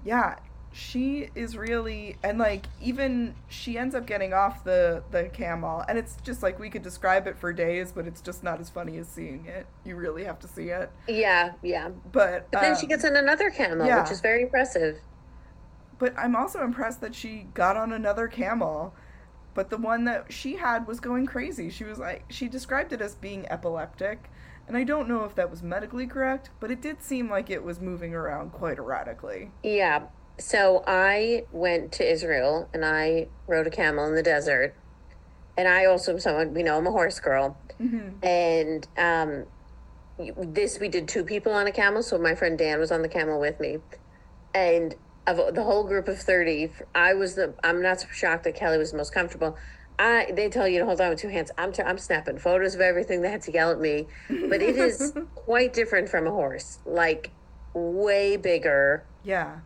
Yeah. 0.04 0.36
She 0.74 1.30
is 1.34 1.56
really 1.56 2.16
and 2.22 2.38
like 2.38 2.66
even 2.82 3.34
she 3.48 3.78
ends 3.78 3.94
up 3.94 4.06
getting 4.06 4.32
off 4.32 4.64
the 4.64 5.04
the 5.12 5.30
camel 5.32 5.84
and 5.88 5.96
it's 5.96 6.16
just 6.24 6.42
like 6.42 6.58
we 6.58 6.68
could 6.68 6.82
describe 6.82 7.28
it 7.28 7.38
for 7.38 7.52
days 7.52 7.92
but 7.92 8.06
it's 8.06 8.20
just 8.20 8.42
not 8.42 8.60
as 8.60 8.68
funny 8.68 8.98
as 8.98 9.08
seeing 9.08 9.46
it. 9.46 9.66
You 9.84 9.96
really 9.96 10.24
have 10.24 10.40
to 10.40 10.48
see 10.48 10.70
it. 10.70 10.90
Yeah, 11.08 11.52
yeah. 11.62 11.90
But 12.10 12.50
But 12.50 12.60
then 12.60 12.76
she 12.76 12.86
um, 12.86 12.88
gets 12.88 13.04
on 13.04 13.16
another 13.16 13.50
camel, 13.50 13.86
yeah. 13.86 14.02
which 14.02 14.10
is 14.10 14.20
very 14.20 14.42
impressive. 14.42 14.98
But 15.98 16.12
I'm 16.18 16.34
also 16.34 16.62
impressed 16.62 17.00
that 17.02 17.14
she 17.14 17.46
got 17.54 17.76
on 17.76 17.92
another 17.92 18.26
camel. 18.28 18.94
But 19.54 19.70
the 19.70 19.78
one 19.78 20.04
that 20.04 20.32
she 20.32 20.56
had 20.56 20.86
was 20.86 20.98
going 20.98 21.26
crazy. 21.26 21.70
She 21.70 21.84
was 21.84 21.98
like, 21.98 22.24
she 22.28 22.48
described 22.48 22.92
it 22.92 23.00
as 23.00 23.14
being 23.14 23.46
epileptic. 23.48 24.30
And 24.66 24.76
I 24.76 24.84
don't 24.84 25.08
know 25.08 25.24
if 25.24 25.34
that 25.36 25.50
was 25.50 25.62
medically 25.62 26.06
correct, 26.06 26.50
but 26.58 26.70
it 26.70 26.80
did 26.80 27.02
seem 27.02 27.30
like 27.30 27.50
it 27.50 27.62
was 27.62 27.80
moving 27.80 28.14
around 28.14 28.52
quite 28.52 28.78
erratically. 28.78 29.52
Yeah. 29.62 30.04
So 30.38 30.82
I 30.86 31.44
went 31.52 31.92
to 31.92 32.10
Israel 32.10 32.68
and 32.74 32.84
I 32.84 33.28
rode 33.46 33.66
a 33.66 33.70
camel 33.70 34.06
in 34.06 34.14
the 34.14 34.22
desert. 34.22 34.74
And 35.56 35.68
I 35.68 35.84
also 35.84 36.12
am 36.12 36.20
someone, 36.20 36.52
we 36.52 36.62
know 36.64 36.76
I'm 36.76 36.86
a 36.86 36.90
horse 36.90 37.20
girl. 37.20 37.56
And 38.22 38.88
um, 38.98 39.44
this, 40.52 40.80
we 40.80 40.88
did 40.88 41.06
two 41.06 41.24
people 41.24 41.52
on 41.52 41.66
a 41.66 41.72
camel. 41.72 42.02
So 42.02 42.18
my 42.18 42.34
friend 42.34 42.58
Dan 42.58 42.80
was 42.80 42.90
on 42.90 43.02
the 43.02 43.08
camel 43.08 43.38
with 43.38 43.60
me. 43.60 43.78
And 44.52 44.96
of 45.26 45.54
the 45.54 45.62
whole 45.62 45.84
group 45.84 46.08
of 46.08 46.18
30, 46.18 46.70
I 46.94 47.14
was 47.14 47.36
the, 47.36 47.54
I'm 47.62 47.80
not 47.80 48.00
so 48.00 48.08
shocked 48.12 48.44
that 48.44 48.56
Kelly 48.56 48.78
was 48.78 48.90
the 48.90 48.96
most 48.96 49.14
comfortable. 49.14 49.56
I, 49.96 50.32
they 50.34 50.48
tell 50.48 50.66
you 50.66 50.80
to 50.80 50.84
hold 50.84 51.00
on 51.00 51.10
with 51.10 51.20
two 51.20 51.28
hands. 51.28 51.52
I'm, 51.56 51.72
t- 51.72 51.82
I'm 51.82 51.98
snapping 51.98 52.38
photos 52.38 52.74
of 52.74 52.80
everything. 52.80 53.22
They 53.22 53.30
had 53.30 53.42
to 53.42 53.52
yell 53.52 53.70
at 53.70 53.80
me. 53.80 54.08
But 54.28 54.60
it 54.60 54.76
is 54.76 55.12
quite 55.36 55.72
different 55.72 56.08
from 56.08 56.26
a 56.26 56.30
horse, 56.30 56.80
like 56.84 57.30
way 57.74 58.36
bigger 58.36 59.04
Yeah. 59.22 59.60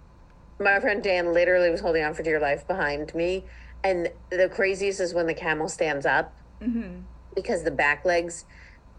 My 0.59 0.81
friend 0.81 1.03
Dan 1.03 1.33
literally 1.33 1.71
was 1.71 1.81
holding 1.81 2.05
on 2.05 2.15
for 2.15 2.23
dear 2.23 2.41
life 2.41 2.67
behind 2.67 3.15
me. 3.15 3.45
And 3.85 4.09
the 4.31 4.49
craziest 4.49 5.01
is 5.01 5.15
when 5.15 5.27
the 5.27 5.35
camel 5.35 5.69
stands 5.69 6.05
up 6.05 6.35
because 7.35 7.63
the 7.63 7.71
back 7.71 8.05
legs, 8.05 8.45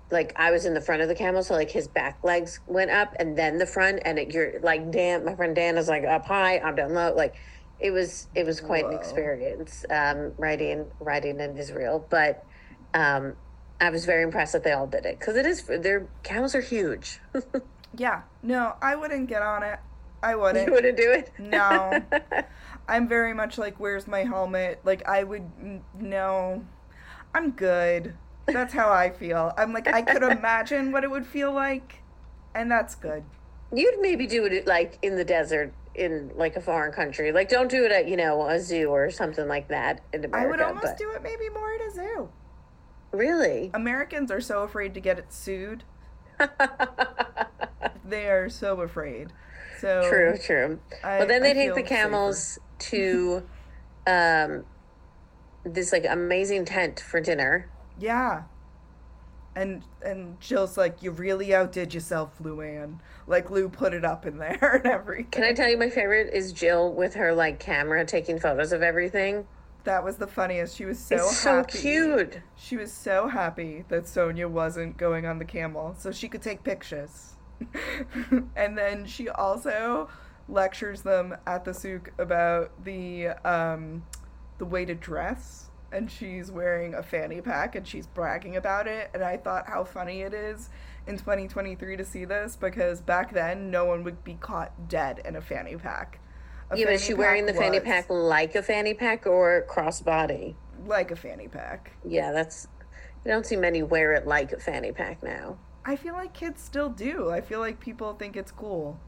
like 0.10 0.34
I 0.38 0.52
was 0.52 0.66
in 0.66 0.74
the 0.74 0.82
front 0.82 1.02
of 1.02 1.10
the 1.10 1.16
camel, 1.16 1.44
so 1.44 1.54
like 1.54 1.72
his 1.72 1.88
back 1.88 2.24
legs 2.24 2.60
went 2.68 2.92
up 2.92 3.14
and 3.20 3.38
then 3.38 3.58
the 3.58 3.66
front, 3.66 4.00
and 4.06 4.18
it, 4.18 4.34
you're 4.34 4.60
like 4.62 4.90
Dan, 4.92 5.26
my 5.26 5.36
friend 5.36 5.56
Dan 5.56 5.78
is 5.78 5.90
like 5.90 6.06
up 6.06 6.26
high, 6.26 6.60
I'm 6.60 6.76
down 6.76 6.94
low. 6.94 7.14
Like 7.14 7.36
it 7.80 7.92
was 7.92 8.28
it 8.36 8.46
was 8.46 8.62
quite 8.62 8.86
an 8.86 8.94
experience 8.94 9.86
um, 9.90 10.34
riding 10.38 10.86
writing 11.00 11.40
in 11.42 11.58
Israel, 11.58 12.06
but 12.10 12.46
um, 12.94 13.34
I 13.82 13.90
was 13.90 14.06
very 14.06 14.24
impressed 14.24 14.54
that 14.54 14.64
they 14.64 14.72
all 14.72 14.88
did 14.88 15.06
it 15.06 15.20
because 15.20 15.36
it 15.36 15.46
is 15.46 15.64
their 15.64 16.08
camels 16.24 16.56
are 16.56 16.62
huge. 16.62 17.20
Yeah. 17.98 18.22
No, 18.44 18.76
I 18.82 18.96
wouldn't 18.96 19.28
get 19.28 19.42
on 19.42 19.64
it. 19.64 19.80
I 20.22 20.36
wouldn't. 20.36 20.68
You 20.68 20.74
wouldn't 20.74 20.98
do 20.98 21.12
it? 21.12 21.32
No. 21.40 22.02
I'm 22.88 23.08
very 23.08 23.34
much 23.34 23.58
like, 23.58 23.80
where's 23.80 24.08
my 24.08 24.24
helmet? 24.24 24.80
Like, 24.84 25.08
I 25.08 25.24
would, 25.24 25.50
no. 26.00 26.66
I'm 27.34 27.52
good. 27.52 28.16
That's 28.48 28.74
how 28.74 28.92
I 28.92 29.12
feel. 29.12 29.54
I'm 29.58 29.74
like, 29.74 29.88
I 29.88 30.02
could 30.02 30.24
imagine 30.38 30.92
what 30.92 31.04
it 31.04 31.12
would 31.12 31.26
feel 31.26 31.52
like, 31.52 32.02
and 32.56 32.70
that's 32.70 32.96
good. 32.96 33.24
You'd 33.72 34.00
maybe 34.00 34.26
do 34.26 34.46
it 34.46 34.66
like 34.66 34.98
in 35.04 35.16
the 35.16 35.24
desert 35.24 35.74
in 35.94 36.32
like 36.36 36.56
a 36.56 36.62
foreign 36.62 36.92
country. 36.92 37.32
Like 37.32 37.50
don't 37.50 37.70
do 37.70 37.86
it 37.86 37.92
at 37.92 38.08
you 38.08 38.18
know 38.18 38.48
a 38.48 38.60
zoo 38.60 38.88
or 38.90 39.12
something 39.12 39.48
like 39.48 39.68
that 39.68 40.02
in 40.12 40.26
America. 40.26 40.48
I 40.48 40.50
would 40.50 40.62
almost 40.62 40.86
but- 40.86 40.98
do 40.98 41.12
it 41.12 41.22
maybe 41.22 41.50
more 41.50 41.74
at 41.76 41.82
a 41.82 41.92
zoo. 41.92 42.30
Really? 43.12 43.72
Americans 43.74 44.32
are 44.32 44.42
so 44.42 44.64
afraid 44.64 44.94
to 44.94 45.00
get 45.00 45.18
it 45.20 45.34
sued. 45.34 45.84
they 48.06 48.28
are 48.28 48.50
so 48.50 48.82
afraid. 48.82 49.34
So 49.80 50.08
True, 50.10 50.38
true. 50.38 50.80
I- 51.04 51.20
well, 51.20 51.28
then 51.28 51.42
I 51.44 51.48
they 51.48 51.54
take 51.54 51.68
feel 51.68 51.76
the 51.76 51.82
safer. 51.82 51.96
camels 51.96 52.60
to 52.80 53.44
um 54.08 54.66
this 55.64 55.92
like 55.92 56.06
amazing 56.10 56.66
tent 56.66 57.00
for 57.00 57.20
dinner. 57.22 57.70
Yeah. 58.00 58.44
And 59.56 59.84
and 60.04 60.40
Jill's 60.40 60.78
like, 60.78 61.04
you 61.04 61.12
really 61.12 61.54
outdid 61.54 61.94
yourself, 61.94 62.32
Luann. 62.42 63.00
Like 63.28 63.50
Lou 63.50 63.68
put 63.68 63.94
it 63.94 64.06
up 64.06 64.26
in 64.26 64.38
there 64.38 64.76
and 64.84 64.86
everything. 64.86 65.32
Can 65.32 65.44
I 65.44 65.54
tell 65.54 65.70
you 65.70 65.78
my 65.78 65.90
favorite 65.90 66.34
is 66.34 66.54
Jill 66.54 66.94
with 66.94 67.16
her 67.16 67.34
like 67.34 67.60
camera 67.60 68.06
taking 68.06 68.40
photos 68.40 68.72
of 68.72 68.82
everything. 68.82 69.48
That 69.86 70.04
was 70.04 70.18
the 70.18 70.28
funniest. 70.28 70.76
She 70.78 70.86
was 70.86 71.00
so 71.00 71.16
it's 71.16 71.38
so 71.38 71.64
cute. 71.64 72.40
She 72.56 72.78
was 72.78 72.92
so 72.92 73.28
happy 73.28 73.86
that 73.90 74.04
Sonja 74.04 74.50
wasn't 74.50 74.98
going 74.98 75.26
on 75.26 75.40
the 75.40 75.46
camel, 75.46 75.96
so 75.98 76.12
she 76.12 76.28
could 76.28 76.42
take 76.42 76.64
pictures. 76.64 77.34
and 78.56 78.78
then 78.78 79.06
she 79.06 79.30
also 79.30 80.10
lectures 80.48 81.02
them 81.02 81.36
at 81.46 81.66
the 81.66 81.74
souk 81.74 82.12
about 82.18 82.72
the 82.84 83.30
um, 83.46 84.04
the 84.58 84.66
way 84.66 84.86
to 84.86 84.96
dress, 84.96 85.70
and 85.92 86.10
she's 86.10 86.52
wearing 86.52 86.94
a 86.94 87.04
fanny 87.04 87.42
pack 87.42 87.76
and 87.76 87.88
she's 87.88 88.08
bragging 88.08 88.56
about 88.56 88.88
it. 88.88 89.10
And 89.14 89.24
I 89.24 89.38
thought 89.38 89.68
how 89.68 89.84
funny 89.84 90.22
it 90.22 90.34
is 90.34 90.70
in 91.08 91.18
2023 91.18 91.98
to 91.98 92.06
see 92.06 92.26
this 92.26 92.56
because 92.56 93.02
back 93.02 93.34
then 93.34 93.72
no 93.72 93.86
one 93.86 94.04
would 94.04 94.24
be 94.24 94.36
caught 94.36 94.88
dead 94.88 95.22
in 95.26 95.36
a 95.36 95.42
fanny 95.42 95.76
pack. 95.76 96.20
A 96.72 96.78
Yeah, 96.78 96.86
but 96.86 96.94
is 96.94 97.04
she 97.04 97.14
wearing 97.14 97.46
the 97.46 97.54
pack 97.54 97.62
fanny 97.62 97.80
pack 97.80 98.10
like 98.10 98.56
a 98.56 98.62
fanny 98.62 98.94
pack 98.94 99.26
or 99.26 99.66
crossbody? 99.70 100.56
like 100.86 101.12
a 101.12 101.16
fanny 101.16 101.48
pack. 101.48 101.92
Yeah, 102.06 102.32
that's. 102.32 102.68
I 103.26 103.30
don't 103.30 103.46
see 103.46 103.56
many 103.56 103.84
wear 103.84 104.14
it 104.14 104.26
like 104.26 104.52
a 104.52 104.60
fanny 104.60 104.92
pack 104.92 105.22
now. 105.24 105.58
I 105.86 105.96
feel 105.96 106.14
like 106.14 106.34
kids 106.34 106.62
still 106.62 106.90
do. 106.90 107.30
I 107.32 107.42
feel 107.42 107.60
like 107.60 107.80
people 107.80 108.14
think 108.14 108.36
it's 108.36 108.52
cool. 108.52 109.00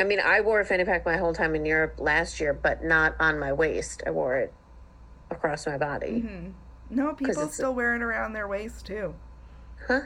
I 0.00 0.04
mean, 0.04 0.20
I 0.20 0.40
wore 0.40 0.60
a 0.60 0.64
fanny 0.64 0.84
pack 0.84 1.04
my 1.04 1.16
whole 1.16 1.32
time 1.32 1.54
in 1.54 1.64
Europe 1.66 1.94
last 1.98 2.40
year, 2.40 2.52
but 2.52 2.84
not 2.84 3.16
on 3.18 3.38
my 3.38 3.52
waist. 3.52 4.02
I 4.06 4.10
wore 4.10 4.36
it 4.36 4.52
across 5.30 5.66
my 5.66 5.76
body. 5.78 6.22
Mm-hmm. 6.24 6.50
No, 6.90 7.12
people 7.14 7.48
still 7.48 7.74
wear 7.74 7.94
it 7.96 8.02
around 8.02 8.32
their 8.32 8.48
waist 8.48 8.86
too. 8.86 9.14
Huh? 9.86 10.00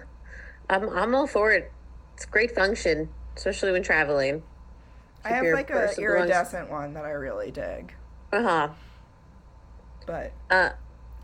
I'm 0.71 0.89
I'm 0.91 1.15
all 1.15 1.27
for 1.27 1.53
it. 1.53 1.71
It's 2.15 2.25
great 2.25 2.55
function, 2.55 3.09
especially 3.37 3.73
when 3.73 3.83
traveling. 3.83 4.43
I 5.25 5.29
have 5.31 5.45
like 5.47 5.71
a 5.71 5.75
purse 5.75 5.97
belongs- 5.97 6.21
iridescent 6.31 6.71
one 6.71 6.95
that 6.95 7.05
I 7.05 7.11
really 7.11 7.51
dig. 7.51 7.95
Uh 8.33 8.43
huh. 8.43 8.69
But 10.07 10.33
Uh, 10.51 10.71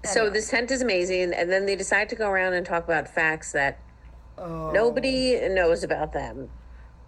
so 0.05 0.21
Anyway. 0.21 0.35
this 0.35 0.51
tent 0.51 0.71
is 0.71 0.83
amazing, 0.83 1.33
and 1.33 1.51
then 1.51 1.67
they 1.67 1.75
decide 1.75 2.09
to 2.11 2.17
go 2.17 2.31
around 2.31 2.53
and 2.53 2.65
talk 2.65 2.85
about 2.85 3.09
facts 3.09 3.51
that 3.53 3.79
oh, 4.39 4.71
nobody 4.73 5.39
knows 5.49 5.83
about 5.83 6.13
them. 6.13 6.51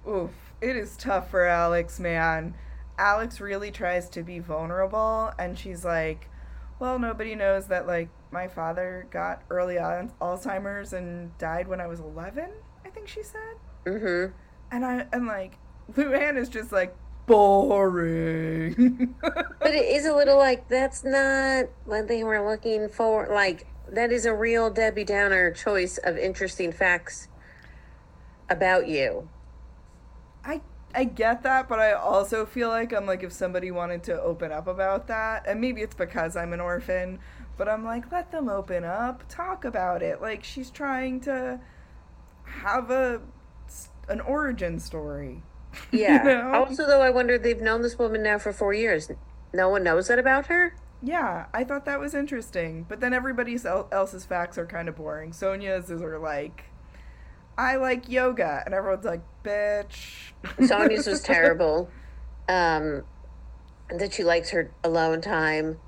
oof, 0.08 0.30
it 0.60 0.76
is 0.76 0.96
tough 0.96 1.30
for 1.30 1.44
Alex, 1.46 1.98
man. 2.00 2.54
Alex 2.98 3.40
really 3.40 3.70
tries 3.70 4.08
to 4.10 4.22
be 4.22 4.38
vulnerable, 4.38 5.32
and 5.38 5.58
she's 5.58 5.84
like, 5.84 6.28
"Well, 6.78 6.98
nobody 6.98 7.34
knows 7.34 7.66
that 7.68 7.86
like 7.86 8.08
my 8.30 8.46
father 8.48 9.06
got 9.10 9.42
early 9.50 9.78
on 9.78 10.12
Alzheimer's 10.20 10.92
and 10.92 11.36
died 11.38 11.66
when 11.68 11.80
I 11.80 11.86
was 11.86 12.00
11." 12.00 12.50
I 12.84 12.88
think 12.90 13.08
she 13.08 13.22
said. 13.22 13.56
Mm-hmm. 13.86 14.32
And 14.72 14.84
I 14.84 15.06
and 15.12 15.26
like 15.26 15.58
Luann 15.94 16.36
is 16.36 16.48
just 16.48 16.72
like 16.72 16.94
boring. 17.26 19.14
But 19.60 19.74
it 19.74 19.94
is 19.94 20.06
a 20.06 20.14
little 20.14 20.38
like 20.38 20.68
that's 20.68 21.04
not 21.04 21.66
what 21.84 22.08
they 22.08 22.24
were 22.24 22.48
looking 22.48 22.88
for. 22.88 23.28
Like 23.30 23.66
that 23.92 24.12
is 24.12 24.26
a 24.26 24.34
real 24.34 24.70
Debbie 24.70 25.04
Downer 25.04 25.50
choice 25.50 25.98
of 25.98 26.16
interesting 26.16 26.72
facts 26.72 27.28
about 28.48 28.88
you. 28.88 29.28
I 30.44 30.60
I 30.94 31.04
get 31.04 31.42
that, 31.44 31.68
but 31.68 31.78
I 31.78 31.92
also 31.92 32.44
feel 32.44 32.68
like 32.68 32.92
I'm 32.92 33.06
like 33.06 33.22
if 33.22 33.32
somebody 33.32 33.70
wanted 33.70 34.02
to 34.04 34.20
open 34.20 34.52
up 34.52 34.66
about 34.66 35.06
that, 35.08 35.46
and 35.46 35.60
maybe 35.60 35.82
it's 35.82 35.94
because 35.94 36.36
I'm 36.36 36.52
an 36.52 36.60
orphan, 36.60 37.18
but 37.56 37.68
I'm 37.68 37.84
like 37.84 38.10
let 38.10 38.30
them 38.32 38.48
open 38.48 38.84
up, 38.84 39.24
talk 39.28 39.64
about 39.64 40.02
it. 40.02 40.20
Like 40.20 40.44
she's 40.44 40.70
trying 40.70 41.20
to 41.22 41.60
have 42.44 42.90
a 42.90 43.20
an 44.08 44.20
origin 44.20 44.78
story. 44.78 45.42
Yeah. 45.92 46.24
know? 46.24 46.52
Also, 46.52 46.84
though, 46.84 47.00
I 47.00 47.10
wonder 47.10 47.38
they've 47.38 47.60
known 47.60 47.82
this 47.82 47.96
woman 47.96 48.24
now 48.24 48.38
for 48.38 48.52
four 48.52 48.74
years. 48.74 49.08
No 49.54 49.68
one 49.68 49.84
knows 49.84 50.08
that 50.08 50.18
about 50.18 50.46
her. 50.46 50.74
Yeah, 51.02 51.46
I 51.54 51.64
thought 51.64 51.86
that 51.86 51.98
was 51.98 52.14
interesting, 52.14 52.84
but 52.88 53.00
then 53.00 53.14
everybody 53.14 53.58
else's 53.64 54.24
facts 54.26 54.58
are 54.58 54.66
kind 54.66 54.88
of 54.88 54.96
boring. 54.96 55.32
Sonja's 55.32 55.90
is 55.90 56.02
are 56.02 56.18
like, 56.18 56.64
I 57.56 57.76
like 57.76 58.08
yoga, 58.08 58.62
and 58.64 58.74
everyone's 58.74 59.04
like, 59.04 59.22
bitch. 59.42 60.32
Sonja's 60.58 61.06
was 61.06 61.22
terrible. 61.24 61.90
Um, 62.48 63.04
that 63.88 64.12
she 64.12 64.24
likes 64.24 64.50
her 64.50 64.72
alone 64.84 65.20
time. 65.20 65.78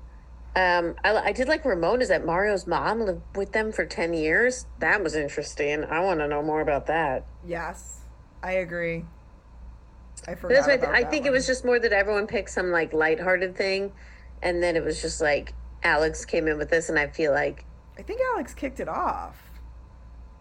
Um, 0.55 0.95
I, 1.03 1.15
I 1.15 1.31
did 1.31 1.47
like 1.47 1.65
Ramona's 1.65 2.09
that 2.09 2.25
Mario's 2.25 2.67
mom 2.67 3.01
lived 3.01 3.21
with 3.35 3.53
them 3.53 3.71
for 3.71 3.85
10 3.85 4.13
years. 4.13 4.67
That 4.79 5.01
was 5.03 5.15
interesting. 5.15 5.83
I 5.85 5.99
want 6.01 6.19
to 6.19 6.27
know 6.27 6.43
more 6.43 6.61
about 6.61 6.85
that. 6.87 7.25
Yes, 7.45 8.01
I 8.41 8.53
agree. 8.53 9.05
I 10.27 10.35
But 10.39 10.39
forgot 10.39 10.65
That's 10.65 10.67
why 10.67 10.73
I, 10.73 10.75
about 10.75 10.95
I 10.95 11.03
think 11.05 11.25
it 11.25 11.31
was 11.31 11.47
just 11.47 11.65
more 11.65 11.79
that 11.79 11.91
everyone 11.93 12.27
picked 12.27 12.49
some 12.51 12.71
like 12.71 12.93
lighthearted 12.93 13.55
thing. 13.55 13.93
And 14.43 14.61
then 14.61 14.75
it 14.75 14.83
was 14.83 15.01
just 15.01 15.21
like 15.21 15.53
Alex 15.83 16.25
came 16.25 16.47
in 16.47 16.57
with 16.59 16.69
this, 16.69 16.89
and 16.89 16.99
I 16.99 17.07
feel 17.07 17.31
like, 17.31 17.65
I 17.97 18.03
think 18.03 18.21
Alex 18.33 18.53
kicked 18.53 18.79
it 18.79 18.89
off. 18.89 19.39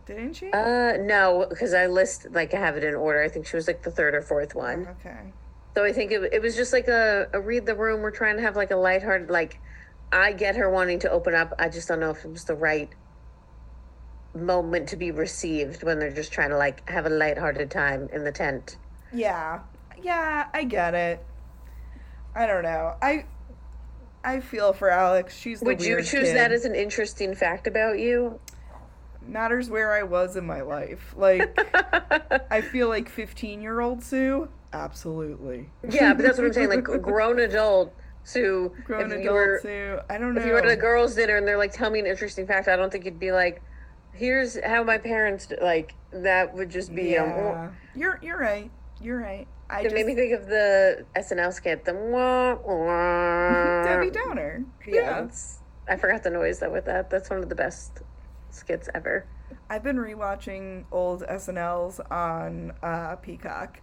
Didn't 0.05 0.35
she? 0.35 0.51
uh, 0.53 0.97
no, 1.01 1.47
because 1.49 1.73
I 1.73 1.87
list 1.87 2.27
like 2.33 2.53
I 2.53 2.59
have 2.59 2.77
it 2.77 2.83
in 2.83 2.95
order. 2.97 3.23
I 3.23 3.29
think 3.29 3.47
she 3.47 3.57
was 3.57 3.69
like 3.69 3.83
the 3.83 3.91
third 3.91 4.15
or 4.15 4.21
fourth 4.21 4.55
one. 4.55 4.89
okay. 5.01 5.33
So 5.77 5.85
I 5.85 5.93
think 5.93 6.11
it, 6.11 6.35
it 6.35 6.43
was 6.43 6.55
just 6.57 6.73
like 6.73 6.89
a, 6.89 7.29
a 7.33 7.41
read 7.41 7.65
the 7.65 7.75
room. 7.77 8.01
We're 8.01 8.11
trying 8.11 8.37
to 8.37 8.43
have 8.43 8.57
like 8.57 8.73
a 8.73 8.77
lighthearted, 8.77 9.31
like, 9.31 9.59
I 10.13 10.33
get 10.33 10.57
her 10.57 10.69
wanting 10.69 10.99
to 11.01 11.11
open 11.11 11.35
up. 11.35 11.55
I 11.59 11.69
just 11.69 11.89
don't 11.89 12.01
know 12.01 12.11
if 12.11 12.25
it 12.25 12.31
was 12.31 12.45
the 12.45 12.57
right 12.57 12.91
moment 14.35 14.89
to 14.89 14.97
be 14.97 15.11
received 15.13 15.83
when 15.83 15.99
they're 15.99 16.13
just 16.13 16.33
trying 16.33 16.51
to 16.51 16.59
like 16.59 16.89
have 16.91 17.07
a 17.07 17.11
lighthearted 17.11 17.71
time 17.71 18.09
in 18.13 18.25
the 18.25 18.33
tent. 18.33 18.77
Yeah. 19.13 19.61
Yeah, 20.03 20.49
I 20.53 20.65
get 20.65 20.95
it. 20.95 21.25
I 22.35 22.47
don't 22.47 22.65
know. 22.65 22.97
I 23.01 23.27
I 24.25 24.41
feel 24.41 24.73
for 24.73 24.89
Alex. 24.91 25.37
She's 25.37 25.61
the 25.61 25.67
Would 25.67 25.83
you 25.83 25.97
choose 25.99 26.29
kid. 26.29 26.37
that 26.37 26.53
as 26.53 26.65
an 26.65 26.75
interesting 26.75 27.35
fact 27.35 27.67
about 27.67 27.99
you? 27.99 28.39
matters 29.27 29.71
where 29.71 29.93
I 29.93 30.03
was 30.03 30.37
in 30.37 30.47
my 30.47 30.63
life. 30.63 31.15
Like 31.17 31.57
I 32.51 32.61
feel 32.61 32.89
like 32.89 33.15
15-year-old 33.15 34.03
Sue, 34.03 34.49
absolutely. 34.73 35.71
Yeah, 35.89 36.15
but 36.15 36.23
that's 36.23 36.39
what 36.39 36.47
I'm 36.47 36.53
saying. 36.53 36.71
Like 36.71 36.85
grown 37.03 37.39
adult 37.39 37.95
Sue, 38.25 38.73
Grown 38.85 39.01
if 39.01 39.07
adult 39.07 39.25
you 39.25 39.31
were 39.33 39.59
Sue. 39.63 39.99
I 40.09 40.19
don't 40.19 40.35
know. 40.35 40.41
if 40.41 40.47
you 40.47 40.53
were 40.53 40.59
at 40.59 40.69
a 40.69 40.77
girls' 40.77 41.15
dinner 41.15 41.37
and 41.37 41.47
they're 41.47 41.59
like, 41.59 41.73
"Tell 41.73 41.91
me 41.91 41.99
an 41.99 42.07
interesting 42.07 42.47
fact," 42.47 42.69
I 42.69 42.77
don't 42.77 42.91
think 42.91 43.05
you'd 43.05 43.19
be 43.19 43.33
like, 43.33 43.63
"Here's 44.13 44.63
how 44.65 44.83
my 44.85 44.99
parents 44.99 45.47
d-" 45.47 45.57
like." 45.61 45.95
That 46.13 46.55
would 46.55 46.69
just 46.69 46.95
be 46.95 47.17
um, 47.17 47.31
yeah. 47.31 47.71
You're 47.95 48.19
you're 48.23 48.39
right. 48.39 48.71
You're 49.01 49.19
right. 49.19 49.49
I 49.73 49.81
It 49.81 49.85
just 49.85 49.95
made 49.95 50.07
me 50.07 50.15
think 50.15 50.35
of 50.35 50.47
the 50.47 51.07
SNL 51.17 51.53
skit, 51.53 51.85
the 51.87 51.95
wah, 51.95 52.57
wah. 52.57 53.85
Debbie 53.85 54.11
Downer. 54.11 54.65
Yeah, 54.87 55.27
Yeah. 55.27 55.29
I 55.89 55.97
forgot 55.97 56.23
the 56.23 56.31
noise 56.31 56.59
though 56.59 56.71
with 56.71 56.85
that. 56.85 57.09
That's 57.09 57.31
one 57.31 57.39
of 57.43 57.49
the 57.49 57.55
best 57.55 58.03
skits 58.51 58.89
ever. 58.95 59.27
I've 59.71 59.83
been 59.83 59.97
rewatching 59.97 60.85
old 60.93 61.23
SNLs 61.23 62.01
on 62.13 62.73
uh, 62.83 63.17
Peacock, 63.17 63.81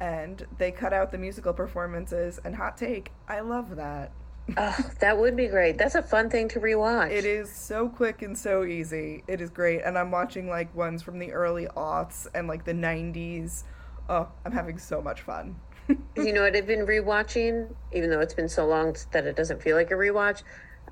and 0.00 0.46
they 0.58 0.70
cut 0.70 0.92
out 0.92 1.10
the 1.10 1.18
musical 1.18 1.52
performances. 1.52 2.38
And 2.44 2.54
hot 2.54 2.76
take, 2.76 3.10
I 3.28 3.40
love 3.40 3.74
that. 3.76 4.12
Oh, 4.56 4.90
that 5.00 5.18
would 5.18 5.36
be 5.36 5.48
great. 5.48 5.78
That's 5.78 5.94
a 5.94 6.02
fun 6.02 6.30
thing 6.30 6.48
to 6.50 6.60
rewatch. 6.60 7.10
It 7.10 7.24
is 7.24 7.50
so 7.50 7.88
quick 7.88 8.22
and 8.22 8.36
so 8.38 8.64
easy. 8.64 9.24
It 9.26 9.40
is 9.40 9.50
great, 9.50 9.80
and 9.84 9.98
I'm 9.98 10.10
watching 10.10 10.48
like 10.48 10.74
ones 10.74 11.02
from 11.02 11.18
the 11.18 11.32
early 11.32 11.66
aughts 11.76 12.26
and 12.34 12.46
like 12.46 12.64
the 12.64 12.74
'90s. 12.74 13.64
Oh, 14.08 14.28
I'm 14.44 14.52
having 14.52 14.78
so 14.78 15.00
much 15.00 15.22
fun. 15.22 15.56
you 16.16 16.32
know 16.32 16.42
what 16.42 16.56
I've 16.56 16.66
been 16.66 16.86
rewatching, 16.86 17.74
even 17.92 18.10
though 18.10 18.20
it's 18.20 18.34
been 18.34 18.48
so 18.48 18.66
long 18.66 18.96
that 19.12 19.26
it 19.26 19.36
doesn't 19.36 19.62
feel 19.62 19.76
like 19.76 19.90
a 19.90 19.94
rewatch, 19.94 20.42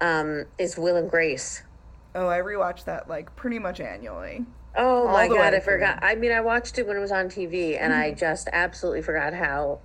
um, 0.00 0.44
is 0.58 0.76
Will 0.76 0.96
and 0.96 1.10
Grace. 1.10 1.62
Oh, 2.14 2.28
I 2.28 2.38
rewatch 2.38 2.84
that 2.84 3.08
like 3.08 3.34
pretty 3.36 3.58
much 3.58 3.80
annually. 3.80 4.44
Oh 4.76 5.06
All 5.06 5.12
my 5.12 5.28
god, 5.28 5.54
I 5.54 5.60
forgot. 5.60 5.98
I 6.02 6.14
mean, 6.14 6.32
I 6.32 6.40
watched 6.40 6.78
it 6.78 6.86
when 6.86 6.96
it 6.96 7.00
was 7.00 7.12
on 7.12 7.26
TV, 7.26 7.78
and 7.80 7.92
I 7.92 8.12
just 8.12 8.48
absolutely 8.52 9.02
forgot 9.02 9.34
how 9.34 9.80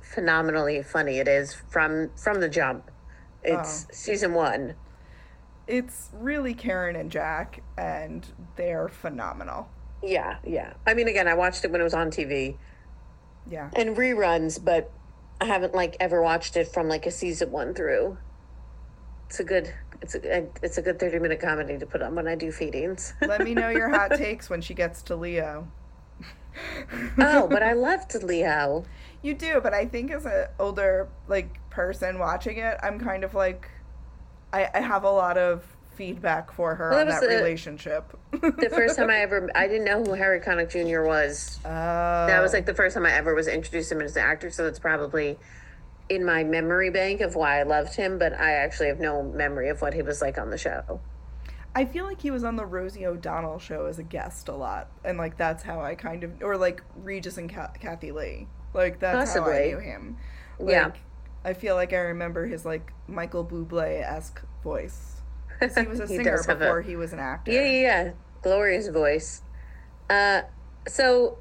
phenomenally 0.00 0.82
funny 0.82 1.18
it 1.18 1.28
is 1.28 1.54
from 1.54 2.10
from 2.16 2.40
the 2.40 2.48
jump. 2.48 2.90
It's 3.42 3.86
season 3.92 4.34
one. 4.34 4.74
It's 5.66 6.10
really 6.12 6.54
Karen 6.54 6.96
and 6.96 7.10
Jack, 7.10 7.62
and 7.78 8.26
they're 8.56 8.88
phenomenal. 8.88 9.68
Yeah, 10.02 10.36
yeah. 10.44 10.74
I 10.86 10.94
mean, 10.94 11.08
again, 11.08 11.28
I 11.28 11.34
watched 11.34 11.64
it 11.64 11.70
when 11.70 11.80
it 11.80 11.84
was 11.84 11.94
on 11.94 12.10
TV 12.10 12.56
Yeah. 13.48 13.70
and 13.74 13.96
reruns, 13.96 14.62
but 14.62 14.90
I 15.40 15.44
haven't 15.46 15.74
like 15.74 15.96
ever 16.00 16.22
watched 16.22 16.56
it 16.56 16.68
from 16.68 16.88
like 16.88 17.06
a 17.06 17.10
season 17.10 17.50
one 17.50 17.74
through. 17.74 18.16
It's 19.28 19.40
a 19.40 19.44
good. 19.44 19.72
It's 20.02 20.14
a 20.14 20.48
it's 20.62 20.78
a 20.78 20.82
good 20.82 20.98
thirty 20.98 21.18
minute 21.18 21.40
comedy 21.40 21.76
to 21.78 21.84
put 21.86 22.00
on 22.02 22.14
when 22.14 22.26
I 22.26 22.34
do 22.34 22.50
feedings. 22.50 23.12
Let 23.20 23.44
me 23.44 23.52
know 23.54 23.68
your 23.68 23.90
hot 23.90 24.12
takes 24.16 24.48
when 24.48 24.62
she 24.62 24.72
gets 24.72 25.02
to 25.02 25.16
Leo. 25.16 25.68
oh, 27.18 27.46
but 27.48 27.62
I 27.62 27.74
loved 27.74 28.22
Leo. 28.22 28.84
You 29.22 29.34
do, 29.34 29.60
but 29.62 29.74
I 29.74 29.84
think 29.84 30.10
as 30.10 30.24
an 30.24 30.46
older 30.58 31.08
like 31.28 31.54
person 31.68 32.18
watching 32.18 32.56
it, 32.56 32.78
I'm 32.82 32.98
kind 32.98 33.22
of 33.24 33.34
like, 33.34 33.70
I, 34.52 34.68
I 34.72 34.80
have 34.80 35.04
a 35.04 35.10
lot 35.10 35.36
of 35.36 35.64
feedback 35.96 36.52
for 36.52 36.74
her 36.74 36.90
Well, 36.90 37.00
on 37.00 37.08
that 37.08 37.20
the- 37.20 37.28
relationship. 37.28 38.16
The 38.32 38.70
first 38.70 38.96
time 38.96 39.10
I 39.10 39.16
ever, 39.20 39.50
I 39.54 39.66
didn't 39.68 39.84
know 39.84 40.02
who 40.02 40.12
Harry 40.14 40.40
Connick 40.40 40.70
Jr. 40.70 41.02
was. 41.06 41.58
Oh, 41.64 41.68
That 41.68 42.40
was 42.40 42.52
like 42.52 42.66
the 42.66 42.74
first 42.74 42.94
time 42.94 43.04
I 43.06 43.12
ever 43.12 43.34
was 43.34 43.48
introduced 43.48 43.90
to 43.90 43.96
him 43.96 44.02
as 44.02 44.16
an 44.16 44.22
actor, 44.22 44.50
so 44.50 44.64
that's 44.64 44.78
probably 44.78 45.38
in 46.08 46.24
my 46.24 46.42
memory 46.44 46.90
bank 46.90 47.20
of 47.20 47.34
why 47.34 47.60
I 47.60 47.62
loved 47.64 47.94
him. 47.94 48.18
But 48.18 48.32
I 48.32 48.52
actually 48.52 48.88
have 48.88 49.00
no 49.00 49.22
memory 49.22 49.68
of 49.68 49.80
what 49.82 49.94
he 49.94 50.02
was 50.02 50.20
like 50.22 50.38
on 50.38 50.50
the 50.50 50.58
show. 50.58 51.00
I 51.74 51.84
feel 51.84 52.04
like 52.04 52.20
he 52.20 52.30
was 52.32 52.42
on 52.42 52.56
the 52.56 52.66
Rosie 52.66 53.06
O'Donnell 53.06 53.58
show 53.60 53.86
as 53.86 53.98
a 54.00 54.02
guest 54.02 54.48
a 54.48 54.54
lot, 54.54 54.88
and 55.04 55.18
like 55.18 55.36
that's 55.36 55.62
how 55.62 55.80
I 55.80 55.94
kind 55.94 56.24
of, 56.24 56.42
or 56.42 56.56
like 56.56 56.82
Regis 56.96 57.36
and 57.38 57.48
Ka- 57.52 57.70
Kathie 57.78 58.10
Lee, 58.12 58.48
like 58.74 58.98
that's 58.98 59.34
how 59.34 59.44
I 59.48 59.66
knew 59.68 59.78
him. 59.78 60.16
Like, 60.58 60.72
Yeah. 60.72 60.90
I 61.44 61.54
feel 61.54 61.74
like 61.76 61.92
I 61.92 61.98
remember 61.98 62.44
his 62.46 62.64
like 62.64 62.92
Michael 63.06 63.44
Bublé 63.44 64.02
esque 64.02 64.42
voice. 64.64 65.19
He 65.76 65.86
was 65.86 66.00
a 66.00 66.06
He 66.06 66.16
singer 66.16 66.36
have 66.46 66.48
a- 66.48 66.54
before 66.56 66.82
he 66.82 66.96
was 66.96 67.12
an 67.12 67.18
actor. 67.18 67.52
Yeah, 67.52 67.62
yeah, 67.64 67.80
yeah. 68.04 68.10
Glorious 68.42 68.88
voice. 68.88 69.42
Uh, 70.08 70.42
so 70.88 71.38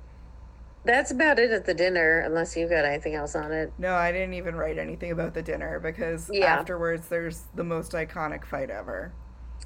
that's 0.86 1.12
about 1.12 1.40
it 1.40 1.52
at 1.52 1.66
the 1.66 1.74
dinner, 1.74 2.20
unless 2.20 2.56
you've 2.58 2.70
got 2.70 2.86
anything 2.86 3.16
else 3.16 3.36
on 3.36 3.52
it. 3.52 3.72
No, 3.78 3.94
I 3.96 4.12
didn't 4.12 4.34
even 4.34 4.56
write 4.56 4.78
anything 4.78 5.12
about 5.12 5.34
the 5.34 5.42
dinner 5.42 5.80
because 5.80 6.30
Yeah. 6.34 6.46
afterwards 6.54 7.08
there's 7.10 7.44
the 7.56 7.64
most 7.64 7.94
iconic 7.94 8.46
fight 8.46 8.70
ever. 8.70 9.12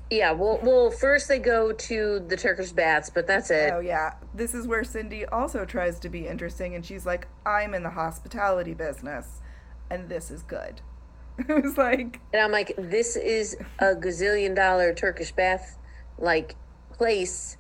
Yeah, 0.10 0.32
well, 0.34 0.60
well, 0.62 0.91
first 0.91 1.28
they 1.28 1.39
go 1.39 1.72
to 1.72 2.20
the 2.20 2.38
Turkish 2.38 2.72
baths, 2.72 3.10
but 3.10 3.26
that's 3.26 3.49
it. 3.49 3.72
Oh 3.74 3.80
yeah, 3.80 4.14
this 4.34 4.54
is 4.54 4.68
where 4.68 4.84
Cindy 4.84 5.26
also 5.26 5.66
tries 5.66 5.99
to 6.01 6.10
be 6.10 6.28
interesting, 6.28 6.76
and 6.76 6.86
she's 6.86 7.06
like, 7.06 7.28
"I'm 7.45 7.74
in 7.74 7.82
the 7.84 7.89
hospitality 7.91 8.74
business, 8.74 9.39
and 9.89 10.10
this 10.10 10.30
is 10.30 10.43
good." 10.43 10.82
it 11.49 11.63
was 11.63 11.77
like, 11.77 12.19
And 12.34 12.41
I'm 12.41 12.51
like, 12.51 12.73
this 12.77 13.15
is 13.15 13.57
a 13.79 13.95
gazillion 13.95 14.55
dollar 14.55 14.93
Turkish 14.93 15.31
bath 15.31 15.77
like 16.17 16.55
place. 16.91 17.57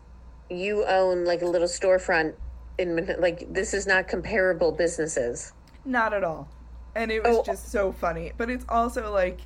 You 0.49 0.85
own 0.85 1.25
like 1.25 1.41
a 1.41 1.45
little 1.47 1.67
storefront 1.67 2.33
in 2.77 3.15
like 3.19 3.51
this 3.53 3.73
is 3.73 3.87
not 3.87 4.07
comparable 4.07 4.71
businesses. 4.71 5.53
not 5.85 6.13
at 6.13 6.23
all, 6.23 6.47
and 6.95 7.11
it 7.11 7.23
was 7.23 7.37
Oh. 7.37 7.43
just 7.43 7.71
so 7.71 7.91
funny. 7.91 8.31
But 8.37 8.49
it's 8.49 8.65
also 8.69 9.11
like, 9.11 9.41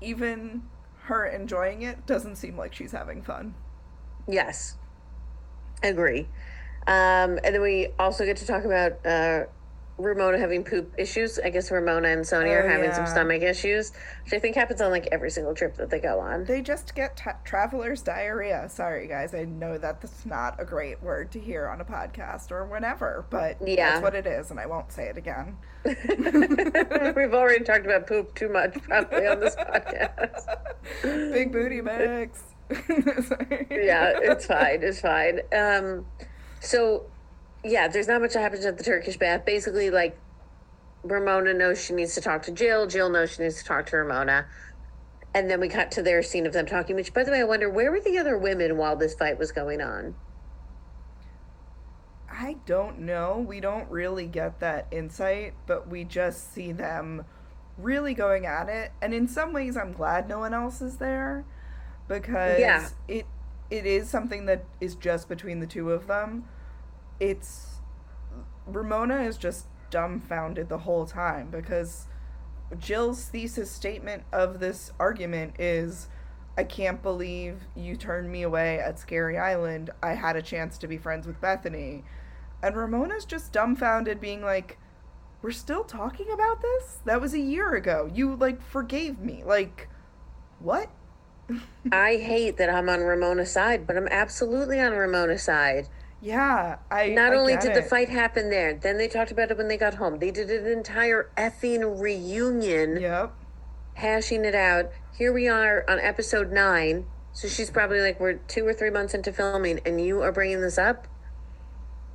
even 0.00 0.62
her 1.04 1.26
enjoying 1.26 1.82
it 1.82 2.06
doesn't 2.06 2.36
seem 2.36 2.56
like 2.56 2.72
she's 2.74 2.92
having 2.92 3.22
fun. 3.22 3.54
Yes, 4.28 4.76
agree. 5.82 6.28
Um, 6.86 7.38
and 7.44 7.54
then 7.54 7.60
we 7.60 7.88
also 7.98 8.24
get 8.24 8.36
to 8.38 8.46
talk 8.46 8.64
about 8.64 9.04
uh, 9.06 9.44
Ramona 10.02 10.38
having 10.38 10.64
poop 10.64 10.92
issues. 10.98 11.38
I 11.38 11.50
guess 11.50 11.70
Ramona 11.70 12.08
and 12.08 12.22
Sonja 12.24 12.62
are 12.62 12.64
Oh, 12.64 12.68
having 12.68 12.92
some 12.92 13.06
stomach 13.06 13.42
issues, 13.42 13.92
which 14.24 14.32
I 14.34 14.38
think 14.38 14.56
happens 14.56 14.80
on 14.80 14.90
like 14.90 15.08
every 15.12 15.30
single 15.30 15.54
trip 15.54 15.76
that 15.76 15.90
they 15.90 16.00
go 16.00 16.18
on. 16.20 16.44
They 16.44 16.60
just 16.60 16.94
get 16.94 17.16
ta 17.16 17.34
traveler's 17.44 18.02
diarrhea. 18.02 18.68
Sorry, 18.68 19.06
guys. 19.06 19.34
I 19.34 19.44
know 19.44 19.78
that 19.78 20.00
that's 20.00 20.26
not 20.26 20.60
a 20.60 20.64
great 20.64 21.02
word 21.02 21.30
to 21.32 21.40
hear 21.40 21.66
on 21.68 21.80
a 21.80 21.84
podcast 21.84 22.50
or 22.50 22.64
whenever, 22.66 23.24
but 23.30 23.56
Yeah. 23.66 23.90
that's 23.90 24.02
what 24.02 24.14
it 24.14 24.26
is, 24.26 24.50
and 24.50 24.58
I 24.60 24.66
won't 24.66 24.90
say 24.92 25.04
it 25.08 25.16
again. 25.16 25.56
We've 25.84 27.34
already 27.34 27.64
talked 27.64 27.84
about 27.86 28.06
poop 28.06 28.34
too 28.34 28.48
much 28.48 28.80
probably 28.82 29.26
on 29.26 29.40
this 29.40 29.56
podcast. 29.56 30.46
Big 31.32 31.52
booty 31.52 31.80
mix. 31.80 32.42
Yeah, 33.70 34.12
it's 34.22 34.46
fine. 34.46 34.82
It's 34.82 35.00
fine. 35.00 35.40
Um, 35.52 36.06
so 36.60 37.04
yeah, 37.64 37.88
there's 37.88 38.08
not 38.08 38.20
much 38.20 38.34
that 38.34 38.40
happens 38.40 38.64
at 38.64 38.78
the 38.78 38.84
Turkish 38.84 39.16
bath. 39.16 39.44
Basically, 39.44 39.90
like 39.90 40.18
Ramona 41.02 41.54
knows 41.54 41.82
she 41.84 41.92
needs 41.94 42.14
to 42.14 42.20
talk 42.20 42.42
to 42.44 42.52
Jill. 42.52 42.86
Jill 42.86 43.10
knows 43.10 43.34
she 43.34 43.42
needs 43.42 43.58
to 43.58 43.64
talk 43.64 43.86
to 43.86 43.96
Ramona. 43.96 44.46
And 45.34 45.50
then 45.50 45.60
we 45.60 45.68
cut 45.68 45.90
to 45.92 46.02
their 46.02 46.22
scene 46.22 46.46
of 46.46 46.52
them 46.52 46.66
talking, 46.66 46.94
which 46.96 47.14
by 47.14 47.24
the 47.24 47.30
way, 47.30 47.40
I 47.40 47.44
wonder 47.44 47.70
where 47.70 47.90
were 47.90 48.00
the 48.00 48.18
other 48.18 48.36
women 48.36 48.76
while 48.76 48.96
this 48.96 49.14
fight 49.14 49.38
was 49.38 49.50
going 49.50 49.80
on? 49.80 50.14
I 52.30 52.56
don't 52.66 53.00
know. 53.00 53.38
We 53.38 53.60
don't 53.60 53.90
really 53.90 54.26
get 54.26 54.60
that 54.60 54.86
insight, 54.90 55.54
but 55.66 55.88
we 55.88 56.04
just 56.04 56.52
see 56.52 56.72
them 56.72 57.24
really 57.78 58.14
going 58.14 58.46
at 58.46 58.68
it. 58.68 58.92
And 59.00 59.14
in 59.14 59.28
some 59.28 59.52
ways, 59.52 59.76
I'm 59.76 59.92
glad 59.92 60.28
no 60.28 60.38
one 60.40 60.52
else 60.52 60.80
is 60.80 60.96
there 60.98 61.44
because 62.08 62.58
Yeah. 62.58 62.88
it 63.08 63.26
it 63.70 63.86
is 63.86 64.10
something 64.10 64.44
that 64.46 64.64
is 64.82 64.94
just 64.94 65.30
between 65.30 65.60
the 65.60 65.66
two 65.66 65.92
of 65.92 66.06
them. 66.06 66.46
It's 67.22 67.76
Ramona 68.66 69.22
is 69.22 69.36
just 69.36 69.66
dumbfounded 69.90 70.68
the 70.68 70.78
whole 70.78 71.06
time 71.06 71.50
because 71.50 72.08
Jill's 72.76 73.26
thesis 73.26 73.70
statement 73.70 74.24
of 74.32 74.58
this 74.58 74.92
argument 74.98 75.54
is 75.60 76.08
I 76.58 76.64
can't 76.64 77.00
believe 77.00 77.60
you 77.76 77.94
turned 77.94 78.32
me 78.32 78.42
away 78.42 78.80
at 78.80 78.98
Scary 78.98 79.38
Island. 79.38 79.90
I 80.02 80.14
had 80.14 80.34
a 80.34 80.42
chance 80.42 80.76
to 80.78 80.88
be 80.88 80.98
friends 80.98 81.28
with 81.28 81.40
Bethenny. 81.40 82.02
And 82.60 82.76
Ramona's 82.76 83.24
just 83.24 83.52
dumbfounded, 83.52 84.20
being 84.20 84.42
like, 84.42 84.78
We're 85.42 85.52
still 85.52 85.84
talking 85.84 86.26
about 86.28 86.60
this? 86.60 86.98
That 87.04 87.20
was 87.20 87.34
a 87.34 87.38
year 87.38 87.76
ago. 87.76 88.10
You, 88.12 88.34
like, 88.34 88.60
forgave 88.60 89.20
me. 89.20 89.44
Like, 89.46 89.88
what? 90.58 90.90
I 91.92 92.16
hate 92.16 92.56
that 92.56 92.68
I'm 92.68 92.88
on 92.88 92.98
Ramona's 93.00 93.52
side, 93.52 93.86
but 93.86 93.96
I'm 93.96 94.08
absolutely 94.08 94.80
on 94.80 94.90
Ramona's 94.90 95.44
side. 95.44 95.88
Yeah, 96.22 96.76
I. 96.90 97.08
Not 97.08 97.32
I 97.32 97.36
only 97.36 97.56
did 97.56 97.74
the 97.74 97.82
fight 97.82 98.08
happen 98.08 98.48
there, 98.48 98.74
then 98.74 98.96
they 98.96 99.08
talked 99.08 99.32
about 99.32 99.50
it 99.50 99.58
when 99.58 99.68
they 99.68 99.76
got 99.76 99.94
home. 99.94 100.18
They 100.20 100.30
did 100.30 100.50
an 100.50 100.66
entire 100.70 101.30
effing 101.36 102.00
reunion. 102.00 103.00
Yep. 103.00 103.32
hashing 103.94 104.44
it 104.44 104.54
out. 104.54 104.90
Here 105.18 105.32
we 105.32 105.48
are 105.48 105.84
on 105.88 105.98
episode 105.98 106.52
nine. 106.52 107.06
So 107.32 107.48
she's 107.48 107.70
probably 107.70 108.00
like, 108.00 108.20
we're 108.20 108.34
two 108.34 108.66
or 108.66 108.72
three 108.74 108.90
months 108.90 109.14
into 109.14 109.32
filming, 109.32 109.80
and 109.86 110.00
you 110.00 110.22
are 110.22 110.32
bringing 110.32 110.60
this 110.60 110.78
up. 110.78 111.06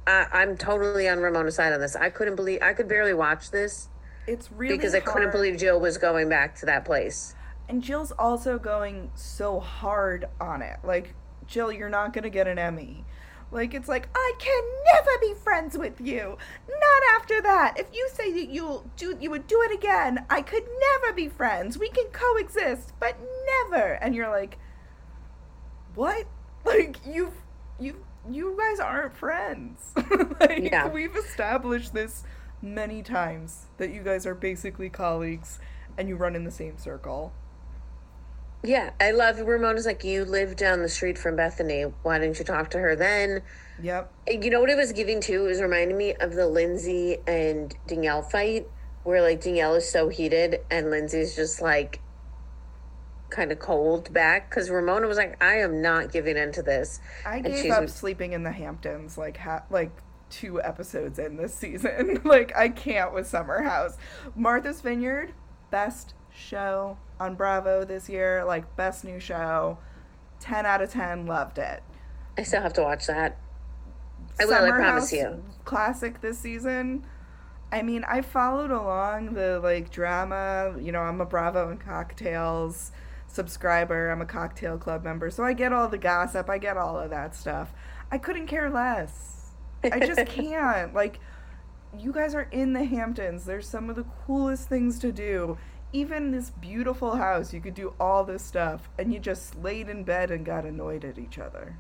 I, 0.08 0.28
I'm 0.32 0.58
totally 0.58 1.08
on 1.10 1.20
Ramona's 1.20 1.56
side 1.56 1.74
on 1.74 1.82
this. 1.82 1.96
I 1.96 2.10
couldn't 2.10 2.36
believe 2.36 2.62
I 2.62 2.74
could 2.74 2.88
barely 2.88 3.14
watch 3.14 3.52
this 3.52 3.90
It's 4.26 4.52
really 4.52 4.78
because 4.78 4.96
I 4.96 5.00
couldn't 5.02 5.32
believe 5.32 5.58
Jill 5.58 5.80
was 5.80 5.98
going 5.98 6.30
back 6.30 6.56
to 6.58 6.66
that 6.68 6.86
place. 6.86 7.36
And 7.68 7.84
Jill's 7.84 8.14
also 8.14 8.58
going 8.58 9.12
so 9.16 9.60
hard 9.60 10.26
on 10.40 10.62
it. 10.62 10.78
Like, 10.84 11.14
Jill, 11.48 11.72
you're 11.72 11.90
not 11.90 12.14
gonna 12.14 12.30
get 12.30 12.48
an 12.48 12.58
Emmy. 12.58 13.04
Like, 13.52 13.74
it's 13.74 13.88
like, 13.88 14.10
I 14.14 14.34
can 14.40 14.64
never 14.94 15.12
be 15.22 15.34
friends 15.42 15.78
with 15.78 16.02
you. 16.02 16.38
Not 16.68 17.04
after 17.16 17.42
that. 17.42 17.76
If 17.80 17.88
you 17.94 18.08
say 18.14 18.34
that 18.34 18.50
you'll 18.50 18.90
do, 18.98 19.18
you 19.22 19.30
would 19.32 19.48
do 19.48 19.62
it 19.62 19.74
again, 19.74 20.26
I 20.30 20.42
could 20.42 20.64
never 21.02 21.14
be 21.14 21.30
friends. 21.30 21.78
We 21.78 21.90
can 21.90 22.08
coexist, 22.12 22.92
but 23.00 23.16
never. 23.72 23.94
And 23.94 24.14
you're 24.14 24.30
like, 24.30 24.58
what? 25.96 26.26
Like, 26.66 26.98
you've, 27.08 27.34
you, 27.80 28.04
you 28.30 28.58
guys 28.60 28.80
aren't 28.82 29.16
friends. 29.16 29.94
like, 30.42 30.70
Yeah. 30.70 30.90
we've 30.90 31.16
established 31.16 31.94
this 31.94 32.24
many 32.62 33.02
times 33.02 33.68
that 33.78 33.92
you 33.92 34.04
guys 34.04 34.26
are 34.26 34.36
basically 34.36 34.90
colleagues 34.90 35.60
and 35.98 36.10
you 36.10 36.16
run 36.18 36.36
in 36.36 36.44
the 36.44 36.52
same 36.52 36.78
circle. 36.78 37.32
Yeah, 38.64 38.92
I 39.00 39.12
love 39.12 39.40
Ramona's 39.40 39.86
like, 39.86 40.04
you 40.04 40.26
live 40.26 40.56
down 40.56 40.82
the 40.82 40.90
street 40.90 41.18
from 41.18 41.38
Bethenny. 41.38 41.94
Why 42.04 42.20
didn't 42.20 42.40
you 42.40 42.46
talk 42.46 42.72
to 42.72 42.80
her 42.80 42.96
then? 42.96 43.44
Yep. 43.82 44.12
You 44.28 44.50
know 44.50 44.60
what 44.60 44.70
it 44.70 44.78
was 44.78 44.92
giving 44.92 45.22
too? 45.22 45.46
It 45.46 45.50
was 45.50 45.62
reminding 45.62 45.98
me 45.98 46.16
of 46.16 46.34
the 46.34 46.48
Lindsay 46.48 47.18
and 47.28 47.76
Danielle 47.86 48.24
fight, 48.24 48.68
where 49.04 49.22
like 49.22 49.42
Danielle 49.42 49.76
is 49.76 49.90
so 49.90 50.10
heated 50.10 50.62
and 50.72 50.90
Lindsay's 50.90 51.36
just 51.36 51.62
like 51.62 52.02
kind 53.30 53.52
of 53.52 53.60
cold 53.60 54.12
back 54.12 54.50
because 54.50 54.70
Ramona 54.70 55.08
was 55.08 55.18
like, 55.18 55.42
I 55.42 55.58
am 55.58 55.82
not 55.82 56.12
giving 56.12 56.38
into 56.38 56.64
this. 56.64 57.00
I 57.26 57.42
gave 57.42 57.72
up 57.72 57.90
sleeping 57.90 58.34
in 58.34 58.44
the 58.44 58.52
Hamptons 58.52 59.18
like 59.18 59.38
ha- 59.38 59.64
like 59.70 59.92
two 60.30 60.62
episodes 60.62 61.20
in 61.20 61.38
this 61.38 61.54
season. 61.54 62.22
like 62.26 62.56
I 62.56 62.70
can't 62.70 63.14
with 63.14 63.28
Summer 63.28 63.62
House. 63.62 63.98
Martha's 64.36 64.82
Vineyard, 64.82 65.34
best 65.70 66.14
show 66.38 66.98
on 67.20 67.36
Bravo 67.36 67.84
this 67.84 68.10
year, 68.10 68.44
like 68.46 68.76
best 68.76 69.04
new 69.04 69.20
show. 69.20 69.78
10 70.40 70.66
out 70.66 70.82
of 70.82 70.92
10, 70.92 71.26
loved 71.26 71.58
it. 71.58 71.82
I 72.38 72.44
still 72.44 72.62
have 72.62 72.74
to 72.74 72.84
watch 72.84 73.08
that. 73.08 73.38
I 74.40 74.46
will, 74.46 74.54
I 74.54 74.70
promise 74.70 75.06
House 75.06 75.14
you. 75.14 75.44
Classic 75.66 76.22
this 76.22 76.38
season. 76.38 77.06
I 77.72 77.82
mean, 77.82 78.06
I 78.08 78.22
followed 78.22 78.72
along 78.72 79.34
the 79.34 79.60
like 79.60 79.92
drama. 79.92 80.76
You 80.80 80.92
know, 80.92 81.02
I'm 81.02 81.20
a 81.20 81.26
Bravo 81.26 81.70
and 81.70 81.80
Cocktails 81.80 82.92
subscriber. 83.28 84.10
I'm 84.10 84.22
a 84.22 84.26
Cocktail 84.26 84.78
Club 84.78 85.04
member, 85.04 85.30
so 85.30 85.44
I 85.44 85.54
get 85.54 85.74
all 85.74 85.88
the 85.88 85.98
gossip. 85.98 86.50
I 86.50 86.60
get 86.60 86.78
all 86.78 86.98
of 86.98 87.10
that 87.10 87.36
stuff. 87.36 87.74
I 88.12 88.18
couldn't 88.18 88.48
care 88.48 88.70
less. 88.70 89.54
I 89.84 90.00
just 90.00 90.26
can't. 90.28 90.94
Like, 90.94 91.20
you 91.98 92.14
guys 92.14 92.36
are 92.36 92.48
in 92.52 92.74
the 92.74 92.86
Hamptons. 92.86 93.46
There's 93.46 93.68
some 93.68 93.90
of 93.90 93.96
the 93.96 94.06
coolest 94.26 94.70
things 94.70 95.00
to 95.00 95.12
do. 95.12 95.58
Even 95.94 96.32
this 96.32 96.50
beautiful 96.50 97.16
house, 97.16 97.54
you 97.54 97.62
could 97.62 97.74
do 97.74 97.94
all 98.00 98.24
this 98.24 98.44
stuff, 98.44 98.90
and 99.00 99.14
you 99.14 99.20
just 99.20 99.56
laid 99.56 99.88
in 99.90 100.04
bed 100.04 100.32
and 100.32 100.46
got 100.46 100.66
annoyed 100.66 101.06
at 101.06 101.18
each 101.18 101.40
other. 101.40 101.78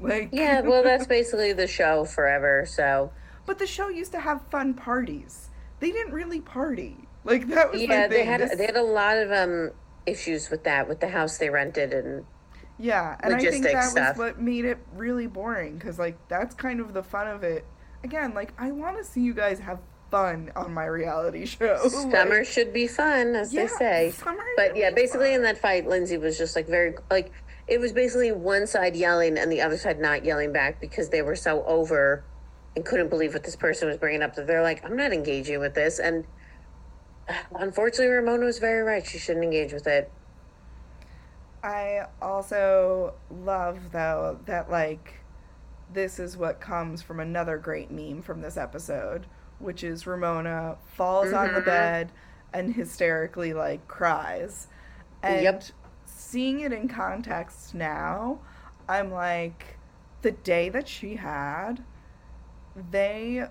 Like, 0.00 0.30
Yeah, 0.32 0.60
well, 0.64 0.82
that's 0.82 1.06
basically 1.06 1.52
the 1.52 1.66
show 1.66 2.04
forever. 2.04 2.64
So 2.66 3.12
But 3.46 3.58
the 3.58 3.66
show 3.66 3.88
used 3.88 4.12
to 4.12 4.20
have 4.20 4.42
fun 4.50 4.74
parties. 4.74 5.50
They 5.80 5.90
didn't 5.90 6.12
really 6.12 6.40
party. 6.40 6.96
Like 7.24 7.48
that 7.48 7.72
was 7.72 7.82
yeah, 7.82 8.06
they 8.06 8.24
had 8.24 8.40
This- 8.40 8.56
they 8.56 8.66
had 8.66 8.76
a 8.76 8.82
lot 8.82 9.16
of 9.16 9.30
um 9.32 9.70
issues 10.06 10.50
with 10.50 10.64
that 10.64 10.86
with 10.88 11.00
the 11.00 11.08
house 11.08 11.38
they 11.38 11.48
rented 11.48 11.92
and 11.92 12.26
yeah, 12.78 13.16
and 13.20 13.34
I 13.34 13.38
think 13.38 13.64
that 13.64 13.84
stuff. 13.84 14.16
was 14.16 14.34
what 14.34 14.40
made 14.40 14.64
it 14.64 14.78
really 14.94 15.26
boring 15.26 15.78
because 15.78 15.98
like 15.98 16.16
that's 16.28 16.54
kind 16.54 16.80
of 16.80 16.92
the 16.92 17.02
fun 17.02 17.28
of 17.28 17.42
it. 17.44 17.64
Again, 18.02 18.34
like 18.34 18.52
I 18.58 18.72
want 18.72 18.98
to 18.98 19.04
see 19.04 19.20
you 19.20 19.32
guys 19.32 19.60
have 19.60 19.80
fun 20.14 20.52
on 20.54 20.72
my 20.72 20.84
reality 20.86 21.44
show. 21.44 21.76
summer 21.88 22.38
Like, 22.38 22.46
should 22.46 22.72
be 22.72 22.86
fun, 22.86 23.34
as 23.34 23.52
Yeah, 23.52 23.62
they 23.62 23.68
say. 23.68 24.10
summer 24.12 24.44
But 24.56 24.76
yeah, 24.76 24.90
basically 24.90 25.28
fun. 25.28 25.36
in 25.36 25.42
that 25.42 25.58
fight, 25.58 25.86
Lindsay 25.88 26.16
was 26.18 26.38
just 26.38 26.54
like 26.54 26.68
very 26.68 26.94
like 27.10 27.32
it 27.66 27.80
was 27.80 27.92
basically 27.92 28.30
one 28.30 28.66
side 28.66 28.94
yelling 28.94 29.38
and 29.38 29.50
the 29.50 29.60
other 29.62 29.76
side 29.76 29.98
not 29.98 30.24
yelling 30.24 30.52
back 30.52 30.80
because 30.80 31.08
they 31.08 31.22
were 31.22 31.34
so 31.36 31.64
over 31.64 32.24
and 32.76 32.84
couldn't 32.84 33.08
believe 33.08 33.32
what 33.32 33.42
this 33.44 33.56
person 33.56 33.88
was 33.88 33.96
bringing 33.96 34.22
up 34.22 34.34
that 34.34 34.46
they're 34.46 34.62
like, 34.62 34.84
I'm 34.84 34.96
not 34.96 35.12
engaging 35.12 35.58
with 35.60 35.74
this. 35.74 35.98
And 35.98 36.24
unfortunately, 37.54 38.12
Ramona 38.14 38.44
was 38.44 38.58
very 38.58 38.82
right. 38.82 39.04
She 39.04 39.18
shouldn't 39.18 39.44
engage 39.44 39.72
with 39.72 39.86
it. 39.86 40.10
I 41.62 42.06
also 42.20 43.14
love 43.30 43.90
though 43.92 44.38
that 44.44 44.70
like 44.70 45.14
this 45.92 46.18
is 46.18 46.36
what 46.36 46.60
comes 46.60 47.00
from 47.02 47.20
another 47.20 47.56
great 47.56 47.90
meme 47.90 48.20
from 48.22 48.42
this 48.42 48.56
episode, 48.56 49.26
which 49.58 49.84
is 49.84 50.06
Ramona 50.06 50.76
falls 50.96 51.32
on 51.32 51.48
the 51.48 51.60
mm-hmm. 51.60 51.66
bed 51.66 52.12
and 52.52 52.74
hysterically 52.74 53.52
like 53.52 53.86
cries. 53.88 54.68
And 55.22 55.42
Yep. 55.42 55.64
seeing 56.04 56.60
it 56.60 56.72
in 56.72 56.88
context 56.88 57.74
now, 57.74 58.40
I'm 58.88 59.10
like 59.10 59.78
the 60.22 60.32
day 60.32 60.68
that 60.70 60.88
she 60.88 61.16
had 61.16 61.84
they 62.90 63.46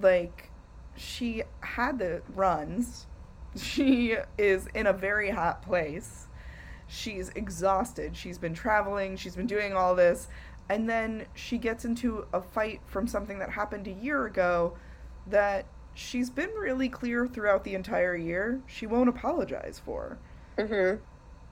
like 0.00 0.50
she 0.96 1.42
had 1.60 1.98
the 1.98 2.22
runs. 2.34 3.06
She 3.56 4.16
is 4.36 4.68
in 4.74 4.86
a 4.86 4.92
very 4.92 5.30
hot 5.30 5.62
place 5.62 6.26
she's 6.86 7.30
exhausted. 7.30 8.16
She's 8.16 8.38
been 8.38 8.54
traveling, 8.54 9.16
she's 9.16 9.36
been 9.36 9.46
doing 9.46 9.74
all 9.74 9.94
this, 9.94 10.28
and 10.68 10.88
then 10.88 11.26
she 11.34 11.58
gets 11.58 11.84
into 11.84 12.26
a 12.32 12.40
fight 12.40 12.80
from 12.86 13.06
something 13.06 13.38
that 13.38 13.50
happened 13.50 13.86
a 13.86 13.92
year 13.92 14.26
ago 14.26 14.76
that 15.28 15.66
she's 15.94 16.30
been 16.30 16.50
really 16.50 16.88
clear 16.88 17.26
throughout 17.26 17.64
the 17.64 17.74
entire 17.74 18.14
year 18.14 18.60
she 18.66 18.86
won't 18.86 19.08
apologize 19.08 19.80
for. 19.84 20.18
Mm-hmm. 20.58 21.02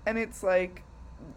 And 0.06 0.18
it's 0.18 0.42
like 0.42 0.82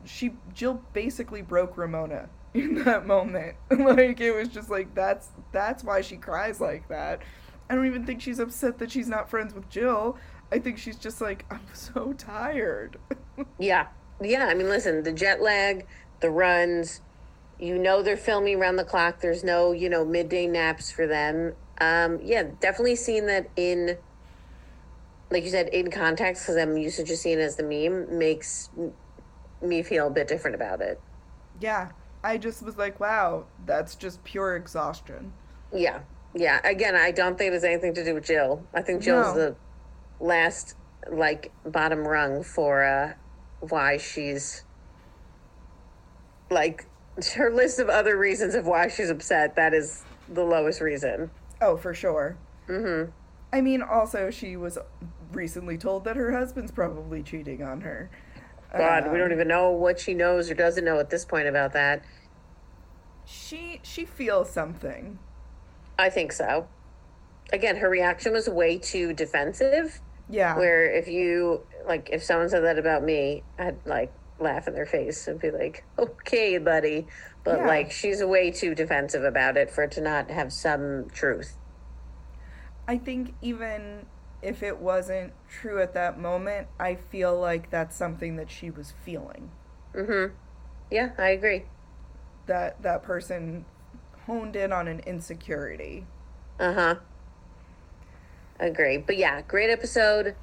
she 0.03 0.33
Jill 0.53 0.81
basically 0.93 1.41
broke 1.41 1.77
Ramona 1.77 2.29
in 2.53 2.83
that 2.83 3.05
moment. 3.05 3.55
like 3.71 4.19
it 4.19 4.35
was 4.35 4.49
just 4.49 4.69
like 4.69 4.93
that's 4.93 5.29
that's 5.51 5.83
why 5.83 6.01
she 6.01 6.17
cries 6.17 6.59
like 6.59 6.87
that. 6.89 7.21
I 7.69 7.75
don't 7.75 7.85
even 7.85 8.05
think 8.05 8.21
she's 8.21 8.39
upset 8.39 8.77
that 8.79 8.91
she's 8.91 9.07
not 9.07 9.29
friends 9.29 9.53
with 9.53 9.69
Jill. 9.69 10.17
I 10.51 10.59
think 10.59 10.77
she's 10.77 10.97
just 10.97 11.21
like 11.21 11.45
I'm 11.49 11.61
so 11.73 12.13
tired. 12.13 12.97
Yeah. 13.57 13.87
Yeah. 14.21 14.45
I 14.45 14.53
mean, 14.53 14.69
listen, 14.69 15.03
the 15.03 15.13
jet 15.13 15.41
lag, 15.41 15.85
the 16.19 16.29
runs, 16.29 17.01
you 17.59 17.77
know, 17.77 18.01
they're 18.01 18.17
filming 18.17 18.59
around 18.59 18.75
the 18.75 18.83
clock. 18.83 19.19
There's 19.21 19.43
no, 19.43 19.71
you 19.71 19.89
know, 19.89 20.05
midday 20.05 20.47
naps 20.47 20.91
for 20.91 21.07
them. 21.07 21.53
Um, 21.79 22.19
yeah, 22.23 22.43
definitely 22.59 22.95
seeing 22.95 23.27
that 23.27 23.49
in, 23.55 23.97
like 25.29 25.43
you 25.43 25.49
said, 25.49 25.69
in 25.69 25.91
context, 25.91 26.43
because 26.43 26.57
I'm 26.57 26.77
used 26.77 26.97
to 26.97 27.03
just 27.03 27.21
seeing 27.21 27.39
it 27.39 27.43
as 27.43 27.55
the 27.55 27.63
meme, 27.63 28.17
makes 28.17 28.69
me 29.61 29.83
feel 29.83 30.07
a 30.07 30.11
bit 30.11 30.27
different 30.27 30.55
about 30.55 30.81
it. 30.81 30.99
Yeah, 31.59 31.89
I 32.23 32.37
just 32.37 32.63
was 32.63 32.77
like, 32.77 32.99
wow, 32.99 33.45
that's 33.65 33.95
just 33.95 34.23
pure 34.23 34.55
exhaustion. 34.55 35.33
Yeah. 35.73 35.99
Yeah. 36.33 36.59
Again, 36.63 36.95
I 36.95 37.11
don't 37.11 37.37
think 37.37 37.49
it 37.49 37.53
has 37.53 37.63
anything 37.63 37.93
to 37.95 38.03
do 38.03 38.13
with 38.15 38.25
Jill. 38.25 38.63
I 38.73 38.81
think 38.81 39.01
Jill's 39.01 39.35
No. 39.35 39.35
the 39.35 39.55
last, 40.19 40.75
like, 41.11 41.51
bottom 41.65 42.07
rung 42.07 42.43
for 42.43 42.83
uh, 42.83 43.13
why 43.59 43.97
she's, 43.97 44.63
like, 46.49 46.85
her 47.35 47.51
list 47.51 47.79
of 47.79 47.89
other 47.89 48.17
reasons 48.17 48.55
of 48.55 48.65
why 48.65 48.87
she's 48.87 49.09
upset. 49.09 49.55
That 49.55 49.73
is 49.73 50.03
the 50.29 50.43
lowest 50.43 50.81
reason. 50.81 51.29
Oh, 51.61 51.77
for 51.77 51.93
sure. 51.93 52.37
Mm-hmm. 52.67 53.11
I 53.53 53.61
mean, 53.61 53.81
also, 53.81 54.29
she 54.29 54.55
was 54.57 54.77
recently 55.31 55.77
told 55.77 56.03
that 56.05 56.15
her 56.15 56.31
husband's 56.31 56.71
probably 56.71 57.23
cheating 57.23 57.63
on 57.63 57.81
her. 57.81 58.09
God, 58.75 59.11
we 59.11 59.17
don't 59.17 59.27
Um, 59.27 59.33
even 59.33 59.47
know 59.47 59.71
what 59.71 59.99
she 59.99 60.13
knows 60.13 60.51
or 60.51 60.53
doesn't 60.53 60.83
know 60.83 60.99
at 60.99 61.09
this 61.09 61.23
point 61.25 61.47
about 61.47 61.73
that. 61.73 62.03
She 63.25 63.79
she 63.83 64.05
feels 64.05 64.49
something. 64.49 65.19
I 65.97 66.09
think 66.09 66.31
so. 66.31 66.67
Again, 67.51 67.77
her 67.77 67.89
reaction 67.89 68.33
was 68.33 68.47
way 68.49 68.77
too 68.77 69.13
defensive. 69.13 70.01
Yeah. 70.29 70.57
where 70.57 70.91
if 70.93 71.07
you 71.07 71.65
like 71.87 72.09
if 72.11 72.21
someone 72.21 72.49
said 72.49 72.61
that 72.65 72.77
about 72.77 73.01
me 73.01 73.43
i'd 73.59 73.77
like 73.85 74.11
laugh 74.39 74.67
in 74.67 74.73
their 74.73 74.85
face 74.85 75.25
and 75.29 75.39
be 75.39 75.51
like 75.51 75.85
okay 75.97 76.57
buddy 76.57 77.07
but 77.47 77.59
Yeah. 77.59 77.67
like 77.67 77.91
she's 77.91 78.21
way 78.23 78.51
too 78.51 78.75
defensive 78.75 79.23
about 79.23 79.55
it 79.57 79.69
for 79.71 79.83
it 79.83 79.91
to 79.91 80.01
not 80.01 80.29
have 80.29 80.51
some 80.51 81.09
truth 81.09 81.55
I 82.89 82.97
think 82.97 83.33
even 83.41 84.05
if 84.41 84.63
it 84.63 84.79
wasn't 84.79 85.33
true 85.49 85.81
at 85.81 85.93
that 85.95 86.17
moment, 86.19 86.67
I 86.79 86.95
feel 86.95 87.37
like 87.37 87.69
that's 87.69 87.95
something 87.97 88.35
that 88.37 88.49
she 88.49 88.69
was 88.69 88.93
feeling. 89.03 89.49
Mhm. 89.93 90.31
Yeah 90.91 91.09
i 91.17 91.29
agree 91.29 91.65
That 92.45 92.81
that 92.81 93.03
person 93.03 93.65
honed 94.25 94.55
in 94.55 94.71
on 94.71 94.87
an 94.87 94.99
insecurity. 95.01 96.05
uh-huh 96.59 96.95
agree 98.59 98.97
but 98.97 99.17
yeah 99.17 99.41
great 99.41 99.69
episode 99.69 100.35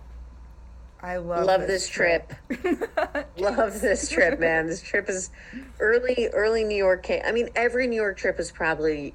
I 1.05 1.19
love 1.19 1.45
love 1.45 1.61
this 1.67 1.87
trip. 1.87 2.33
love 3.37 3.83
this 3.83 4.09
trip 4.09 4.41
man. 4.41 4.67
This 4.67 4.81
trip 4.81 5.11
is 5.11 5.31
early 5.79 6.29
early 6.33 6.65
new 6.65 6.77
york 6.77 7.07
i 7.11 7.31
mean 7.31 7.51
every 7.55 7.87
new 7.87 8.01
york 8.01 8.17
trip 8.17 8.41
is 8.41 8.51
probably 8.51 9.15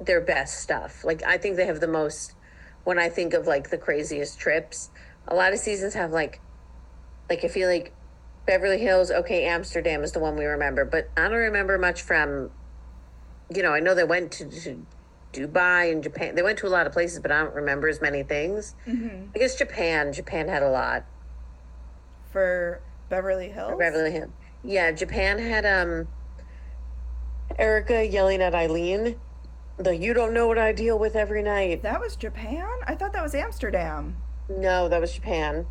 their 0.00 0.20
best 0.20 0.60
stuff. 0.60 1.04
Like 1.04 1.22
i 1.22 1.38
think 1.38 1.56
they 1.56 1.66
have 1.66 1.78
the 1.78 1.86
most 1.86 2.34
when 2.82 2.98
i 2.98 3.08
think 3.08 3.32
of 3.32 3.46
like 3.46 3.70
the 3.70 3.78
craziest 3.78 4.40
trips. 4.40 4.90
A 5.28 5.36
lot 5.36 5.52
of 5.52 5.60
seasons 5.60 5.94
have 5.94 6.10
like 6.10 6.40
like 7.30 7.44
i 7.44 7.48
feel 7.48 7.68
like 7.68 7.92
beverly 8.44 8.78
hills 8.78 9.10
okay 9.10 9.44
amsterdam 9.44 10.02
is 10.02 10.12
the 10.12 10.20
one 10.20 10.36
we 10.36 10.44
remember 10.44 10.84
but 10.84 11.10
i 11.16 11.22
don't 11.22 11.32
remember 11.32 11.76
much 11.78 12.00
from 12.00 12.48
you 13.52 13.60
know 13.60 13.72
i 13.72 13.80
know 13.80 13.92
they 13.92 14.04
went 14.04 14.30
to, 14.30 14.48
to 14.48 14.86
dubai 15.32 15.92
and 15.92 16.02
japan 16.02 16.34
they 16.34 16.42
went 16.42 16.58
to 16.58 16.66
a 16.66 16.68
lot 16.68 16.86
of 16.86 16.92
places 16.92 17.20
but 17.20 17.30
i 17.30 17.42
don't 17.42 17.54
remember 17.54 17.88
as 17.88 18.00
many 18.00 18.22
things 18.22 18.74
i 18.86 19.38
guess 19.38 19.54
japan 19.54 20.12
japan 20.12 20.48
had 20.48 20.62
a 20.62 20.70
lot 20.70 21.04
for 22.30 22.80
Beverly 23.08 23.48
Hills. 23.48 23.78
Beverly 23.78 24.10
Hills. 24.10 24.30
Yeah, 24.64 24.92
Japan 24.92 25.38
had 25.38 25.64
um 25.64 26.08
Erika 27.58 28.04
yelling 28.06 28.42
at 28.42 28.54
Eileen, 28.54 29.16
the 29.78 29.96
you 29.96 30.12
don't 30.12 30.34
know 30.34 30.46
what 30.46 30.58
I 30.58 30.72
deal 30.72 30.98
with 30.98 31.16
every 31.16 31.42
night. 31.42 31.82
That 31.82 32.00
was 32.00 32.16
Japan? 32.16 32.68
I 32.86 32.94
thought 32.94 33.12
that 33.12 33.22
was 33.22 33.34
Amsterdam. 33.34 34.16
No, 34.48 34.88
that 34.88 35.00
was 35.00 35.12
Japan. 35.12 35.66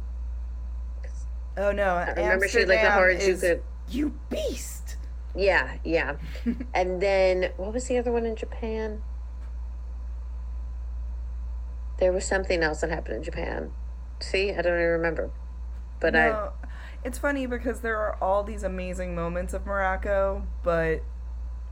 Oh 1.58 1.72
no, 1.72 1.96
I 1.96 2.14
remember 2.14 2.48
she 2.48 2.60
had 2.60 2.68
like 2.68 2.82
the 2.82 2.88
Amsterdam 2.88 3.30
is 3.30 3.44
Harajuku. 3.44 3.62
You 3.90 4.14
beast. 4.30 4.98
Yeah, 5.36 5.78
yeah. 5.84 6.16
and 6.74 7.02
then 7.02 7.52
what 7.58 7.74
was 7.74 7.88
the 7.88 7.98
other 7.98 8.12
one 8.12 8.26
in 8.26 8.36
Japan? 8.36 9.02
There 11.98 12.12
was 12.12 12.26
something 12.26 12.62
else 12.62 12.82
that 12.82 12.90
happened 12.90 13.18
in 13.18 13.24
Japan. 13.24 13.72
See, 14.20 14.52
I 14.52 14.62
don't 14.62 14.78
even 14.78 14.90
remember. 14.90 15.32
But 16.00 16.16
I 16.16 16.50
it's 17.06 17.20
funny 17.20 17.46
because 17.46 17.82
there 17.82 17.98
are 17.98 18.18
all 18.20 18.44
these 18.44 18.64
amazing 18.64 19.14
moments 19.14 19.54
of 19.54 19.66
Morocco, 19.66 20.48
but 20.64 21.04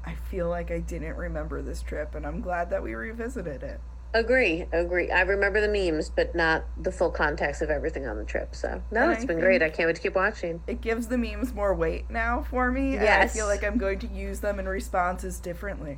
I 0.06 0.14
feel 0.14 0.48
like 0.48 0.70
I 0.70 0.80
didn't 0.80 1.16
remember 1.16 1.62
this 1.64 1.82
trip, 1.82 2.14
and 2.14 2.26
I'm 2.26 2.40
glad 2.40 2.70
that 2.70 2.84
we 2.84 2.94
revisited 2.94 3.64
it. 3.64 3.82
Agree, 4.14 4.68
agree. 4.72 5.10
I 5.10 5.22
remember 5.22 5.60
the 5.60 5.68
memes, 5.68 6.12
but 6.12 6.36
not 6.36 6.66
the 6.80 6.92
full 6.92 7.10
context 7.10 7.64
of 7.64 7.72
everything 7.72 8.06
on 8.06 8.18
the 8.18 8.26
trip. 8.26 8.54
So 8.54 8.84
no, 8.92 9.06
And 9.06 9.14
it's 9.14 9.24
I 9.24 9.26
been 9.26 9.40
great. 9.40 9.64
I 9.64 9.70
can't 9.70 9.88
wait 9.88 9.96
to 9.96 10.02
keep 10.04 10.14
watching. 10.14 10.62
It 10.68 10.82
gives 10.82 11.08
the 11.08 11.18
memes 11.18 11.52
more 11.52 11.74
weight 11.74 12.12
now 12.12 12.44
for 12.44 12.72
me, 12.72 12.96
and 12.96 13.08
I 13.08 13.28
feel 13.28 13.48
like 13.48 13.64
I'm 13.64 13.80
going 13.80 13.98
to 14.00 14.08
use 14.08 14.42
them 14.42 14.60
in 14.60 14.68
responses 14.68 15.40
differently. 15.40 15.98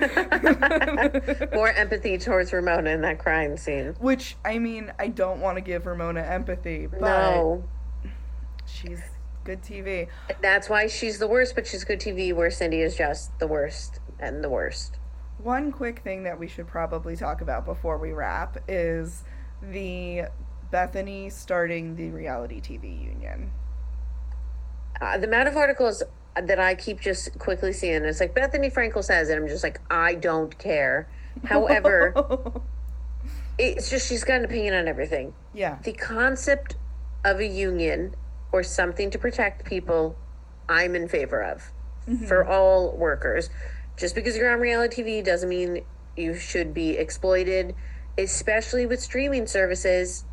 More 1.54 1.68
empathy 1.70 2.18
towards 2.18 2.52
Ramona 2.52 2.90
in 2.90 3.00
that 3.02 3.18
crime 3.18 3.56
scene. 3.56 3.94
Which, 4.00 4.36
I 4.44 4.58
mean, 4.58 4.92
I 4.98 5.08
don't 5.08 5.40
want 5.40 5.56
to 5.56 5.60
give 5.62 5.86
Ramona 5.86 6.22
empathy, 6.22 6.86
but 6.86 7.00
No, 7.00 7.64
she's 8.66 9.00
good 9.44 9.62
TV. 9.62 10.08
that's 10.40 10.68
why 10.68 10.86
she's 10.86 11.18
the 11.18 11.28
worst, 11.28 11.54
but 11.54 11.66
she's 11.66 11.84
good 11.84 12.00
TV. 12.00 12.34
Where 12.34 12.50
Cindy 12.50 12.80
is 12.80 12.96
just 12.96 13.38
the 13.38 13.46
worst 13.46 14.00
and 14.18 14.42
the 14.42 14.50
worst. 14.50 14.98
One 15.38 15.70
quick 15.70 16.00
thing 16.00 16.22
that 16.24 16.38
we 16.38 16.48
should 16.48 16.66
probably 16.66 17.14
talk 17.16 17.40
about 17.40 17.64
before 17.64 17.98
we 17.98 18.12
wrap 18.12 18.56
is 18.68 19.22
the 19.62 20.22
Bethenny 20.72 21.30
starting 21.30 21.94
the 21.96 22.10
reality 22.10 22.60
TV 22.60 23.02
union. 23.04 23.50
Uh, 25.00 25.18
the 25.18 25.26
amount 25.26 25.46
of 25.48 25.56
articles 25.56 26.02
that 26.42 26.58
I 26.58 26.74
keep 26.74 27.00
just 27.00 27.38
quickly 27.38 27.72
seeing, 27.72 28.04
it's 28.04 28.20
like 28.20 28.34
Bethenny 28.34 28.72
Frankel 28.72 29.02
says, 29.02 29.28
and 29.28 29.40
I'm 29.40 29.48
just 29.48 29.62
like, 29.64 29.80
I 29.90 30.14
don't 30.14 30.56
care. 30.58 31.08
However, 31.44 32.14
it's 33.58 33.90
just 33.90 34.08
she's 34.08 34.24
got 34.24 34.38
an 34.38 34.44
opinion 34.44 34.74
on 34.74 34.88
everything. 34.88 35.34
yeah. 35.54 35.78
the 35.82 35.92
concept 35.92 36.76
of 37.24 37.40
a 37.40 37.46
union 37.46 38.14
or 38.52 38.62
something 38.62 39.10
to 39.10 39.18
protect 39.18 39.64
people 39.64 40.16
i'm 40.68 40.94
in 40.94 41.08
favor 41.08 41.42
of 41.42 41.72
mm-hmm. 42.08 42.24
for 42.26 42.46
all 42.46 42.96
workers 42.96 43.50
just 43.96 44.14
because 44.14 44.36
you're 44.36 44.52
on 44.52 44.60
reality 44.60 45.02
tv 45.02 45.24
doesn't 45.24 45.48
mean 45.48 45.84
you 46.16 46.34
should 46.34 46.72
be 46.72 46.90
exploited 46.90 47.74
especially 48.18 48.86
with 48.86 49.00
streaming 49.00 49.46
services 49.46 50.24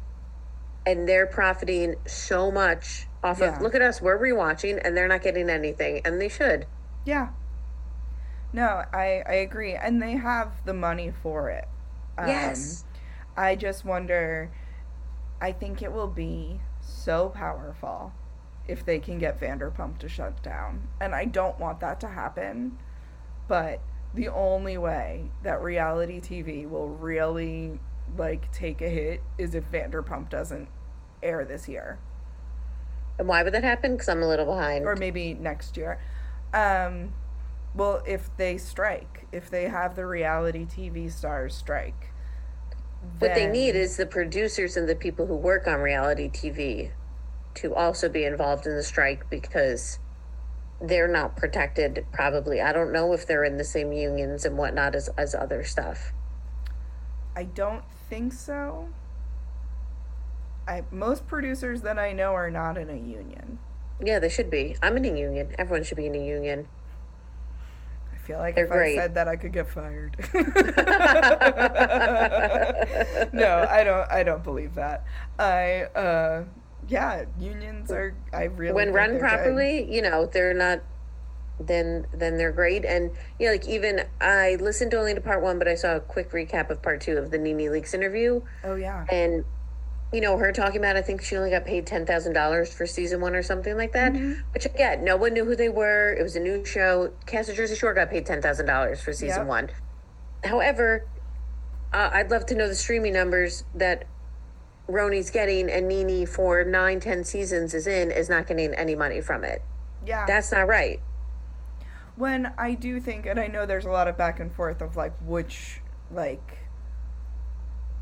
and 0.86 1.08
they're 1.08 1.28
profiting 1.28 1.96
so 2.06 2.52
much 2.52 3.08
off 3.24 3.40
Yeah. 3.40 3.56
of 3.56 3.62
look 3.62 3.74
at 3.76 3.82
us 3.82 4.02
we're 4.02 4.18
rewatching 4.20 4.80
and 4.84 4.96
they're 4.98 5.08
not 5.08 5.22
getting 5.22 5.50
anything 5.50 6.02
and 6.06 6.20
they 6.20 6.30
should 6.30 6.66
Yeah. 7.06 7.30
No, 8.56 8.84
I, 8.94 9.24
I 9.28 9.34
agree. 9.34 9.74
And 9.74 10.00
they 10.00 10.12
have 10.12 10.64
the 10.64 10.76
money 10.76 11.12
for 11.24 11.50
it. 11.50 11.68
Um, 12.18 12.28
yes 12.28 12.86
I 13.36 13.56
just 13.56 13.84
wonder, 13.84 14.52
I 15.42 15.52
think 15.54 15.82
it 15.82 15.92
will 15.92 16.08
be 16.08 16.62
so 16.82 17.30
powerful 17.30 18.14
if 18.68 18.86
they 18.86 19.00
can 19.00 19.18
get 19.18 19.40
Vanderpump 19.40 19.98
to 20.00 20.08
shut 20.08 20.44
down. 20.44 20.88
And 21.02 21.16
I 21.16 21.26
don't 21.26 21.60
want 21.60 21.80
that 21.80 22.00
to 22.02 22.08
happen. 22.10 22.78
But 23.48 23.82
the 24.14 24.28
only 24.30 24.78
way 24.78 25.32
that 25.42 25.62
reality 25.64 26.22
TV 26.22 26.70
will 26.70 26.90
really 26.90 27.80
like 28.16 28.52
take 28.52 28.82
a 28.82 28.88
hit 28.90 29.24
is 29.40 29.56
if 29.56 29.70
Vanderpump 29.72 30.30
doesn't 30.30 30.68
air 31.24 31.44
this 31.44 31.68
year 31.68 31.98
and 33.18 33.28
why 33.28 33.44
would 33.44 33.54
that 33.54 33.64
happen 33.64 33.94
because 33.94 34.10
i'm 34.10 34.24
a 34.24 34.28
little 34.28 34.46
behind 34.46 34.86
or 34.86 34.96
maybe 34.96 35.34
next 35.34 35.78
year. 35.78 36.00
Um, 36.54 37.14
well, 37.76 38.04
if 38.06 38.30
they 38.38 38.58
strike, 38.58 39.26
if 39.32 39.50
they 39.50 39.68
have 39.68 39.96
the 39.96 40.06
reality 40.06 40.66
TV 40.66 41.12
stars 41.12 41.56
strike, 41.56 42.12
What 43.20 43.34
they 43.34 43.48
need 43.48 43.76
is 43.76 43.98
the 43.98 44.06
producers 44.06 44.78
and 44.78 44.88
the 44.88 44.96
people 44.96 45.26
who 45.26 45.36
work 45.36 45.68
on 45.68 45.80
reality 45.80 46.30
TV 46.30 46.92
to 47.56 47.74
also 47.74 48.10
be 48.10 48.26
involved 48.26 48.66
in 48.66 48.76
the 48.76 48.84
strike 48.84 49.30
because 49.30 50.00
they're 50.82 51.08
not 51.08 51.36
protected 51.36 52.06
probably. 52.12 52.62
I 52.62 52.72
don't 52.74 52.92
know 52.92 53.14
if 53.14 53.26
they're 53.26 53.44
in 53.44 53.58
the 53.58 53.64
same 53.64 53.92
unions 53.92 54.46
and 54.46 54.58
whatnot 54.58 54.96
as, 54.96 55.10
as 55.18 55.34
other 55.34 55.64
stuff. 55.64 56.14
I 57.36 57.44
don't 57.44 57.84
think 58.10 58.34
so. 58.34 58.90
I 60.68 60.84
most 60.92 61.28
producers 61.28 61.82
that 61.82 62.00
I 62.00 62.14
know 62.14 62.34
are 62.34 62.50
not 62.52 62.78
in 62.78 62.90
a 62.90 62.96
union. 62.96 63.60
Yeah, 64.04 64.20
they 64.20 64.30
should 64.30 64.50
be. 64.50 64.76
I'm 64.82 64.98
in 64.98 65.06
a 65.06 65.18
union. 65.18 65.54
Everyone 65.58 65.84
should 65.84 65.98
be 65.98 66.08
in 66.08 66.16
a 66.16 66.26
union. 66.26 66.68
I 68.14 68.18
feel 68.18 68.40
like 68.40 68.56
They're 68.56 68.66
if 68.66 68.72
great. 68.72 68.98
I 68.98 69.02
said 69.02 69.16
that 69.16 69.28
I 69.28 69.36
could 69.36 69.52
get 69.52 69.70
fired. 69.70 70.16
no, 73.34 73.68
I 73.70 73.84
don't 73.84 74.10
I 74.12 74.24
don't 74.24 74.44
believe 74.44 74.76
that. 74.76 75.04
I 75.38 75.84
uh 75.96 76.44
yeah, 76.88 77.26
unions 77.40 77.92
are 77.92 78.16
I 78.34 78.44
really 78.46 78.74
when 78.74 78.94
run 78.94 79.12
they're 79.12 79.20
good. 79.20 79.28
properly, 79.28 79.94
you 79.94 80.02
know, 80.02 80.26
they're 80.26 80.54
not 80.54 80.82
then 81.60 82.08
then 82.14 82.38
they're 82.38 82.52
great. 82.52 82.86
And 82.86 83.12
yeah, 83.40 83.52
like 83.52 83.68
even 83.68 84.06
I 84.22 84.58
listened 84.60 84.94
only 84.94 85.14
to 85.14 85.22
part 85.22 85.42
one, 85.42 85.60
but 85.60 85.68
I 85.68 85.76
saw 85.76 85.96
a 85.98 86.00
quick 86.00 86.32
recap 86.32 86.70
of 86.70 86.82
part 86.82 87.02
two 87.02 87.18
of 87.18 87.32
the 87.32 87.38
Nene 87.38 87.70
Leakes 87.70 87.94
interview. 87.94 88.42
Oh 88.64 88.76
yeah. 88.76 89.06
and 89.12 89.46
you 90.14 90.22
know 90.22 90.38
her 90.38 90.52
talking 90.52 90.78
about 90.78 90.96
i 90.96 91.02
think 91.02 91.22
she 91.24 91.36
only 91.36 91.50
got 91.50 91.66
paid 91.66 91.86
$10000 91.88 92.72
for 92.74 92.86
season 92.86 93.20
one 93.20 93.36
or 93.36 93.42
something 93.44 93.76
like 93.76 93.92
that 93.94 94.14
which 94.54 94.66
again 94.66 95.04
no 95.04 95.18
one 95.18 95.34
knew 95.34 95.44
who 95.44 95.56
they 95.56 95.70
were. 95.70 96.14
It 96.14 96.22
was 96.22 96.36
a 96.36 96.40
new 96.40 96.64
show. 96.64 97.12
Cast 97.26 97.50
of 97.50 97.56
jersey 97.56 97.76
shore 97.76 97.94
got 97.94 98.10
paid 98.10 98.26
$10000 98.26 99.02
for 99.02 99.12
season 99.12 99.40
Yep. 99.40 99.48
one. 99.48 99.70
However 100.44 101.06
uh, 101.92 102.10
i'd 102.14 102.32
love 102.32 102.46
to 102.48 102.56
know 102.56 102.68
the 102.68 102.76
streaming 102.76 103.14
numbers 103.14 103.64
that 103.76 104.06
roni's 104.90 105.30
getting 105.32 105.70
and 105.70 105.88
nene 105.88 106.26
for 106.28 106.64
nine 106.64 107.00
ten 107.00 107.24
seasons 107.24 107.74
is 107.74 107.88
in 107.88 108.12
is 108.12 108.30
not 108.30 108.46
getting 108.48 108.74
any 108.74 108.96
money 108.96 109.22
from 109.22 109.44
it. 109.44 109.62
Yeah. 110.06 110.26
that's 110.28 110.52
not 110.52 110.68
right. 110.68 111.00
When 112.16 112.54
I 112.60 112.76
do 112.76 113.00
think, 113.00 113.26
and 113.26 113.40
I 113.40 113.48
know 113.48 113.66
there's 113.66 113.86
a 113.86 113.90
lot 113.90 114.08
of 114.08 114.18
back 114.18 114.40
and 114.40 114.52
forth 114.52 114.82
of 114.82 114.96
like 114.96 115.14
which 115.22 115.82
like 116.12 116.60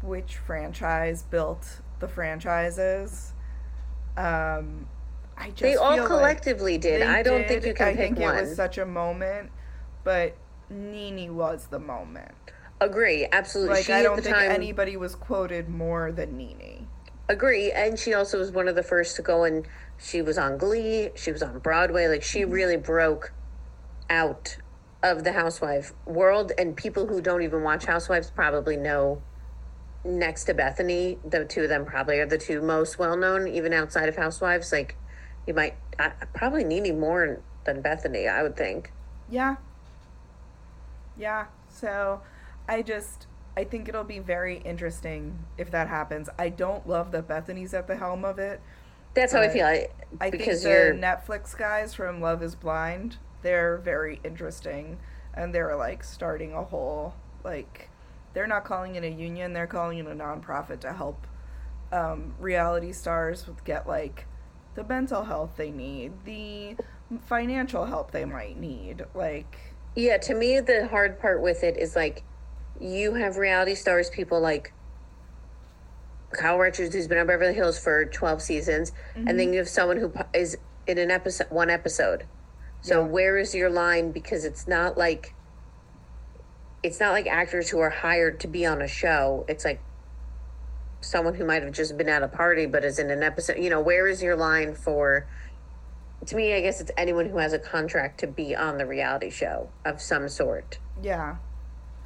which 0.02 0.36
franchise 0.38 1.22
built 1.24 1.80
the 2.02 2.08
franchises. 2.08 3.34
Um, 4.18 4.88
I 5.38 5.48
just 5.50 5.62
they 5.62 5.76
all 5.76 5.94
feel 5.94 6.02
like 6.02 6.08
collectively 6.08 6.78
did 6.78 7.02
i 7.02 7.24
don't 7.24 7.48
think 7.48 7.66
you 7.66 7.74
can 7.74 7.88
I 7.88 7.92
pick 7.92 8.00
think 8.00 8.20
one 8.20 8.36
it 8.36 8.42
was 8.42 8.56
such 8.56 8.78
a 8.78 8.86
moment, 8.86 9.50
but 10.04 10.36
Nene 10.70 11.36
was 11.36 11.68
the 11.68 11.80
moment. 11.80 12.34
agree 12.82 13.28
absolutely 13.32 13.76
Like 13.76 13.86
she 13.86 13.94
I 13.94 14.04
don't 14.04 14.22
think 14.22 14.36
time 14.36 14.52
anybody 14.52 14.98
was 14.98 15.16
quoted 15.16 15.70
more 15.70 16.12
than 16.12 16.38
Nene. 16.38 16.88
Agree. 17.32 17.72
And 17.72 17.98
she 17.98 18.14
also 18.14 18.40
was 18.40 18.52
one 18.52 18.68
of 18.68 18.76
the 18.76 18.84
first 18.84 19.16
to 19.16 19.22
go 19.22 19.46
and 19.46 19.66
she 19.98 20.22
was 20.22 20.38
on 20.38 20.58
Glee, 20.58 21.12
she 21.16 21.32
was 21.32 21.42
on 21.42 21.60
Broadway. 21.60 22.08
Like 22.08 22.24
she 22.24 22.44
really 22.44 22.76
broke 22.76 23.32
out 24.10 24.58
of 25.02 25.24
the 25.24 25.32
housewife 25.32 25.94
world. 26.06 26.52
And 26.58 26.76
people 26.76 27.08
who 27.08 27.22
don't 27.22 27.42
even 27.42 27.64
watch 27.64 27.86
Housewives 27.86 28.30
probably 28.30 28.76
know 28.76 29.22
next 30.04 30.46
to 30.46 30.54
Bethenny, 30.54 31.18
the 31.30 31.46
two 31.46 31.64
of 31.64 31.70
them 31.70 31.86
probably 31.86 32.20
are 32.20 32.26
the 32.26 32.38
two 32.38 32.62
most 32.62 32.98
well 33.00 33.18
known, 33.18 33.48
even 33.48 33.74
outside 33.74 34.10
of 34.10 34.16
Housewives. 34.16 34.72
Like 34.72 34.96
you 35.48 35.54
might 35.54 35.76
uh, 36.00 36.10
probably 36.34 36.64
Nene 36.64 37.00
more 37.00 37.42
than 37.66 37.84
Bethenny, 37.84 38.30
I 38.30 38.44
would 38.44 38.58
think. 38.58 38.92
Yeah. 39.30 39.58
Yeah. 41.18 41.46
So 41.70 42.22
I 42.68 42.82
just 42.82 43.28
I 43.56 43.64
think 43.64 43.90
it'll 43.90 44.04
be 44.04 44.20
very 44.20 44.58
interesting 44.60 45.40
if 45.58 45.72
that 45.72 45.88
happens. 45.88 46.30
I 46.40 46.50
don't 46.50 46.88
love 46.88 47.12
that 47.12 47.28
Bethenny's 47.28 47.74
at 47.74 47.88
the 47.88 47.98
helm 47.98 48.26
of 48.26 48.40
it. 48.40 48.62
That's 49.14 49.34
how 49.34 49.42
I 49.42 49.50
feel. 49.50 49.66
I, 49.66 49.90
I 50.22 50.30
because 50.30 50.64
think 50.64 50.74
you're 50.74 50.94
the 50.94 51.02
Netflix 51.02 51.58
guys 51.58 51.94
from 51.94 52.22
Love 52.22 52.42
is 52.42 52.56
Blind, 52.56 53.18
they're 53.42 53.78
very 53.78 54.20
interesting 54.24 55.00
and 55.34 55.54
they're 55.54 55.76
like 55.76 56.04
starting 56.04 56.54
a 56.54 56.64
whole 56.64 57.16
like 57.44 57.90
they're 58.34 58.48
not 58.48 58.64
calling 58.66 58.96
it 58.96 59.04
a 59.04 59.10
union, 59.10 59.54
they're 59.54 59.68
calling 59.68 59.98
it 59.98 60.06
a 60.08 60.12
nonprofit 60.16 60.80
to 60.82 60.94
help 60.94 61.28
um, 61.92 62.34
reality 62.40 62.92
stars 62.94 63.46
with- 63.48 63.64
get 63.66 63.88
like 63.88 64.26
the 64.76 64.84
mental 64.84 65.24
health 65.24 65.52
they 65.58 65.72
need, 65.72 66.14
the 66.24 66.78
financial 67.26 67.86
help 67.86 68.12
they 68.12 68.24
might 68.26 68.58
need. 68.58 69.04
Like 69.14 69.76
Yeah, 69.96 70.18
to 70.20 70.34
me, 70.34 70.60
the 70.62 70.88
hard 70.88 71.20
part 71.20 71.42
with 71.42 71.64
it 71.64 71.78
is 71.78 71.96
like 71.96 72.24
you 72.80 73.14
have 73.16 73.38
reality 73.38 73.76
stars, 73.76 74.10
people 74.10 74.40
like 74.40 74.74
Kyle 76.32 76.58
Richards, 76.58 76.96
who's 76.96 77.08
been 77.08 77.18
on 77.18 77.28
Beverly 77.28 77.54
Hills 77.54 77.78
for 77.78 78.06
12 78.06 78.42
seasons, 78.42 78.94
and 79.16 79.38
then 79.38 79.52
you 79.52 79.60
have 79.60 79.68
someone 79.68 79.98
who 79.98 80.14
is 80.34 80.58
in 80.88 80.98
an 80.98 81.12
episode, 81.12 81.48
one 81.50 81.70
episode. 81.70 82.26
So 82.80 83.02
Yeah. 83.02 83.08
where 83.08 83.38
is 83.38 83.54
your 83.54 83.70
line? 83.70 84.12
Because 84.12 84.46
it's 84.46 84.66
not 84.68 84.98
like 84.98 85.36
it's 86.84 87.00
not 87.00 87.12
like 87.12 87.28
actors 87.28 87.70
who 87.70 87.80
are 87.80 87.90
hired 87.90 88.40
to 88.42 88.48
be 88.48 88.66
on 88.66 88.82
a 88.82 88.88
show. 88.88 89.46
It's 89.48 89.64
like 89.66 89.80
someone 91.02 91.34
who 91.34 91.46
might 91.46 91.64
have 91.64 91.72
just 91.74 91.98
been 91.98 92.10
at 92.10 92.22
a 92.24 92.28
party 92.28 92.66
but 92.66 92.84
is 92.84 93.00
in 93.00 93.10
an 93.12 93.24
episode. 93.24 93.58
You 93.58 93.70
know, 93.70 93.82
where 93.82 94.08
is 94.08 94.22
your 94.22 94.36
line 94.36 94.74
for? 94.76 95.28
To 96.28 96.36
me, 96.36 96.54
I 96.54 96.62
guess 96.62 96.80
it's 96.82 96.92
anyone 96.98 97.28
who 97.30 97.38
has 97.40 97.52
a 97.54 97.60
contract 97.60 98.20
to 98.20 98.28
be 98.28 98.56
on 98.56 98.78
the 98.78 98.86
reality 98.86 99.30
show 99.32 99.70
of 99.86 100.02
some 100.02 100.30
sort. 100.30 100.80
yeah. 101.02 101.38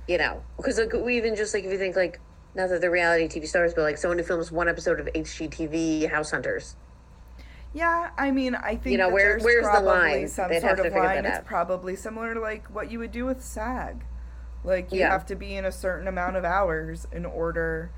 You 0.08 0.20
know, 0.20 0.44
because 0.58 0.78
like 0.78 0.94
we 0.94 1.18
even 1.18 1.36
just 1.36 1.52
like 1.56 1.64
if 1.64 1.72
you 1.72 1.80
think 1.80 1.96
like 1.96 2.20
not 2.54 2.70
that 2.70 2.80
they're 2.80 2.92
reality 2.92 3.28
TV 3.28 3.48
stars, 3.48 3.74
but 3.74 3.82
like 3.82 3.98
someone 3.98 4.20
who 4.20 4.24
films 4.24 4.52
one 4.52 4.70
episode 4.70 5.00
of 5.00 5.08
HGTV 5.08 6.12
House 6.12 6.30
Hunters. 6.30 6.76
Yeah, 7.74 8.12
I 8.18 8.30
mean, 8.32 8.54
I 8.56 8.76
think 8.76 8.92
You 8.94 8.98
know, 9.00 9.10
where- 9.10 9.40
where's 9.40 9.66
the 9.66 9.82
line? 9.82 10.28
some 10.28 10.50
They'd 10.50 10.62
sort 10.62 10.78
have 10.78 10.82
to 10.86 10.88
of 10.88 10.94
line. 10.94 11.26
It's 11.26 11.40
probably 11.46 11.96
similar 11.96 12.36
to 12.36 12.40
like 12.40 12.68
what 12.68 12.92
you 12.92 13.00
would 13.00 13.12
do 13.12 13.26
with 13.26 13.44
SAG. 13.44 14.04
Like 14.66 14.92
you 14.92 15.00
Yeah. 15.00 15.12
have 15.12 15.26
to 15.28 15.36
be 15.36 15.56
in 15.56 15.66
a 15.66 15.72
certain 15.72 16.08
amount 16.08 16.36
of 16.36 16.44
hours 16.44 17.08
in 17.12 17.26
order 17.26 17.92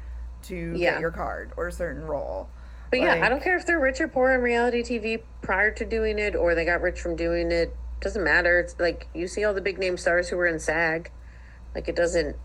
to 0.43 0.55
Yeah. 0.76 0.91
get 0.93 0.99
your 1.01 1.11
card 1.11 1.51
or 1.57 1.68
a 1.68 1.72
certain 1.72 2.05
role. 2.05 2.49
But 2.89 3.01
yeah, 3.01 3.20
I 3.22 3.30
don't 3.30 3.41
care 3.43 3.57
if 3.57 3.65
they're 3.65 3.80
rich 3.80 3.99
or 3.99 4.07
poor 4.07 4.32
in 4.32 4.41
reality 4.41 4.82
TV 4.82 5.24
prior 5.41 5.72
to 5.72 5.86
doing 5.86 6.20
it 6.20 6.36
or 6.36 6.55
they 6.55 6.63
got 6.65 6.82
rich 6.82 7.01
from 7.01 7.15
doing 7.15 7.51
it. 7.51 7.76
Doesn't 7.99 8.24
matter. 8.24 8.59
It's 8.59 8.80
like 8.80 9.07
you 9.13 9.28
see 9.28 9.43
all 9.43 9.53
the 9.53 9.61
big 9.61 9.78
name 9.78 9.97
stars 9.97 10.30
who 10.30 10.38
were 10.38 10.45
in 10.45 10.59
SAG. 10.59 11.11
Like 11.74 11.88
it 11.88 11.95
doesn't 11.95 12.36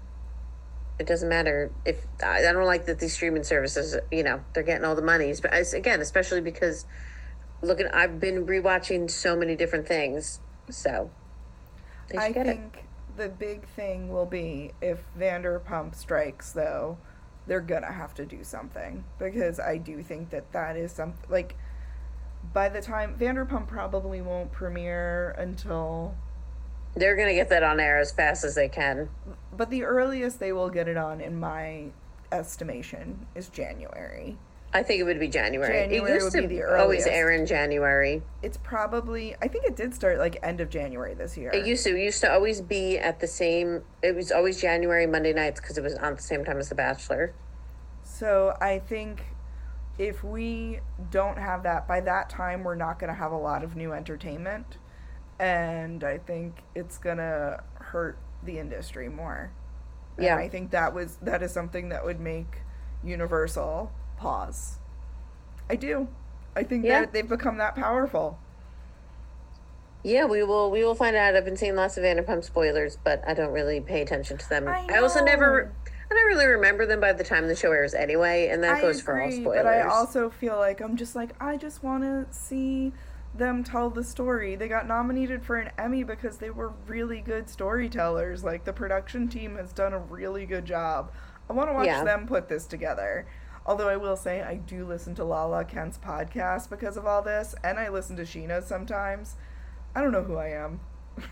it 0.98 1.06
doesn't 1.06 1.28
matter 1.28 1.70
if 1.84 2.06
I 2.22 2.38
I 2.46 2.52
don't 2.52 2.64
like 2.64 2.86
that 2.86 2.98
these 2.98 3.14
streaming 3.14 3.44
services, 3.44 3.96
you 4.10 4.22
know, 4.22 4.40
they're 4.52 4.62
getting 4.62 4.84
all 4.84 4.94
the 4.94 5.02
monies. 5.02 5.40
But 5.40 5.52
again, 5.74 6.00
especially 6.00 6.40
because 6.40 6.86
looking 7.60 7.86
I've 7.88 8.18
been 8.18 8.46
rewatching 8.46 9.10
so 9.10 9.36
many 9.36 9.56
different 9.56 9.86
things. 9.86 10.40
So 10.70 11.10
I 12.16 12.32
think 12.32 12.84
the 13.16 13.28
big 13.28 13.66
thing 13.68 14.10
will 14.10 14.26
be 14.26 14.72
if 14.80 15.04
Vanderpump 15.18 15.94
strikes, 15.94 16.52
though, 16.52 16.98
they're 17.46 17.60
gonna 17.60 17.92
have 17.92 18.14
to 18.14 18.24
do 18.24 18.44
something 18.44 19.04
because 19.18 19.58
I 19.58 19.76
do 19.78 20.02
think 20.02 20.30
that 20.30 20.52
that 20.52 20.76
is 20.76 20.92
something 20.92 21.28
like. 21.30 21.56
By 22.52 22.68
the 22.68 22.80
time 22.82 23.16
Vanderpump 23.18 23.68
probably 23.68 24.20
won't 24.20 24.50
premiere 24.50 25.30
until, 25.38 26.14
They're 26.94 27.16
gonna 27.16 27.34
get 27.34 27.48
that 27.50 27.62
on 27.62 27.78
air 27.80 27.98
as 27.98 28.12
fast 28.12 28.44
as 28.44 28.54
they 28.56 28.68
can. 28.68 29.08
but 29.56 29.70
the 29.70 29.84
earliest 29.84 30.40
they 30.40 30.52
will 30.52 30.68
get 30.68 30.88
it 30.88 30.96
on, 30.96 31.20
in 31.20 31.38
my 31.38 31.86
estimation, 32.32 33.26
is 33.34 33.48
January. 33.48 34.38
I 34.74 34.82
think 34.82 35.00
it 35.00 35.04
would 35.04 35.20
be 35.20 35.28
January. 35.28 35.70
January 35.70 36.12
it 36.12 36.14
used 36.14 36.34
would 36.34 36.42
to 36.42 36.48
be 36.48 36.56
the 36.56 36.80
always 36.80 37.06
air 37.06 37.30
in 37.30 37.44
January. 37.44 38.22
It's 38.42 38.56
probably 38.56 39.36
I 39.42 39.48
think 39.48 39.66
it 39.66 39.76
did 39.76 39.94
start 39.94 40.18
like 40.18 40.38
end 40.42 40.60
of 40.60 40.70
January 40.70 41.14
this 41.14 41.36
year. 41.36 41.50
It 41.52 41.66
used 41.66 41.84
to. 41.84 41.94
It 41.96 42.02
used 42.02 42.20
to 42.22 42.32
always 42.32 42.60
be 42.60 42.98
at 42.98 43.20
the 43.20 43.26
same. 43.26 43.82
It 44.02 44.14
was 44.14 44.32
always 44.32 44.60
January 44.60 45.06
Monday 45.06 45.32
nights 45.34 45.60
because 45.60 45.76
it 45.76 45.84
was 45.84 45.94
on 45.96 46.16
the 46.16 46.22
same 46.22 46.44
time 46.44 46.58
as 46.58 46.70
The 46.70 46.74
Bachelor. 46.74 47.34
So 48.02 48.56
I 48.60 48.78
think 48.78 49.24
if 49.98 50.24
we 50.24 50.80
don't 51.10 51.38
have 51.38 51.64
that 51.64 51.86
by 51.86 52.00
that 52.00 52.30
time, 52.30 52.64
we're 52.64 52.74
not 52.74 52.98
going 52.98 53.08
to 53.12 53.18
have 53.18 53.32
a 53.32 53.36
lot 53.36 53.62
of 53.62 53.76
new 53.76 53.92
entertainment, 53.92 54.78
and 55.38 56.02
I 56.02 56.16
think 56.16 56.62
it's 56.74 56.96
going 56.96 57.18
to 57.18 57.62
hurt 57.74 58.18
the 58.42 58.58
industry 58.58 59.08
more. 59.10 59.52
And 60.16 60.26
Yeah. 60.26 60.36
I 60.36 60.48
think 60.48 60.70
that 60.70 60.94
was 60.94 61.16
that 61.22 61.42
is 61.42 61.52
something 61.52 61.90
that 61.90 62.04
would 62.04 62.20
make 62.20 62.62
Universal 63.04 63.92
pause. 64.22 64.78
I 65.68 65.74
do. 65.76 66.06
I 66.54 66.62
think 66.62 66.84
Yeah. 66.84 67.00
that 67.00 67.12
they've 67.12 67.28
become 67.28 67.58
that 67.58 67.74
powerful. 67.74 68.38
Yeah, 70.04 70.24
we 70.26 70.42
will. 70.42 70.70
We 70.70 70.84
will 70.84 70.94
find 70.94 71.14
out. 71.16 71.34
I've 71.36 71.44
been 71.44 71.56
seeing 71.56 71.76
lots 71.76 71.96
of 71.96 72.04
Vanderpump 72.04 72.44
spoilers, 72.44 72.96
but 73.02 73.22
I 73.26 73.34
don't 73.34 73.52
really 73.52 73.80
pay 73.80 74.02
attention 74.02 74.36
to 74.38 74.48
them. 74.48 74.66
I 74.68 74.98
also 74.98 75.24
never. 75.24 75.72
I 76.10 76.14
don't 76.14 76.26
really 76.26 76.46
remember 76.46 76.84
them 76.86 77.00
by 77.00 77.12
the 77.14 77.24
time 77.24 77.48
the 77.48 77.56
show 77.56 77.72
airs 77.72 77.94
anyway, 77.94 78.48
and 78.48 78.62
that 78.64 78.76
I 78.76 78.80
goes 78.80 79.00
for 79.00 79.20
all 79.20 79.30
spoilers. 79.30 79.62
But 79.62 79.66
I 79.66 79.82
also 79.82 80.28
feel 80.28 80.56
like 80.56 80.80
I'm 80.80 80.96
just 80.96 81.14
like 81.16 81.30
I 81.40 81.56
just 81.56 81.82
want 81.82 82.02
to 82.04 82.26
see 82.32 82.92
them 83.34 83.64
tell 83.64 83.88
the 83.90 84.04
story. 84.04 84.56
They 84.56 84.68
got 84.68 84.86
nominated 84.86 85.42
for 85.44 85.56
an 85.56 85.70
Emmy 85.78 86.02
because 86.02 86.36
they 86.36 86.50
were 86.50 86.72
really 86.86 87.20
good 87.20 87.48
storytellers. 87.48 88.44
Like 88.44 88.64
the 88.64 88.72
production 88.74 89.28
team 89.28 89.56
has 89.56 89.72
done 89.72 89.92
a 89.94 89.98
really 89.98 90.44
good 90.46 90.66
job. 90.66 91.12
I 91.48 91.54
want 91.54 91.70
to 91.70 91.74
watch 91.74 91.86
Yeah. 91.86 92.04
them 92.04 92.26
put 92.26 92.48
this 92.48 92.66
together. 92.66 93.24
Although 93.64 93.88
I 93.88 93.96
will 93.96 94.16
say 94.16 94.42
I 94.42 94.56
do 94.56 94.84
listen 94.84 95.14
to 95.16 95.24
Lala 95.24 95.64
Kent's 95.64 95.98
podcast 95.98 96.68
because 96.68 96.96
of 96.96 97.06
all 97.06 97.22
this, 97.22 97.54
and 97.62 97.78
I 97.78 97.88
listen 97.88 98.16
to 98.16 98.22
Scheana's 98.22 98.66
sometimes. 98.66 99.36
I 99.94 100.00
don't 100.00 100.12
know 100.12 100.22
who 100.24 100.36
I 100.36 100.48
am. 100.48 100.80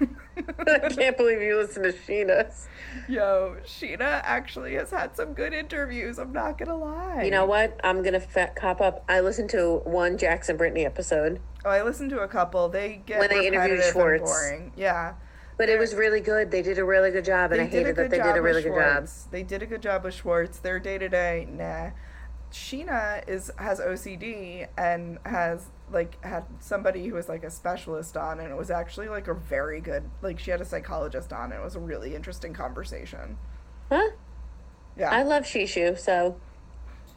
I 0.67 0.89
can't 0.91 1.17
believe 1.17 1.41
you 1.41 1.57
listen 1.57 1.83
to 1.83 1.93
Scheana's. 1.93 2.69
Yo, 3.09 3.57
Scheana 3.65 4.21
actually 4.25 4.75
has 4.75 4.91
had 4.91 5.17
some 5.17 5.33
good 5.33 5.55
interviews. 5.55 6.19
I'm 6.19 6.33
not 6.33 6.59
gonna 6.59 6.77
lie. 6.77 7.23
You 7.25 7.31
know 7.31 7.47
what? 7.47 7.81
I'm 7.83 8.03
gonna 8.03 8.21
fat 8.21 8.55
cop 8.55 8.81
up. 8.81 9.05
I 9.09 9.21
listened 9.21 9.51
to 9.51 9.81
one 9.85 10.19
Jackson 10.19 10.57
Brittany 10.57 10.85
episode, 10.85 11.41
Oh, 11.65 11.71
I 11.71 11.83
listened 11.83 12.11
to 12.11 12.21
a 12.21 12.29
couple. 12.29 12.69
They 12.69 13.03
get 13.05 13.19
When 13.19 13.29
they 13.29 13.47
interviewed 13.47 13.83
Schwartz. 13.93 14.23
boring. 14.31 14.73
Yeah, 14.77 15.15
but 15.59 15.69
it 15.69 15.79
was 15.79 15.95
really 15.95 16.21
good. 16.21 16.51
They 16.51 16.63
did 16.63 16.79
a 16.79 16.85
really 16.85 17.11
good 17.11 17.25
job, 17.25 17.53
and 17.53 17.61
I 17.61 17.67
hated 17.67 17.97
that 17.97 18.11
they 18.11 18.19
did 18.19 18.37
a 18.37 18.43
really 18.43 18.63
good 18.63 18.75
job. 18.75 19.09
They 19.31 19.43
did 19.43 19.63
a 19.63 19.67
good 19.67 19.83
job 19.83 20.05
with 20.05 20.15
Schwartz. 20.15 20.59
Their 20.59 20.79
day 20.79 20.97
to 20.99 21.09
day, 21.09 21.47
nah. 21.51 21.91
Scheana 22.53 23.29
is 23.29 23.51
has 23.57 23.81
OCD 23.81 24.67
and 24.77 25.19
has 25.25 25.67
like 25.93 26.23
had 26.25 26.45
somebody 26.61 27.07
who 27.09 27.15
was 27.15 27.29
like 27.29 27.45
a 27.45 27.51
specialist 27.51 28.17
on, 28.17 28.41
and 28.41 28.51
it 28.51 28.57
was 28.57 28.71
actually 28.71 29.09
like 29.09 29.29
a 29.29 29.35
very 29.35 29.81
good. 29.81 30.05
Like 30.23 30.39
she 30.39 30.51
had 30.51 30.61
a 30.61 30.65
psychologist 30.65 31.33
on. 31.33 31.53
And 31.53 31.61
it 31.61 31.65
was 31.65 31.77
a 31.77 31.81
really 31.81 32.15
interesting 32.15 32.53
conversation. 32.53 33.39
Huh? 33.91 34.11
Yeah, 34.97 35.11
I 35.11 35.23
love 35.23 35.45
Shishu, 35.45 35.99
so 35.99 36.37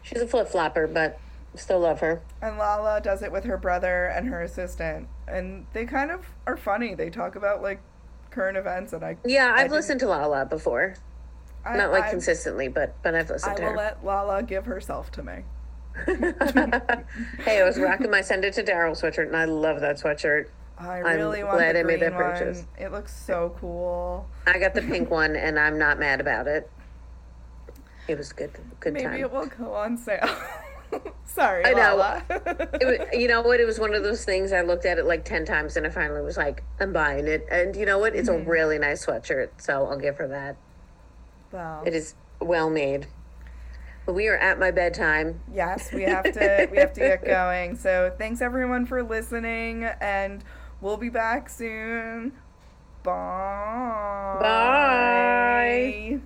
she's 0.02 0.22
a 0.22 0.28
flip 0.28 0.48
flopper, 0.48 0.88
but 0.88 1.20
still 1.56 1.80
love 1.80 2.00
her. 2.00 2.22
and 2.42 2.58
Lala 2.58 3.00
does 3.02 3.22
it 3.22 3.32
with 3.32 3.44
her 3.44 3.58
brother 3.58 4.06
and 4.06 4.28
her 4.28 4.42
assistant, 4.42 5.08
and 5.28 5.66
they 5.74 5.86
kind 5.86 6.10
of 6.12 6.26
are 6.48 6.58
funny. 6.58 6.94
They 6.96 7.10
talk 7.10 7.36
about 7.36 7.62
like 7.62 7.82
current 8.32 8.58
events, 8.58 8.94
and 8.94 9.04
I 9.04 9.18
Yeah, 9.26 9.48
I 9.48 9.52
I've 9.52 9.58
didn't- 9.66 9.72
listened 9.74 10.00
to 10.02 10.08
Lala 10.08 10.46
before. 10.46 10.96
I- 11.66 11.78
Not 11.78 11.92
like 11.92 12.06
I- 12.06 12.10
consistently, 12.10 12.68
but 12.68 12.96
but 13.04 13.16
I've 13.16 13.30
I 13.30 13.34
listened 13.34 13.58
to 13.58 13.64
will 13.64 13.76
let 13.76 14.04
Lala 14.06 14.44
give 14.44 14.66
herself 14.66 15.12
to 15.14 15.24
me. 15.24 15.44
hey, 17.46 17.62
I 17.62 17.64
was 17.64 17.78
rocking 17.80 18.10
my 18.10 18.22
send 18.22 18.44
it 18.46 18.54
to 18.56 18.64
Daryl 18.64 19.00
sweatshirt, 19.00 19.28
and 19.28 19.36
I 19.38 19.46
love 19.46 19.82
that 19.82 19.98
sweatshirt. 19.98 20.48
I 20.78 20.98
really 21.00 21.44
want 21.44 21.58
glad 21.58 21.76
the 21.76 21.82
I 21.82 21.84
made 21.84 22.00
that 22.02 22.14
purchase. 22.14 22.66
one. 22.76 22.86
It 22.86 22.92
looks 22.92 23.16
so 23.16 23.56
cool. 23.60 24.28
I 24.48 24.58
got 24.58 24.74
the 24.74 24.82
pink 24.92 25.10
one, 25.12 25.36
and 25.36 25.60
I'm 25.60 25.78
not 25.78 26.00
mad 26.00 26.20
about 26.20 26.48
it. 26.48 26.70
It 28.08 28.18
was 28.18 28.32
a 28.32 28.34
good, 28.34 28.52
good 28.80 28.94
Maybe 28.94 29.06
time. 29.06 29.20
it 29.20 29.32
will 29.32 29.46
go 29.46 29.74
on 29.76 29.96
sale. 29.98 30.28
Sorry, 31.26 31.64
I 31.66 31.72
know. 31.74 31.96
Was, 31.98 33.00
you 33.14 33.28
know 33.28 33.42
what? 33.42 33.60
It 33.60 33.66
was 33.66 33.80
one 33.80 33.94
of 33.96 34.04
those 34.04 34.26
things. 34.26 34.52
I 34.52 34.62
looked 34.62 34.86
at 34.86 34.98
it 34.98 35.06
like 35.06 35.24
ten 35.26 35.46
times, 35.46 35.78
and 35.78 35.86
I 35.88 35.90
finally 35.90 36.22
was 36.22 36.38
like, 36.38 36.64
"I'm 36.80 36.92
buying 36.92 37.28
it." 37.28 37.48
And 37.50 37.76
you 37.76 37.86
know 37.86 37.98
what? 38.00 38.16
It's 38.16 38.30
Mm-hmm. 38.30 38.48
a 38.48 38.52
really 38.52 38.78
nice 38.80 39.06
sweatshirt, 39.06 39.50
so 39.58 39.86
I'll 39.86 39.98
give 39.98 40.18
her 40.18 40.28
that. 40.28 40.58
Well, 41.54 41.84
it 41.86 41.94
is 41.94 42.16
well 42.42 42.70
made. 42.70 43.08
We 44.06 44.28
are 44.28 44.38
at 44.38 44.60
my 44.60 44.72
bedtime. 44.72 45.40
Yes, 45.54 45.94
we 45.94 46.04
have 46.04 46.26
to 46.34 46.68
we 46.72 46.78
have 46.78 46.94
to 46.94 47.00
get 47.00 47.24
going. 47.24 47.78
So 47.78 48.14
thanks 48.18 48.42
everyone 48.42 48.86
for 48.86 49.02
listening 49.04 49.86
and 50.02 50.44
we'll 50.82 50.98
be 50.98 51.10
back 51.10 51.50
soon. 51.50 52.34
Bye. 53.04 54.38
Bye. 54.42 56.20